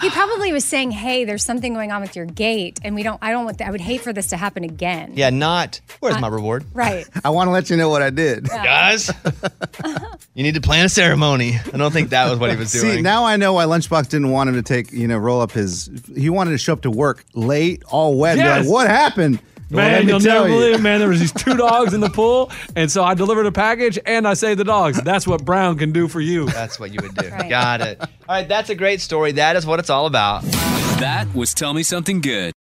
He 0.00 0.10
probably 0.10 0.52
was 0.52 0.64
saying, 0.64 0.92
"Hey, 0.92 1.24
there's 1.24 1.42
something 1.42 1.74
going 1.74 1.90
on 1.90 2.00
with 2.00 2.14
your 2.14 2.24
gate, 2.24 2.78
and 2.84 2.94
we 2.94 3.02
don't. 3.02 3.18
I 3.20 3.32
don't 3.32 3.44
want. 3.44 3.60
I 3.60 3.68
would 3.68 3.80
hate 3.80 4.00
for 4.02 4.12
this 4.12 4.28
to 4.28 4.36
happen 4.36 4.62
again." 4.62 5.14
Yeah, 5.16 5.30
not. 5.30 5.80
Where's 5.98 6.14
Uh, 6.14 6.20
my 6.20 6.28
reward? 6.28 6.64
Right. 6.72 7.04
I 7.24 7.30
want 7.30 7.48
to 7.48 7.50
let 7.50 7.68
you 7.68 7.76
know 7.76 7.88
what 7.88 8.00
I 8.00 8.10
did. 8.10 8.44
Guys, 8.48 9.10
you 10.34 10.44
need 10.44 10.54
to 10.54 10.60
plan 10.60 10.84
a 10.84 10.88
ceremony. 10.88 11.58
I 11.74 11.76
don't 11.76 11.90
think 11.90 12.10
that 12.10 12.30
was 12.30 12.38
what 12.38 12.50
he 12.50 12.56
was 12.56 12.70
doing. 12.70 12.92
See, 12.98 13.02
now 13.02 13.24
I 13.24 13.36
know 13.36 13.54
why 13.54 13.64
Lunchbox 13.64 14.08
didn't 14.08 14.30
want 14.30 14.48
him 14.48 14.54
to 14.54 14.62
take, 14.62 14.92
you 14.92 15.08
know, 15.08 15.18
roll 15.18 15.40
up 15.40 15.50
his. 15.50 15.90
He 16.16 16.30
wanted 16.30 16.52
to 16.52 16.58
show 16.58 16.74
up 16.74 16.82
to 16.82 16.92
work 16.92 17.24
late, 17.34 17.82
all 17.88 18.16
wet. 18.16 18.36
Yes. 18.36 18.66
like, 18.66 18.72
what 18.72 18.86
happened? 18.86 19.40
Well, 19.70 19.84
Man, 19.84 19.92
let 19.92 20.04
me 20.06 20.10
you'll 20.12 20.20
never 20.20 20.48
you. 20.48 20.54
believe, 20.54 20.80
man. 20.82 20.98
There 21.00 21.08
was 21.08 21.20
these 21.20 21.32
two 21.32 21.54
dogs 21.56 21.92
in 21.92 22.00
the 22.00 22.08
pool, 22.08 22.50
and 22.74 22.90
so 22.90 23.04
I 23.04 23.14
delivered 23.14 23.44
a 23.46 23.52
package 23.52 23.98
and 24.06 24.26
I 24.26 24.34
saved 24.34 24.58
the 24.60 24.64
dogs. 24.64 25.00
That's 25.02 25.26
what 25.26 25.44
Brown 25.44 25.76
can 25.76 25.92
do 25.92 26.08
for 26.08 26.20
you. 26.20 26.46
That's 26.46 26.80
what 26.80 26.90
you 26.90 26.98
would 27.02 27.14
do. 27.14 27.28
Got 27.48 27.82
it. 27.82 28.00
All 28.00 28.08
right, 28.28 28.48
that's 28.48 28.70
a 28.70 28.74
great 28.74 29.00
story. 29.02 29.32
That 29.32 29.56
is 29.56 29.66
what 29.66 29.78
it's 29.78 29.90
all 29.90 30.06
about. 30.06 30.42
That 31.00 31.26
was 31.34 31.52
Tell 31.54 31.74
Me 31.74 31.82
Something 31.82 32.20
Good. 32.20 32.52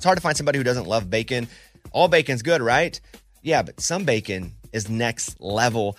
It's 0.00 0.04
hard 0.06 0.16
to 0.16 0.22
find 0.22 0.34
somebody 0.34 0.56
who 0.56 0.64
doesn't 0.64 0.86
love 0.86 1.10
bacon. 1.10 1.46
All 1.92 2.08
bacon's 2.08 2.40
good, 2.40 2.62
right? 2.62 2.98
Yeah, 3.42 3.60
but 3.60 3.82
some 3.82 4.06
bacon 4.06 4.54
is 4.72 4.88
next 4.88 5.38
level. 5.42 5.98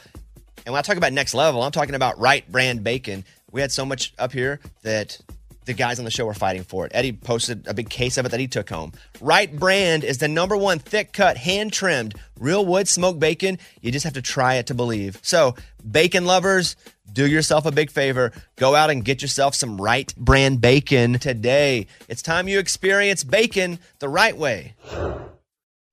And 0.66 0.74
when 0.74 0.80
I 0.80 0.82
talk 0.82 0.98
about 0.98 1.14
next 1.14 1.36
level, 1.36 1.62
I'm 1.62 1.72
talking 1.72 1.94
about 1.94 2.18
Wright 2.18 2.52
brand 2.52 2.84
bacon. 2.84 3.24
We 3.52 3.62
had 3.62 3.72
so 3.72 3.86
much 3.86 4.16
up 4.18 4.32
here 4.32 4.60
that 4.82 5.20
the 5.66 5.74
guys 5.74 6.00
on 6.00 6.06
the 6.06 6.12
show 6.12 6.26
were 6.26 6.34
fighting 6.34 6.64
for 6.64 6.86
it. 6.86 6.92
Eddie 6.96 7.14
posted 7.14 7.68
a 7.68 7.74
big 7.74 7.90
case 7.90 8.18
of 8.18 8.26
it 8.26 8.30
that 8.30 8.40
he 8.40 8.48
took 8.48 8.70
home. 8.70 8.92
Wright 9.20 9.54
brand 9.58 10.04
is 10.04 10.18
the 10.18 10.28
number 10.28 10.58
one 10.58 10.80
thick 10.80 11.14
cut, 11.14 11.38
hand 11.38 11.72
trimmed, 11.72 12.16
real 12.40 12.66
wood 12.66 12.88
smoked 12.88 13.20
bacon. 13.20 13.58
You 13.82 13.92
just 13.92 14.04
have 14.04 14.14
to 14.14 14.22
try 14.22 14.56
it 14.56 14.68
to 14.68 14.74
believe. 14.74 15.20
So, 15.22 15.56
bacon 15.90 16.26
lovers, 16.26 16.76
do 17.12 17.28
yourself 17.28 17.66
a 17.66 17.72
big 17.72 17.92
favor. 17.92 18.32
Go 18.56 18.76
out 18.76 18.90
and 18.90 19.04
get 19.04 19.22
yourself 19.22 19.56
some 19.56 19.80
Wright 19.80 20.14
brand 20.16 20.62
bacon 20.62 21.20
today. 21.20 21.88
It's 22.08 22.22
time 22.22 22.48
you 22.48 22.60
experience 22.60 23.24
bacon 23.24 23.80
the 24.00 24.10
right 24.10 24.36
way. 24.36 24.76